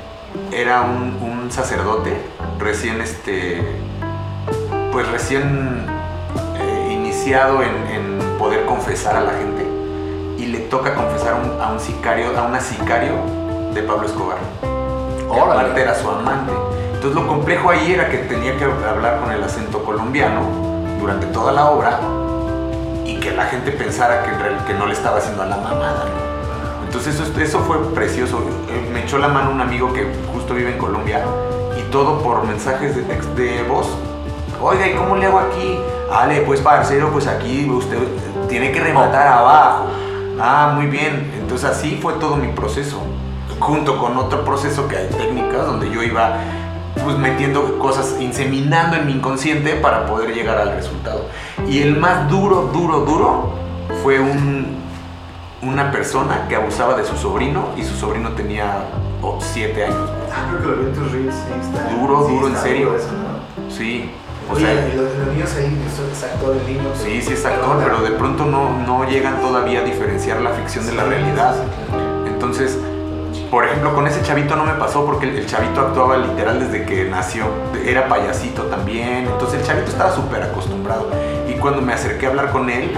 era 0.51 0.81
un, 0.81 1.19
un 1.21 1.51
sacerdote 1.51 2.17
recién, 2.57 2.99
este, 2.99 3.61
pues 4.91 5.07
recién 5.11 5.85
eh, 6.59 6.89
iniciado 6.91 7.61
en, 7.61 7.75
en 7.88 8.38
poder 8.39 8.65
confesar 8.65 9.17
a 9.17 9.21
la 9.21 9.33
gente 9.33 9.67
y 10.39 10.47
le 10.47 10.59
toca 10.61 10.95
confesar 10.95 11.33
a 11.33 11.35
un, 11.35 11.61
a 11.61 11.71
un 11.73 11.79
sicario, 11.79 12.35
a 12.35 12.43
una 12.43 12.59
sicario 12.59 13.13
de 13.73 13.83
Pablo 13.83 14.07
Escobar. 14.07 14.38
Que 15.31 15.39
aparte 15.39 15.79
era 15.79 15.93
su 15.93 16.09
amante. 16.09 16.53
Entonces 16.97 17.21
lo 17.21 17.27
complejo 17.27 17.69
ahí 17.69 17.93
era 17.93 18.09
que 18.09 18.17
tenía 18.17 18.57
que 18.57 18.63
hablar 18.63 19.19
con 19.19 19.31
el 19.31 19.43
acento 19.43 19.83
colombiano 19.83 20.41
durante 20.99 21.27
toda 21.27 21.51
la 21.51 21.69
obra 21.69 21.99
y 23.05 23.19
que 23.19 23.29
la 23.35 23.45
gente 23.45 23.71
pensara 23.71 24.23
que, 24.65 24.73
no 24.73 24.87
le 24.87 24.93
estaba 24.93 25.19
haciendo 25.19 25.43
a 25.43 25.45
la 25.45 25.57
mamada. 25.57 26.05
Entonces 26.83 27.19
eso, 27.39 27.59
fue 27.59 27.77
precioso. 27.93 28.39
Eh, 28.71 28.89
Me 28.91 29.03
echó 29.03 29.19
la 29.19 29.27
mano 29.27 29.51
un 29.51 29.61
amigo 29.61 29.93
que 29.93 30.07
justo 30.33 30.55
vive 30.55 30.71
en 30.71 30.79
Colombia 30.79 31.23
y 31.77 31.83
todo 31.91 32.17
por 32.23 32.43
mensajes 32.47 32.95
de 32.95 33.63
voz. 33.69 33.95
Oiga, 34.59 34.87
¿y 34.87 34.95
cómo 34.95 35.17
le 35.17 35.27
hago 35.27 35.37
aquí? 35.37 35.77
Ale, 36.11 36.41
pues 36.41 36.61
parcero, 36.61 37.11
pues 37.11 37.27
aquí 37.27 37.69
usted 37.69 37.99
tiene 38.49 38.71
que 38.71 38.79
rematar 38.79 39.27
abajo. 39.27 39.85
Ah, 40.41 40.71
muy 40.73 40.87
bien. 40.87 41.31
Entonces 41.39 41.69
así 41.69 41.99
fue 42.01 42.13
todo 42.13 42.37
mi 42.37 42.47
proceso. 42.47 42.99
Junto 43.59 43.99
con 43.99 44.17
otro 44.17 44.43
proceso 44.43 44.87
que 44.87 44.97
hay 44.97 45.07
técnicas 45.09 45.67
donde 45.67 45.91
yo 45.91 46.01
iba 46.01 46.37
pues 47.03 47.17
metiendo 47.17 47.77
cosas, 47.79 48.15
inseminando 48.19 48.95
en 48.97 49.05
mi 49.05 49.13
inconsciente 49.13 49.73
para 49.75 50.05
poder 50.05 50.33
llegar 50.33 50.57
al 50.57 50.73
resultado. 50.73 51.25
Y 51.67 51.81
el 51.81 51.97
más 51.97 52.29
duro, 52.29 52.69
duro, 52.73 52.99
duro 53.01 53.53
fue 54.03 54.19
un, 54.19 54.77
una 55.61 55.91
persona 55.91 56.47
que 56.47 56.55
abusaba 56.55 56.95
de 56.95 57.05
su 57.05 57.15
sobrino 57.17 57.69
y 57.77 57.83
su 57.83 57.95
sobrino 57.95 58.31
tenía 58.31 58.85
7 59.39 59.85
años. 59.85 60.09
Ah, 60.31 60.45
creo 60.49 60.61
que 60.61 60.67
lo 60.67 60.77
vi 60.77 60.85
en 60.87 60.93
tus 60.93 61.11
reels, 61.11 61.35
sí, 61.35 61.67
está. 61.67 61.89
Duro, 61.95 62.27
sí, 62.27 62.33
duro, 62.35 62.47
en 62.47 62.57
serio. 62.57 62.85
duro 62.87 62.97
eso, 62.97 63.09
¿no? 63.11 63.71
Sí. 63.75 64.11
O 64.49 64.53
Oye, 64.53 64.65
sea, 64.65 64.87
y 64.87 64.95
los, 64.95 65.13
los 65.17 65.27
niños 65.33 65.53
ahí, 65.57 65.77
es 66.13 66.23
actor 66.23 66.55
el 66.55 66.65
niño. 66.73 66.89
sí, 66.95 67.21
sí 67.21 67.33
es 67.33 67.45
actor, 67.45 67.81
pero 67.83 68.01
de 68.01 68.11
pronto 68.11 68.45
no, 68.45 68.77
no 68.85 69.03
llegan 69.09 69.41
todavía 69.41 69.81
a 69.81 69.83
diferenciar 69.83 70.39
la 70.41 70.51
ficción 70.51 70.85
de 70.85 70.93
la 70.93 71.03
realidad. 71.03 71.55
claro. 71.89 72.27
Entonces, 72.27 72.79
por 73.49 73.63
ejemplo, 73.63 73.93
con 73.95 74.05
ese 74.07 74.21
chavito 74.23 74.55
no 74.55 74.65
me 74.65 74.73
pasó 74.73 75.05
porque 75.05 75.29
el, 75.29 75.45
chavito 75.45 75.79
actuaba 75.79 76.17
literal 76.17 76.59
desde 76.59 76.85
que 76.85 77.05
nació. 77.05 77.45
Era 77.85 78.07
payasito 78.07 78.63
también. 78.63 79.27
Entonces 79.31 79.61
el 79.61 79.65
chavito 79.65 79.89
estaba 79.89 80.13
súper 80.13 80.43
acostumbrado. 80.43 81.09
Y 81.47 81.53
cuando 81.53 81.81
me 81.81 81.93
acerqué 81.93 82.25
a 82.25 82.29
hablar 82.29 82.51
con 82.51 82.69
él, 82.69 82.91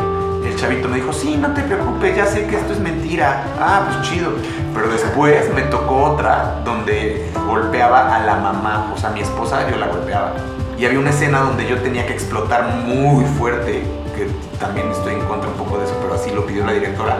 el 0.43 0.55
chavito 0.55 0.87
me 0.87 0.97
dijo, 0.97 1.13
sí, 1.13 1.37
no 1.37 1.53
te 1.53 1.61
preocupes, 1.61 2.15
ya 2.15 2.25
sé 2.25 2.47
que 2.47 2.55
esto 2.55 2.73
es 2.73 2.79
mentira. 2.79 3.43
Ah, 3.59 3.83
pues 3.85 4.09
chido. 4.09 4.31
Pero 4.73 4.87
después 4.89 5.53
me 5.53 5.61
tocó 5.63 6.03
otra 6.03 6.61
donde 6.65 7.29
golpeaba 7.45 8.15
a 8.15 8.25
la 8.25 8.35
mamá, 8.35 8.91
o 8.95 8.97
sea, 8.97 9.11
mi 9.11 9.21
esposa, 9.21 9.69
yo 9.69 9.77
la 9.77 9.87
golpeaba. 9.87 10.33
Y 10.79 10.85
había 10.85 10.99
una 10.99 11.09
escena 11.11 11.41
donde 11.41 11.67
yo 11.67 11.79
tenía 11.81 12.07
que 12.07 12.13
explotar 12.13 12.77
muy 12.85 13.25
fuerte, 13.37 13.83
que 14.15 14.27
también 14.59 14.89
estoy 14.89 15.13
en 15.13 15.21
contra 15.21 15.49
un 15.49 15.57
poco 15.57 15.77
de 15.77 15.85
eso, 15.85 15.95
pero 16.01 16.15
así 16.15 16.31
lo 16.31 16.45
pidió 16.45 16.65
la 16.65 16.71
directora. 16.71 17.17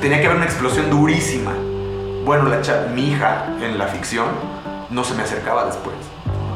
Tenía 0.00 0.20
que 0.20 0.26
haber 0.26 0.36
una 0.36 0.46
explosión 0.46 0.90
durísima. 0.90 1.52
Bueno, 2.26 2.48
la 2.50 2.60
cha- 2.60 2.86
mi 2.92 3.10
hija 3.12 3.46
en 3.62 3.78
la 3.78 3.86
ficción 3.86 4.26
no 4.90 5.04
se 5.04 5.14
me 5.14 5.22
acercaba 5.22 5.64
después. 5.64 5.94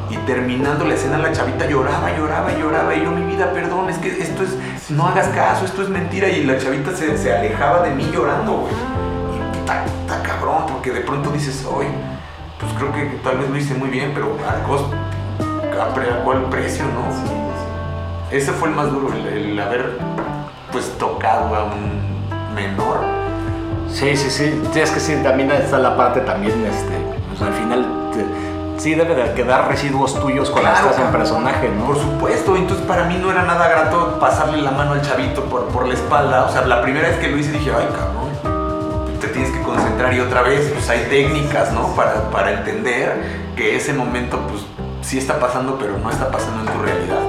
Y 0.09 0.17
terminando 0.27 0.83
la 0.85 0.95
escena, 0.95 1.17
la 1.17 1.31
chavita 1.31 1.65
lloraba, 1.65 2.11
lloraba, 2.17 2.51
lloraba. 2.51 2.93
Y 2.93 3.03
yo, 3.03 3.11
mi 3.11 3.23
vida, 3.23 3.51
perdón, 3.53 3.89
es 3.89 3.97
que 3.97 4.09
esto 4.21 4.43
es, 4.43 4.57
no 4.89 5.07
hagas 5.07 5.29
caso, 5.29 5.63
esto 5.63 5.81
es 5.81 5.87
mentira. 5.87 6.27
Y 6.27 6.43
la 6.43 6.57
chavita 6.57 6.91
se, 6.93 7.17
se 7.17 7.33
alejaba 7.33 7.83
de 7.83 7.91
mí 7.95 8.09
llorando, 8.13 8.51
güey. 8.51 8.73
Y 8.73 9.57
está, 9.59 9.85
está 9.85 10.21
cabrón, 10.23 10.65
porque 10.67 10.91
de 10.91 10.99
pronto 11.01 11.29
dices, 11.29 11.65
oye, 11.73 11.87
pues 12.59 12.73
creo 12.73 12.91
que 12.91 13.05
tal 13.23 13.37
vez 13.37 13.49
lo 13.49 13.55
hice 13.57 13.73
muy 13.73 13.87
bien, 13.89 14.11
pero 14.13 14.35
a, 14.45 14.61
costo, 14.67 14.91
a, 15.81 15.93
pre- 15.93 16.11
a 16.11 16.21
cuál 16.25 16.43
precio, 16.49 16.83
¿no? 16.83 17.09
Sí, 17.15 17.27
sí. 17.29 18.35
Ese 18.35 18.51
fue 18.51 18.67
el 18.67 18.75
más 18.75 18.91
duro, 18.91 19.13
el, 19.13 19.25
el 19.25 19.59
haber 19.59 19.97
pues 20.73 20.97
tocado 20.97 21.55
a 21.55 21.63
un 21.63 22.19
menor. 22.53 23.20
Sí, 23.93 24.15
sí, 24.15 24.29
sí. 24.29 24.61
Sí, 24.73 24.79
es 24.79 24.91
que 24.91 24.99
sí, 24.99 25.15
también 25.23 25.51
está 25.51 25.77
la 25.77 25.95
parte 25.97 26.21
también, 26.21 26.53
este, 26.65 26.93
pues 27.29 27.41
al 27.41 27.53
final 27.53 27.85
te- 28.13 28.81
sí 28.81 28.95
debe 28.95 29.15
de 29.15 29.33
quedar 29.33 29.67
residuos 29.67 30.19
tuyos 30.19 30.49
cuando 30.49 30.71
Claro, 30.71 30.89
estás 30.89 31.05
en 31.05 31.11
personaje, 31.11 31.69
¿no? 31.69 31.85
Por 31.85 31.97
supuesto, 31.99 32.55
entonces 32.55 32.85
para 32.85 33.03
mí 33.05 33.17
no 33.21 33.31
era 33.31 33.43
nada 33.43 33.67
grato 33.67 34.17
pasarle 34.19 34.61
la 34.61 34.71
mano 34.71 34.93
al 34.93 35.01
chavito 35.01 35.43
por, 35.45 35.65
por 35.67 35.87
la 35.87 35.93
espalda. 35.93 36.45
O 36.45 36.49
sea, 36.51 36.65
la 36.65 36.81
primera 36.81 37.09
vez 37.09 37.17
que 37.17 37.27
lo 37.27 37.37
hice 37.37 37.51
dije, 37.51 37.71
ay 37.77 37.87
cabrón, 37.91 39.19
te 39.19 39.27
tienes 39.27 39.51
que 39.51 39.61
concentrar 39.61 40.13
y 40.13 40.19
otra 40.21 40.41
vez, 40.41 40.71
pues 40.73 40.89
hay 40.89 41.05
técnicas, 41.09 41.71
¿no? 41.73 41.87
Para, 41.95 42.29
para 42.31 42.51
entender 42.53 43.41
que 43.55 43.75
ese 43.75 43.93
momento, 43.93 44.39
pues 44.47 44.61
sí 45.01 45.17
está 45.17 45.39
pasando, 45.39 45.77
pero 45.79 45.97
no 45.97 46.09
está 46.09 46.31
pasando 46.31 46.61
en 46.61 46.77
tu 46.77 46.81
realidad. 46.83 47.19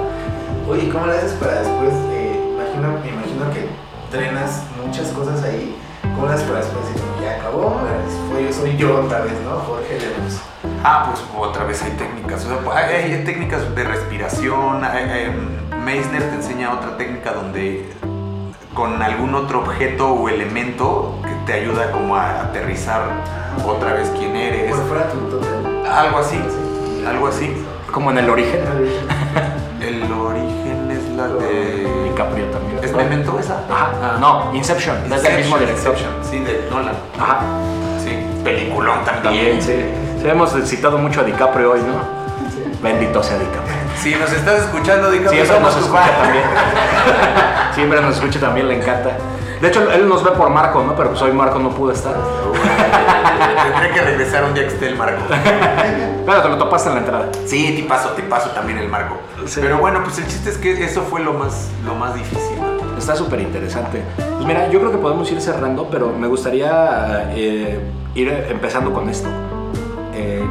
Oye, 0.71 0.89
¿cómo 0.91 1.07
le 1.07 1.17
haces 1.19 1.33
para 1.33 1.55
después? 1.61 1.93
eh, 2.13 2.41
imagino, 2.55 2.89
me 3.03 3.09
imagino 3.11 3.51
que 3.53 3.67
entrenas 4.07 4.63
muchas 4.83 5.09
cosas 5.09 5.43
ahí. 5.43 5.77
¿Cómo 6.15 6.27
le 6.27 6.33
haces 6.35 6.47
para 6.47 6.59
después 6.61 6.85
decir, 6.89 7.03
"No, 7.17 7.23
ya 7.23 7.37
acabó? 7.37 7.81
Fue 8.31 8.45
yo, 8.45 8.53
soy 8.53 8.77
yo 8.77 9.01
otra 9.01 9.21
vez, 9.23 9.33
¿no? 9.45 9.57
Jorge 9.61 9.99
Lemus. 9.99 10.41
Ah, 10.85 11.07
pues 11.11 11.25
otra 11.37 11.65
vez 11.65 11.83
hay 11.83 11.93
técnicas. 11.93 12.45
O 12.45 12.49
sea, 12.49 12.59
pues, 12.59 12.77
hay, 12.77 13.13
hay 13.13 13.25
técnicas 13.25 13.75
de 13.75 13.85
respiración. 13.85 14.85
hay- 14.85 15.11
hay- 15.11 15.59
Meissner 15.85 16.23
te 16.31 16.37
enseña 16.37 16.73
otra 16.73 16.97
técnica 16.97 17.33
donde 17.33 17.91
con 18.73 19.03
algún 19.03 19.35
otro 19.35 19.61
objeto 19.61 20.13
o 20.13 20.29
elemento 20.29 21.17
que 21.25 21.31
te 21.45 21.53
ayuda 21.61 21.91
como 21.91 22.15
a 22.17 22.43
aterrizar 22.43 23.03
otra 23.67 23.93
vez 23.95 24.09
quién 24.17 24.37
eres. 24.37 24.71
Por 24.75 24.87
fuera 24.87 25.09
tu. 25.11 25.41
Algo 25.91 26.19
así, 26.19 26.41
algo 27.07 27.27
así. 27.27 27.53
Como 27.91 28.11
en 28.13 28.19
el 28.19 28.31
origen. 28.31 28.61
El 29.81 30.05
origen 30.13 30.91
es 30.93 31.09
la 31.17 31.27
de... 31.27 32.01
DiCaprio 32.13 32.47
también. 32.47 32.79
¿Es 32.83 32.93
Memento 32.93 33.39
esa? 33.39 33.55
Ajá. 33.71 33.91
Ah. 34.03 34.17
No, 34.21 34.51
Inception. 34.55 35.13
Es 35.13 35.23
del 35.23 35.37
mismo 35.39 35.59
director. 35.59 35.93
Inception, 35.93 36.13
Sí, 36.23 36.39
de 36.41 36.67
Nolan. 36.71 36.95
Ajá. 37.19 37.41
Sí, 38.03 38.19
peliculón 38.45 39.05
también. 39.05 39.23
También, 39.23 39.63
sí. 39.63 39.85
Sí, 40.21 40.29
hemos 40.29 40.53
citado 40.69 40.99
mucho 40.99 41.21
a 41.21 41.25
DiCaprio 41.25 41.73
hoy, 41.73 41.81
¿no? 41.81 42.23
Bendito 42.83 43.23
sea 43.23 43.39
DiCaprio. 43.39 43.75
Si 44.01 44.15
nos 44.15 44.33
estás 44.33 44.63
escuchando, 44.63 45.11
DiCaprio, 45.11 45.45
Siempre 45.45 45.61
nos 45.61 45.77
escucha 45.77 46.17
también. 46.23 46.45
Siempre 47.75 48.01
nos 48.01 48.15
escucha 48.17 48.41
también, 48.41 48.69
le 48.69 48.77
encanta. 48.77 49.11
De 49.63 49.69
hecho, 49.69 49.93
él 49.93 50.09
nos 50.09 50.25
ve 50.25 50.33
por 50.33 50.51
Marco, 50.51 50.83
¿no? 50.83 50.97
Pero 50.97 51.11
pues 51.11 51.23
hoy 51.23 51.31
Marco 51.31 51.61
no 51.61 51.71
pudo 51.71 51.93
estar. 51.93 52.17
Tendré 53.63 53.93
que 53.93 54.01
regresar 54.01 54.43
un 54.43 54.55
día 54.55 54.65
que 54.65 54.75
esté 54.75 54.89
el 54.89 54.97
marco. 54.97 55.23
Pero 56.27 56.43
te 56.43 56.49
lo 56.49 56.59
topaste 56.59 56.89
en 56.89 56.97
la 56.97 57.01
entrada. 57.03 57.29
Sí, 57.47 57.77
te 57.81 57.89
paso, 57.89 58.09
te 58.11 58.23
paso 58.23 58.51
también 58.51 58.79
el 58.79 58.89
marco. 58.89 59.19
Sí. 59.47 59.61
Pero 59.63 59.79
bueno, 59.79 60.03
pues 60.03 60.19
el 60.19 60.27
chiste 60.27 60.51
es 60.51 60.59
que 60.59 60.85
eso 60.85 61.03
fue 61.03 61.21
lo 61.21 61.35
más, 61.35 61.71
lo 61.87 61.95
más 61.95 62.13
difícil. 62.17 62.59
Está 62.99 63.15
súper 63.15 63.41
interesante. 63.41 64.03
Pues 64.17 64.45
mira, 64.45 64.69
yo 64.69 64.81
creo 64.81 64.91
que 64.91 64.99
podemos 64.99 65.31
ir 65.31 65.41
cerrando, 65.41 65.89
pero 65.89 66.09
me 66.09 66.27
gustaría 66.27 67.31
eh, 67.37 67.79
ir 68.17 68.29
empezando 68.51 68.93
con 68.93 69.09
esto. 69.09 69.29
Eh, 70.13 70.45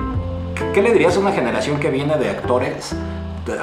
¿qué 0.73 0.81
le 0.81 0.93
dirías 0.93 1.17
a 1.17 1.19
una 1.19 1.33
generación 1.33 1.81
que 1.81 1.89
viene 1.89 2.15
de 2.15 2.29
actores 2.29 2.95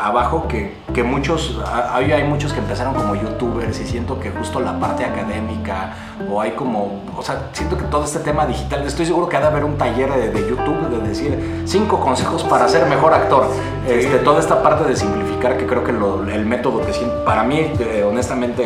abajo 0.02 0.46
que, 0.48 0.74
que 0.92 1.02
muchos, 1.04 1.58
hay, 1.92 2.10
hay 2.12 2.24
muchos 2.24 2.52
que 2.52 2.58
empezaron 2.58 2.94
como 2.94 3.14
youtubers 3.14 3.78
y 3.80 3.86
siento 3.86 4.18
que 4.18 4.30
justo 4.30 4.58
la 4.60 4.78
parte 4.78 5.04
académica 5.04 5.94
o 6.30 6.40
hay 6.40 6.50
como, 6.52 7.02
o 7.16 7.22
sea, 7.22 7.48
siento 7.52 7.76
que 7.78 7.84
todo 7.84 8.04
este 8.04 8.18
tema 8.18 8.44
digital, 8.46 8.84
estoy 8.86 9.06
seguro 9.06 9.28
que 9.28 9.36
ha 9.36 9.40
de 9.40 9.46
haber 9.46 9.64
un 9.64 9.76
taller 9.78 10.12
de, 10.12 10.30
de 10.30 10.48
YouTube 10.48 10.88
de 10.90 11.08
decir 11.08 11.62
cinco 11.64 12.00
consejos 12.00 12.42
para 12.44 12.68
ser 12.68 12.86
mejor 12.86 13.14
actor. 13.14 13.46
Este, 13.88 14.18
toda 14.18 14.40
esta 14.40 14.62
parte 14.62 14.84
de 14.84 14.96
simplificar 14.96 15.56
que 15.56 15.66
creo 15.66 15.84
que 15.84 15.92
lo- 15.92 16.28
el 16.28 16.44
método 16.44 16.84
que 16.84 16.92
siento, 16.92 17.24
para 17.24 17.42
mí, 17.44 17.58
eh, 17.78 18.04
honestamente, 18.08 18.64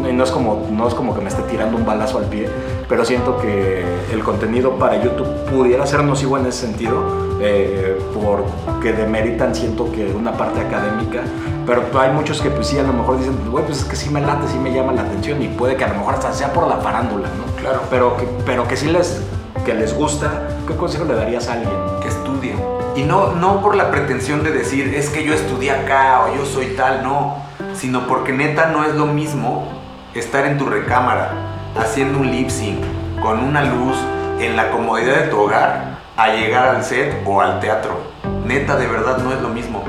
no 0.00 0.12
no 0.12 0.24
es, 0.24 0.30
como, 0.30 0.66
no 0.70 0.88
es 0.88 0.94
como 0.94 1.14
que 1.14 1.20
me 1.20 1.28
esté 1.28 1.42
tirando 1.42 1.76
un 1.76 1.84
balazo 1.84 2.18
al 2.18 2.24
pie, 2.24 2.48
pero 2.88 3.04
siento 3.04 3.36
que 3.38 3.84
el 4.12 4.22
contenido 4.22 4.72
para 4.78 5.02
YouTube 5.02 5.26
pudiera 5.50 5.86
ser 5.86 6.02
nocivo 6.04 6.38
en 6.38 6.46
ese 6.46 6.66
sentido, 6.66 7.29
eh, 7.40 7.98
porque 8.14 8.92
demeritan, 8.92 9.54
siento 9.54 9.90
que 9.92 10.12
una 10.12 10.32
parte 10.32 10.60
académica, 10.60 11.20
pero 11.66 11.84
hay 11.98 12.10
muchos 12.10 12.40
que 12.40 12.50
pues 12.50 12.66
sí, 12.66 12.78
a 12.78 12.82
lo 12.82 12.92
mejor 12.92 13.18
dicen, 13.18 13.36
güey, 13.50 13.64
pues 13.64 13.78
es 13.78 13.84
que 13.84 13.96
sí 13.96 14.10
me 14.10 14.20
late, 14.20 14.46
sí 14.48 14.58
me 14.58 14.72
llama 14.72 14.92
la 14.92 15.02
atención 15.02 15.42
y 15.42 15.48
puede 15.48 15.76
que 15.76 15.84
a 15.84 15.88
lo 15.88 15.94
mejor 15.94 16.14
hasta 16.14 16.32
sea 16.32 16.52
por 16.52 16.66
la 16.66 16.76
farándula, 16.76 17.28
¿no? 17.28 17.60
Claro. 17.60 17.80
Pero 17.90 18.16
que, 18.16 18.28
pero 18.44 18.68
que 18.68 18.76
sí 18.76 18.88
les, 18.88 19.22
que 19.64 19.74
les 19.74 19.94
gusta, 19.94 20.48
¿qué 20.66 20.74
consejo 20.76 21.04
le 21.04 21.14
darías 21.14 21.48
a 21.48 21.54
alguien? 21.54 21.70
que 22.02 22.08
estudien. 22.08 22.58
Y 22.96 23.02
no, 23.02 23.34
no 23.34 23.62
por 23.62 23.76
la 23.76 23.90
pretensión 23.90 24.42
de 24.42 24.50
decir, 24.50 24.94
es 24.94 25.10
que 25.10 25.24
yo 25.24 25.32
estudié 25.32 25.70
acá 25.70 26.24
o 26.24 26.36
yo 26.36 26.44
soy 26.44 26.74
tal, 26.76 27.02
no. 27.02 27.36
Sino 27.74 28.06
porque 28.06 28.32
neta 28.32 28.66
no 28.66 28.84
es 28.84 28.94
lo 28.94 29.06
mismo 29.06 29.68
estar 30.14 30.44
en 30.46 30.58
tu 30.58 30.66
recámara 30.66 31.32
haciendo 31.78 32.18
un 32.18 32.30
lip 32.30 32.50
sync 32.50 32.80
con 33.22 33.44
una 33.44 33.62
luz 33.62 33.96
en 34.40 34.56
la 34.56 34.70
comodidad 34.70 35.20
de 35.20 35.28
tu 35.28 35.38
hogar 35.38 35.89
a 36.20 36.34
llegar 36.34 36.68
al 36.68 36.84
set 36.84 37.22
o 37.24 37.40
al 37.40 37.60
teatro. 37.60 37.98
Neta, 38.44 38.76
de 38.76 38.86
verdad 38.86 39.18
no 39.18 39.32
es 39.32 39.40
lo 39.40 39.48
mismo. 39.48 39.82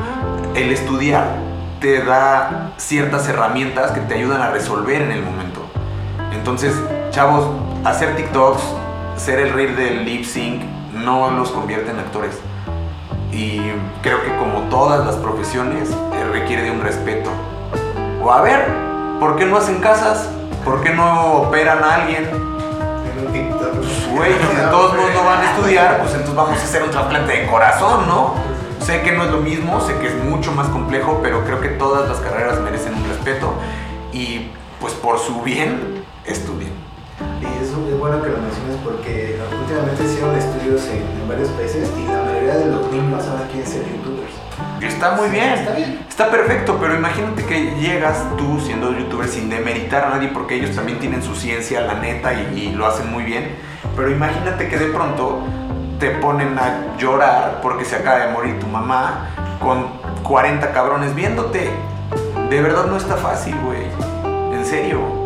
El 0.55 0.71
estudiar 0.71 1.25
te 1.82 2.01
da 2.05 2.71
ciertas 2.77 3.27
herramientas 3.27 3.91
que 3.91 3.99
te 3.99 4.13
ayudan 4.13 4.41
a 4.41 4.49
resolver 4.49 5.01
en 5.01 5.11
el 5.11 5.23
momento. 5.23 5.59
Entonces, 6.32 6.73
chavos, 7.09 7.49
hacer 7.84 8.15
TikToks, 8.15 8.61
ser 9.17 9.39
el 9.39 9.51
rey 9.51 9.73
del 9.73 10.05
lip 10.05 10.23
sync, 10.23 10.63
no 10.93 11.32
los 11.32 11.51
convierte 11.51 11.91
en 11.91 11.99
actores. 11.99 12.39
Y 13.34 13.59
creo 14.01 14.23
que 14.23 14.34
como 14.38 14.69
todas 14.69 15.05
las 15.05 15.17
profesiones, 15.17 15.89
eh, 15.89 16.29
requiere 16.32 16.63
de 16.63 16.71
un 16.71 16.82
respeto. 16.82 17.29
O 18.23 18.32
a 18.32 18.41
ver, 18.41 18.67
¿por 19.19 19.36
qué 19.36 19.45
no 19.45 19.57
hacen 19.57 19.82
casas? 19.82 20.29
¿Por 20.63 20.82
qué 20.82 20.91
no 20.91 21.34
operan 21.41 21.84
a 21.84 21.95
alguien? 21.95 22.51
TikTok. 23.32 23.73
Güey, 24.15 24.34
de 24.34 24.67
todos 24.69 24.95
modos 24.95 25.13
no 25.13 25.23
van 25.23 25.41
a 25.41 25.51
estudiar, 25.55 25.99
pues 25.99 26.11
entonces 26.11 26.36
vamos 26.36 26.59
a 26.59 26.63
hacer 26.63 26.84
un 26.84 26.91
trasplante 26.91 27.32
de 27.32 27.47
corazón, 27.47 28.07
¿no? 28.07 28.36
Sé 28.79 29.01
que 29.01 29.11
no 29.11 29.23
es 29.23 29.32
lo 29.32 29.38
mismo, 29.38 29.79
sé 29.79 29.95
que 29.99 30.07
es 30.07 30.15
mucho 30.15 30.51
más 30.51 30.67
complejo, 30.67 31.19
pero 31.21 31.43
creo 31.43 31.61
que 31.61 31.69
todas 31.69 32.09
las 32.09 32.19
carreras 32.19 32.59
merecen 32.59 32.95
un 32.95 33.07
respeto 33.07 33.53
y 34.11 34.51
pues 34.79 34.93
por 34.93 35.19
su 35.19 35.41
bien, 35.41 36.03
estudien. 36.25 36.80
Bueno 38.02 38.20
que 38.24 38.30
lo 38.30 38.38
menciones 38.39 38.78
porque 38.84 39.39
últimamente 39.62 40.04
hicieron 40.04 40.36
estudios 40.36 40.88
en, 40.88 41.22
en 41.22 41.28
varios 41.30 41.49
países 41.49 41.88
y 41.95 42.08
la 42.08 42.24
mayoría 42.24 42.56
de 42.56 42.66
los 42.66 42.91
niños 42.91 43.28
ahora 43.28 43.45
quieren 43.45 43.68
ser 43.68 43.84
youtubers. 43.84 44.34
Está 44.82 45.12
muy 45.12 45.30
bien. 45.30 45.49
Está 45.49 45.74
bien. 45.74 46.06
Está 46.10 46.32
perfecto, 46.32 46.78
pero 46.82 46.95
imagínate 46.95 47.45
que 47.45 47.76
llegas 47.80 48.26
tú 48.39 48.60
siendo 48.60 48.91
youtuber 48.91 49.28
sin 49.28 49.52
demeritar 49.52 50.06
a 50.06 50.10
nadie 50.10 50.30
porque 50.30 50.56
ellos 50.56 50.76
también 50.76 50.97
tienen 50.97 51.22
su 51.22 51.36
ciencia, 51.36 51.82
la 51.82 51.93
neta, 51.93 52.34
y, 52.34 52.60
y 52.60 52.72
lo 52.72 52.88
hacen 52.88 53.12
muy 53.12 53.24
bien. 53.24 53.56
Pero 53.95 54.10
imagínate 54.10 54.68
que 54.68 54.78
de 54.80 54.88
pronto 54.88 55.43
te 55.99 56.10
ponen 56.10 56.58
a 56.58 56.97
llorar 56.97 57.60
porque 57.62 57.86
se 57.86 57.97
acaba 57.97 58.26
de 58.26 58.32
morir 58.32 58.60
tu 58.60 58.66
mamá 58.66 59.30
con 59.60 59.89
40 60.24 60.72
cabrones 60.72 61.14
viéndote. 61.14 61.70
De 62.49 62.62
verdad 62.64 62.86
no 62.88 62.97
está 62.97 63.16
fácil, 63.16 63.56
güey. 63.64 63.84
En 64.56 64.66
serio. 64.66 65.20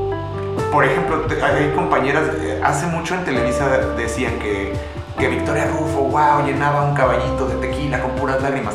Por 0.72 0.86
ejemplo, 0.86 1.22
te- 1.22 1.42
hay 1.44 1.72
compañeras, 1.76 2.24
eh, 2.42 2.62
hace 2.64 2.86
mucho 2.88 3.16
en 3.16 3.24
Televisa 3.26 3.68
decían 3.98 4.40
que, 4.40 4.74
que 5.20 5.28
Victoria 5.28 5.66
Rufo, 5.68 6.02
wow, 6.02 6.46
llenaba 6.46 6.84
un 6.84 6.94
caballito 6.96 7.48
de 7.48 7.56
tequila 7.56 8.02
con 8.02 8.12
puras 8.12 8.42
lágrimas. 8.42 8.74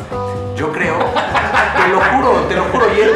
Yo 0.55 0.71
creo, 0.71 0.95
te 1.83 1.87
lo 1.91 1.99
juro, 2.01 2.31
te 2.49 2.55
lo 2.55 2.63
juro, 2.65 2.85
y, 2.95 3.01
él- 3.01 3.11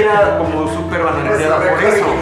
era 0.00 0.38
como 0.38 0.66
súper 0.68 1.02
banalitzada 1.02 1.58
por 1.58 1.82
eso. 1.84 2.06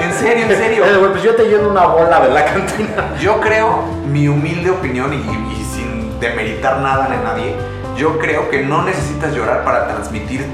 En 0.00 0.12
serio, 0.12 0.44
en 0.48 0.56
serio. 0.56 0.84
Eh, 0.84 1.08
pues 1.10 1.22
yo 1.22 1.34
te 1.34 1.44
lleno 1.44 1.68
una 1.68 1.86
bola 1.86 2.20
de 2.20 2.30
la 2.30 2.44
cantina. 2.44 3.14
Yo 3.20 3.40
creo, 3.40 3.82
mi 4.06 4.28
humilde 4.28 4.70
opinión 4.70 5.12
y, 5.12 5.16
y 5.18 5.64
sin 5.64 6.18
demeritar 6.20 6.78
nada 6.80 7.08
de 7.08 7.16
nadie, 7.18 7.54
yo 7.96 8.18
creo 8.18 8.48
que 8.50 8.62
no 8.62 8.82
necesitas 8.82 9.34
llorar 9.34 9.64
para 9.64 9.86
transmitir 9.88 10.46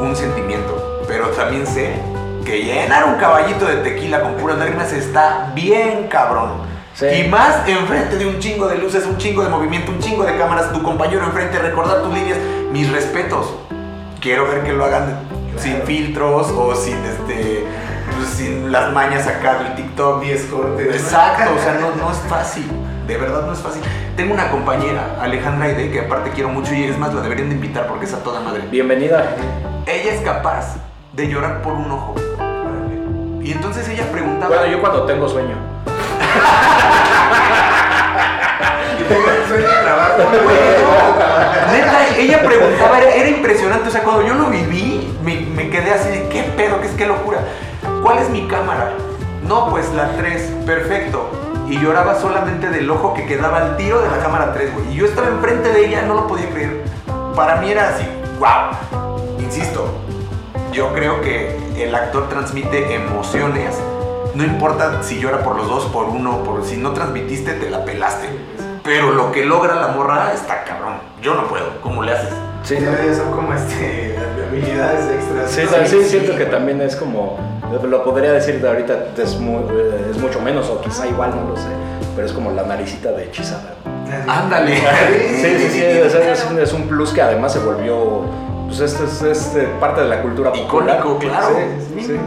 un 0.00 0.14
sentimiento. 0.14 1.02
Pero 1.08 1.28
también 1.28 1.66
sé 1.66 1.94
que 2.46 2.62
llenar 2.62 3.04
un 3.04 3.16
caballito 3.16 3.66
de 3.66 3.78
tequila 3.78 4.22
con 4.22 4.36
puras 4.36 4.56
lágrimas 4.56 4.92
está 4.92 5.50
bien 5.54 6.06
cabrón. 6.08 6.52
Sí. 6.94 7.06
Y 7.06 7.28
más 7.28 7.68
enfrente 7.68 8.16
de 8.16 8.26
un 8.26 8.38
chingo 8.38 8.68
de 8.68 8.78
luces, 8.78 9.04
un 9.04 9.18
chingo 9.18 9.42
de 9.42 9.50
movimiento, 9.50 9.90
un 9.90 9.98
chingo 9.98 10.24
de 10.24 10.38
cámaras, 10.38 10.72
tu 10.72 10.82
compañero 10.82 11.24
enfrente, 11.24 11.58
recordar 11.58 12.02
tus 12.02 12.14
líneas, 12.14 12.38
mis 12.70 12.90
respetos. 12.90 13.52
Quiero 14.20 14.46
ver 14.48 14.62
que 14.62 14.72
lo 14.72 14.84
hagan 14.84 15.18
sin 15.58 15.82
filtros 15.82 16.50
o 16.52 16.74
sin 16.74 16.96
este 17.04 17.66
pues, 18.14 18.28
sin 18.28 18.72
las 18.72 18.92
mañas 18.92 19.26
acá 19.26 19.58
del 19.58 19.74
TikTok. 19.74 20.22
10 20.22 20.44
cortes. 20.44 20.96
Exacto, 21.02 21.50
o 21.54 21.62
sea, 21.62 21.74
no, 21.74 21.94
no 21.96 22.10
es 22.10 22.18
fácil. 22.28 22.66
De 23.06 23.16
verdad 23.18 23.44
no 23.44 23.52
es 23.52 23.58
fácil. 23.58 23.82
Tengo 24.16 24.32
una 24.32 24.50
compañera, 24.50 25.18
Alejandra 25.20 25.66
Aide, 25.66 25.90
que 25.90 26.00
aparte 26.00 26.30
quiero 26.30 26.48
mucho 26.48 26.72
y 26.74 26.84
es 26.84 26.96
más, 26.96 27.12
la 27.12 27.20
deberían 27.20 27.50
de 27.50 27.56
invitar 27.56 27.88
porque 27.88 28.06
es 28.06 28.14
a 28.14 28.22
toda 28.22 28.40
madre. 28.40 28.62
Bienvenida. 28.70 29.36
Ella 29.86 30.14
es 30.14 30.20
capaz 30.22 30.85
de 31.16 31.28
llorar 31.28 31.62
por 31.62 31.72
un 31.72 31.90
ojo. 31.90 32.14
Y 33.42 33.52
entonces 33.52 33.88
ella 33.88 34.04
preguntaba. 34.12 34.56
Bueno, 34.56 34.70
yo 34.70 34.80
cuando 34.80 35.04
tengo 35.04 35.28
sueño. 35.28 35.56
Sueño. 39.48 39.68
Neta, 41.72 42.08
ella 42.18 42.42
preguntaba, 42.42 42.98
era, 42.98 43.14
era 43.14 43.28
impresionante. 43.28 43.88
O 43.88 43.92
sea, 43.92 44.02
cuando 44.02 44.26
yo 44.26 44.34
lo 44.34 44.46
viví, 44.46 45.16
me, 45.22 45.40
me 45.54 45.70
quedé 45.70 45.92
así 45.92 46.08
de 46.10 46.28
qué 46.28 46.42
pedo, 46.42 46.80
qué 46.80 46.88
es 46.88 46.94
qué 46.94 47.06
locura. 47.06 47.38
¿Cuál 48.02 48.18
es 48.18 48.28
mi 48.28 48.46
cámara? 48.48 48.92
No, 49.46 49.70
pues 49.70 49.92
la 49.92 50.16
3, 50.16 50.42
perfecto. 50.66 51.30
Y 51.68 51.78
lloraba 51.78 52.20
solamente 52.20 52.68
del 52.68 52.90
ojo 52.90 53.14
que 53.14 53.26
quedaba 53.26 53.58
al 53.58 53.76
tiro 53.76 54.00
de 54.00 54.10
la 54.10 54.18
cámara 54.18 54.52
3, 54.52 54.74
güey. 54.74 54.92
Y 54.92 54.96
yo 54.96 55.06
estaba 55.06 55.28
enfrente 55.28 55.72
de 55.72 55.86
ella, 55.86 56.02
no 56.02 56.14
lo 56.14 56.26
podía 56.26 56.50
creer. 56.50 56.82
Para 57.34 57.56
mí 57.56 57.70
era 57.70 57.90
así, 57.90 58.04
wow. 58.38 59.38
Insisto, 59.38 60.05
yo 60.76 60.92
creo 60.92 61.22
que 61.22 61.56
el 61.78 61.94
actor 61.94 62.28
transmite 62.28 62.94
emociones. 62.94 63.74
No 64.34 64.44
importa 64.44 65.02
si 65.02 65.18
llora 65.18 65.42
por 65.42 65.56
los 65.56 65.68
dos, 65.68 65.86
por 65.86 66.04
uno, 66.04 66.44
por 66.44 66.62
si 66.66 66.76
no 66.76 66.92
transmitiste, 66.92 67.54
te 67.54 67.70
la 67.70 67.82
pelaste. 67.82 68.28
Pero 68.84 69.12
lo 69.12 69.32
que 69.32 69.46
logra 69.46 69.74
la 69.76 69.88
morra 69.88 70.32
está 70.34 70.64
cabrón. 70.64 70.98
Yo 71.22 71.34
no 71.34 71.48
puedo. 71.48 71.80
¿Cómo 71.80 72.02
le 72.02 72.12
haces? 72.12 72.28
Sí, 72.62 72.76
Sí, 72.76 73.14
son 73.16 73.32
como 73.32 73.54
este, 73.54 74.18
habilidades 74.48 75.10
extras. 75.10 75.50
Sí, 75.50 75.62
sí, 75.86 76.04
siento 76.04 76.36
que 76.36 76.44
también 76.44 76.82
es 76.82 76.94
como, 76.94 77.38
lo 77.82 78.04
podría 78.04 78.32
decir 78.32 78.60
de 78.60 78.68
ahorita, 78.68 79.06
es, 79.16 79.32
eh, 79.32 80.06
es 80.10 80.18
mucho 80.18 80.40
menos 80.42 80.68
o 80.68 80.80
quizá 80.82 81.06
igual, 81.06 81.30
no 81.30 81.48
lo 81.50 81.56
sé, 81.56 81.68
pero 82.14 82.26
es 82.26 82.32
como 82.34 82.50
la 82.50 82.64
naricita 82.64 83.12
de 83.12 83.24
hechizada. 83.24 83.76
Ándale. 84.28 84.76
Sí, 84.76 85.56
sí, 85.58 85.68
sí, 85.70 85.82
es, 85.82 86.14
es 86.14 86.46
un, 86.50 86.58
es 86.58 86.72
un 86.72 86.86
plus 86.86 87.12
que 87.12 87.22
además 87.22 87.52
se 87.52 87.60
volvió, 87.60 88.24
pues 88.66 88.80
esto 88.80 89.04
es, 89.04 89.22
es, 89.22 89.56
eh, 89.56 89.68
parte 89.80 90.02
de 90.02 90.08
la 90.08 90.22
cultura 90.22 90.52
popular. 90.52 90.98
Icónico, 90.98 91.18
claro. 91.18 91.48
Sí, 91.48 92.02
sí, 92.02 92.18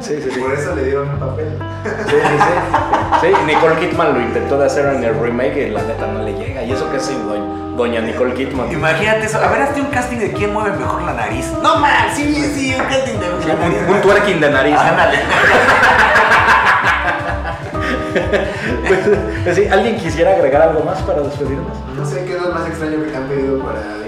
sí, 0.00 0.22
sí, 0.22 0.30
sí. 0.30 0.40
Por 0.40 0.52
eso 0.52 0.74
le 0.74 0.84
dieron 0.84 1.08
un 1.08 1.18
papel. 1.18 1.58
Sí, 2.06 2.16
sí, 2.16 2.36
sí. 2.38 3.20
Sí, 3.20 3.28
Nicole 3.46 3.76
Kidman 3.76 4.14
lo 4.14 4.20
intentó 4.20 4.58
de 4.58 4.66
hacer 4.66 4.86
en 4.94 5.04
el 5.04 5.18
remake 5.18 5.68
y 5.68 5.70
la 5.70 5.82
neta 5.82 6.06
no 6.06 6.22
le 6.22 6.34
llega. 6.34 6.62
Y 6.62 6.72
eso 6.72 6.90
que 6.90 7.00
sí, 7.00 7.14
doña, 7.26 7.76
doña 7.76 8.00
Nicole 8.00 8.34
Kidman. 8.34 8.72
Imagínate 8.72 9.26
eso. 9.26 9.38
A 9.38 9.48
ver, 9.48 9.62
hazte 9.62 9.80
un 9.80 9.88
casting 9.88 10.18
de 10.18 10.32
quién 10.32 10.52
mueve 10.52 10.76
mejor 10.76 11.02
la 11.02 11.14
nariz. 11.14 11.52
No 11.62 11.76
man, 11.76 12.08
sí, 12.14 12.34
sí, 12.54 12.74
un 12.74 12.86
casting 12.86 13.18
de 13.18 13.28
la 13.28 13.54
nariz. 13.54 13.78
Un, 13.88 13.94
un 13.94 14.00
twerking 14.00 14.40
de 14.40 14.50
nariz. 14.50 14.74
¿no? 14.74 14.80
Ándale. 14.80 15.18
Pues, 18.10 19.00
pues 19.44 19.56
sí, 19.56 19.68
¿Alguien 19.68 19.96
quisiera 19.96 20.32
agregar 20.32 20.62
algo 20.62 20.82
más 20.82 20.98
para 21.02 21.20
despedirnos? 21.20 21.76
No 21.96 22.04
sé 22.04 22.24
qué 22.24 22.36
es 22.36 22.42
lo 22.42 22.52
más 22.52 22.66
extraño 22.66 23.04
que 23.04 23.10
te 23.10 23.16
han 23.16 23.28
pedido 23.28 23.58
para 23.62 23.99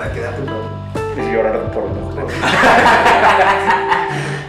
para 0.00 0.12
quedarte 0.14 0.40
un. 0.40 1.20
Es 1.20 1.30
llorar 1.30 1.60
por 1.72 1.84
ojo. 1.84 2.26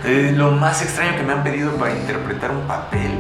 Eh, 0.04 0.34
lo 0.36 0.52
más 0.52 0.82
extraño 0.82 1.16
que 1.16 1.22
me 1.22 1.32
han 1.32 1.44
pedido 1.44 1.74
para 1.74 1.92
interpretar 1.96 2.50
un 2.50 2.62
papel. 2.62 3.12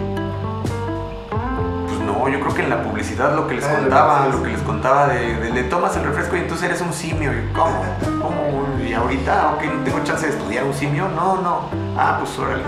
Pues 1.29 1.99
no, 1.99 2.27
yo 2.27 2.39
creo 2.39 2.55
que 2.55 2.63
en 2.63 2.71
la 2.71 2.81
publicidad 2.81 3.35
lo 3.35 3.47
que 3.47 3.53
les 3.53 3.63
Ah, 3.65 3.75
contaba, 3.79 4.27
lo 4.27 4.41
que 4.41 4.49
les 4.49 4.61
contaba 4.63 5.07
de, 5.09 5.35
de 5.35 5.51
le 5.51 5.63
tomas 5.65 5.95
el 5.95 6.03
refresco 6.03 6.35
y 6.37 6.39
entonces 6.39 6.67
eres 6.67 6.81
un 6.81 6.91
simio. 6.91 7.31
Y, 7.31 7.53
¿Cómo? 7.53 7.85
¿Cómo? 8.19 8.65
Y 8.83 8.93
ahorita, 8.93 9.51
ok, 9.53 9.63
no 9.63 9.83
tengo 9.83 10.03
chance 10.03 10.25
de 10.25 10.33
estudiar 10.33 10.63
un 10.63 10.73
simio. 10.73 11.07
No, 11.09 11.39
no. 11.39 11.69
Ah, 11.95 12.17
pues 12.19 12.37
órale. 12.39 12.63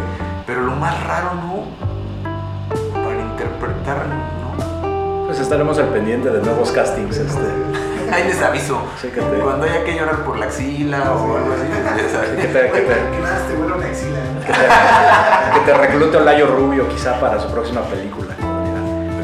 Pero 0.45 0.61
lo 0.61 0.75
más 0.75 1.03
raro, 1.05 1.31
no. 1.33 1.63
Para 2.93 3.19
interpretar, 3.19 4.05
no. 4.07 5.25
pues 5.25 5.39
estaremos 5.39 5.79
al 5.79 5.87
pendiente 5.87 6.29
de 6.29 6.39
nuevos 6.39 6.71
castings. 6.71 7.17
Este. 7.17 7.39
Ahí 8.13 8.23
les 8.25 8.41
aviso. 8.41 8.81
Sí, 9.01 9.07
que 9.09 9.21
te- 9.21 9.39
Cuando 9.39 9.65
haya 9.65 9.83
que 9.83 9.95
llorar 9.95 10.23
por 10.23 10.37
la 10.37 10.45
axila 10.45 11.11
o 11.13 11.37
algo 11.37 11.53
así, 11.53 11.67
ya 11.69 12.09
sabes. 12.09 12.29
Que 12.31 12.47
te, 12.47 12.71
que 12.71 12.81
una 13.57 13.85
axila. 13.85 14.19
que 14.45 14.53
te- 14.53 15.59
que 15.59 15.65
te 15.65 15.77
reclute 15.77 16.17
Olayo 16.17 16.47
Rubio 16.47 16.87
quizá 16.89 17.19
para 17.19 17.39
su 17.39 17.49
próxima 17.51 17.81
película. 17.81 18.33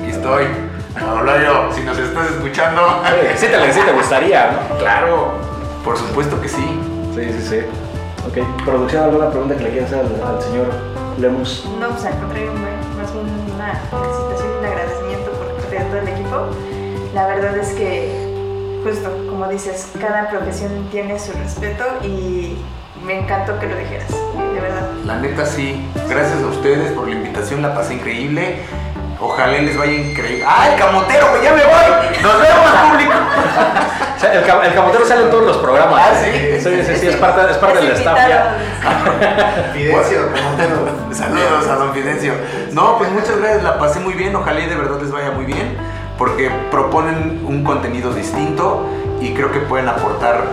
Aquí 0.01 0.11
estoy. 0.11 0.45
Hola 1.01 1.43
yo, 1.43 1.73
si 1.73 1.81
nos 1.81 1.97
estás 1.97 2.31
escuchando. 2.31 2.81
Sí, 3.35 3.47
te, 3.47 3.73
sí 3.73 3.79
te 3.85 3.91
gustaría, 3.93 4.51
¿no? 4.69 4.77
Claro, 4.79 5.31
por 5.83 5.97
supuesto 5.97 6.41
que 6.41 6.49
sí. 6.49 6.79
Sí, 7.15 7.31
sí, 7.33 7.47
sí. 7.47 7.59
Ok, 8.27 8.63
producción, 8.65 9.03
¿alguna 9.05 9.29
pregunta 9.29 9.55
que 9.55 9.63
le 9.63 9.69
quieras 9.71 9.91
hacer 9.93 10.05
al, 10.05 10.35
al 10.35 10.41
señor 10.41 10.67
Lemus? 11.19 11.65
No, 11.79 11.89
pues 11.89 12.05
al 12.05 12.19
contrario, 12.19 12.51
más 12.53 13.11
una 13.13 13.73
felicitación 13.89 14.51
y 14.53 14.59
un 14.59 14.65
agradecimiento 14.65 15.31
por 15.31 15.47
parte 15.55 15.75
de 15.79 15.85
todo 15.85 15.97
el 15.99 16.07
equipo. 16.09 16.47
La 17.13 17.27
verdad 17.27 17.57
es 17.57 17.69
que, 17.69 18.28
justo 18.84 19.09
como 19.30 19.47
dices, 19.47 19.91
cada 19.99 20.30
profesión 20.30 20.88
tiene 20.91 21.17
su 21.19 21.32
respeto 21.34 21.84
y 22.03 22.57
me 23.05 23.19
encantó 23.19 23.57
que 23.59 23.67
lo 23.67 23.75
dijeras, 23.77 24.09
de 24.09 24.59
verdad. 24.59 24.89
La 25.05 25.15
neta 25.17 25.45
sí. 25.45 25.86
Gracias 26.07 26.41
a 26.43 26.47
ustedes 26.47 26.91
por 26.93 27.07
la 27.07 27.15
invitación, 27.15 27.61
la 27.61 27.73
pasé 27.73 27.93
increíble. 27.95 28.57
Ojalá 29.21 29.57
les 29.57 29.77
vaya 29.77 29.91
increíble. 29.91 30.45
¡Ah, 30.47 30.69
el 30.71 30.80
camotero! 30.80 31.25
que 31.34 31.43
¡Ya 31.43 31.53
me 31.53 31.63
voy! 31.63 32.21
¡Nos 32.21 32.41
vemos, 32.41 32.71
público! 32.89 33.11
O 34.15 34.19
sea, 34.19 34.34
el, 34.34 34.45
cam- 34.45 34.63
el 34.65 34.73
camotero 34.73 35.05
sale 35.05 35.23
en 35.23 35.30
todos 35.30 35.43
los 35.45 35.57
programas. 35.57 36.01
Ah, 36.01 36.13
¿sí? 36.23 36.32
Sí, 36.61 36.84
sí, 36.86 36.95
sí, 36.95 37.07
es 37.07 37.15
parte, 37.17 37.41
es 37.51 37.57
parte 37.57 37.80
Es 37.80 37.86
del 37.86 37.93
staff 37.97 38.17
ya. 38.30 38.55
Fidencio, 39.73 40.19
como 40.32 40.55
te 40.55 40.69
lo- 40.69 41.13
Saludos 41.13 41.67
a 41.67 41.75
Don 41.75 41.93
Fidencio. 41.93 42.34
No, 42.71 42.97
pues 42.97 43.11
muchas 43.11 43.38
gracias, 43.39 43.63
la 43.63 43.77
pasé 43.77 43.99
muy 43.99 44.13
bien. 44.13 44.34
Ojalá 44.36 44.59
y 44.61 44.67
de 44.67 44.75
verdad 44.75 45.01
les 45.01 45.11
vaya 45.11 45.32
muy 45.32 45.45
bien. 45.45 45.75
Porque 46.20 46.51
proponen 46.70 47.43
un 47.47 47.63
contenido 47.63 48.11
distinto 48.13 48.86
y 49.22 49.34
creo 49.34 49.51
que 49.51 49.59
pueden 49.61 49.88
aportar 49.89 50.43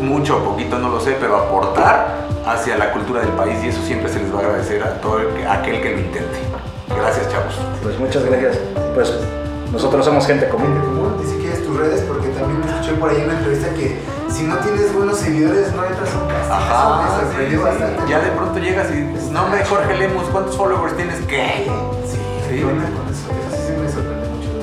mucho 0.00 0.36
o 0.36 0.44
poquito, 0.44 0.78
no 0.78 0.90
lo 0.90 1.00
sé, 1.00 1.16
pero 1.18 1.36
aportar 1.38 2.26
hacia 2.46 2.76
la 2.76 2.92
cultura 2.92 3.20
del 3.22 3.30
país 3.30 3.56
y 3.64 3.68
eso 3.68 3.80
siempre 3.82 4.12
se 4.12 4.18
les 4.20 4.32
va 4.32 4.40
a 4.40 4.42
agradecer 4.42 4.82
a 4.84 5.00
todo 5.00 5.18
el 5.20 5.28
que- 5.28 5.46
a 5.46 5.54
aquel 5.54 5.80
que 5.80 5.90
lo 5.92 5.98
intente. 6.00 6.38
Gracias, 6.94 7.30
chavos. 7.32 7.54
Pues 7.82 7.98
muchas 7.98 8.24
gracias. 8.26 8.58
Pues 8.94 9.12
nosotros 9.72 10.04
somos 10.04 10.26
gente 10.26 10.44
Gente 10.46 10.56
común. 10.64 10.78
común, 10.80 11.16
ni 11.18 11.30
siquiera 11.30 11.54
es 11.56 11.64
tus 11.66 11.76
redes, 11.78 12.02
porque 12.02 12.28
también 12.28 12.62
escuché 12.68 12.92
por 13.00 13.08
ahí 13.08 13.16
en 13.16 13.24
una 13.24 13.38
entrevista 13.38 13.68
que 13.70 13.98
si 14.28 14.42
no 14.44 14.56
tienes 14.58 14.94
buenos 14.94 15.16
seguidores 15.18 15.72
no 15.74 15.84
entras 15.86 16.10
a 16.14 16.18
un 16.22 16.28
casting. 16.28 16.52
Ajá, 16.52 16.82
Eso 16.84 16.96
me 17.00 17.20
sorprendió 17.24 17.58
sí, 17.58 17.64
sí. 17.64 17.80
bastante. 17.80 18.10
Ya 18.10 18.18
de 18.20 18.30
pronto 18.32 18.58
llegas 18.58 18.90
y 18.90 18.94
dices, 19.00 19.30
no 19.30 19.44
hombre, 19.44 19.64
Jorge 19.64 19.96
Lemus, 19.96 20.24
¿cuántos 20.30 20.56
followers 20.58 20.94
tienes? 20.94 21.16
¿Qué? 21.26 21.64
Sí, 22.06 22.18
Sí. 22.50 22.56
¿qué 22.58 22.64
onda 22.66 22.84
con 22.84 23.08
eso? 23.08 23.24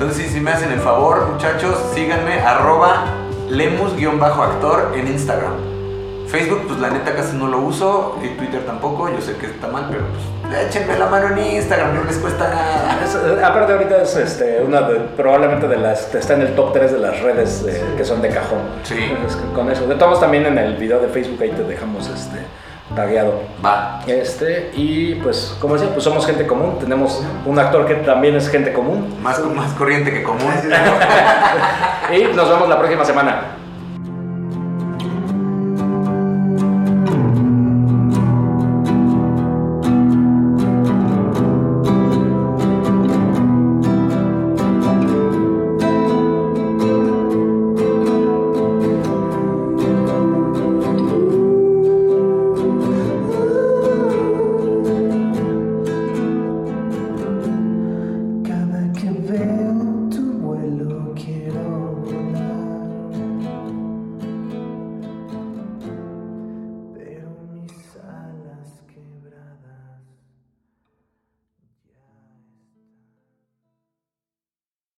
Entonces, 0.02 0.32
si 0.32 0.40
me 0.40 0.50
hacen 0.50 0.72
el 0.72 0.80
favor, 0.80 1.28
muchachos, 1.28 1.76
síganme, 1.94 2.40
arroba 2.40 3.04
lemus-actor 3.48 4.94
en 4.96 5.06
Instagram. 5.06 5.52
Facebook, 6.26 6.64
pues 6.66 6.80
la 6.80 6.90
neta 6.90 7.14
casi 7.14 7.36
no 7.36 7.46
lo 7.46 7.58
uso, 7.58 8.18
y 8.20 8.30
Twitter 8.30 8.66
tampoco, 8.66 9.08
yo 9.08 9.20
sé 9.20 9.36
que 9.36 9.46
está 9.46 9.68
mal, 9.68 9.86
pero 9.88 10.02
pues 10.08 10.66
échenme 10.66 10.98
la 10.98 11.06
mano 11.06 11.28
en 11.28 11.54
Instagram, 11.54 11.94
no 11.94 12.02
les 12.02 12.18
cuesta 12.18 12.48
nada. 12.48 12.98
Es, 13.04 13.14
eh, 13.14 13.44
aparte 13.44 13.74
ahorita 13.74 14.02
es 14.02 14.16
este, 14.16 14.60
una 14.64 14.80
de, 14.80 14.96
probablemente 15.16 15.68
de 15.68 15.76
las, 15.76 16.12
está 16.12 16.34
en 16.34 16.42
el 16.42 16.56
top 16.56 16.72
3 16.72 16.94
de 16.94 16.98
las 16.98 17.20
redes 17.20 17.64
eh, 17.68 17.80
que 17.96 18.04
son 18.04 18.20
de 18.20 18.30
cajón. 18.30 18.58
Sí. 18.82 18.96
Con 19.54 19.70
eso. 19.70 19.86
De 19.86 19.94
todos 19.94 20.18
también 20.18 20.46
en 20.46 20.58
el 20.58 20.78
video 20.78 20.98
de 20.98 21.06
Facebook 21.06 21.40
ahí 21.42 21.50
te 21.50 21.62
dejamos 21.62 22.08
este 22.08 22.38
tagueado. 22.94 23.42
Va. 23.64 24.00
Este, 24.06 24.70
y 24.74 25.14
pues, 25.16 25.56
como 25.60 25.74
decía, 25.74 25.90
pues 25.92 26.04
somos 26.04 26.26
gente 26.26 26.46
común. 26.46 26.78
Tenemos 26.78 27.22
un 27.46 27.58
actor 27.58 27.86
que 27.86 27.94
también 27.96 28.36
es 28.36 28.48
gente 28.48 28.72
común. 28.72 29.16
Más, 29.22 29.40
más 29.40 29.72
corriente 29.72 30.12
que 30.12 30.22
común. 30.22 30.52
Y 32.12 32.24
nos 32.34 32.48
vemos 32.48 32.68
la 32.68 32.78
próxima 32.78 33.04
semana. 33.04 33.51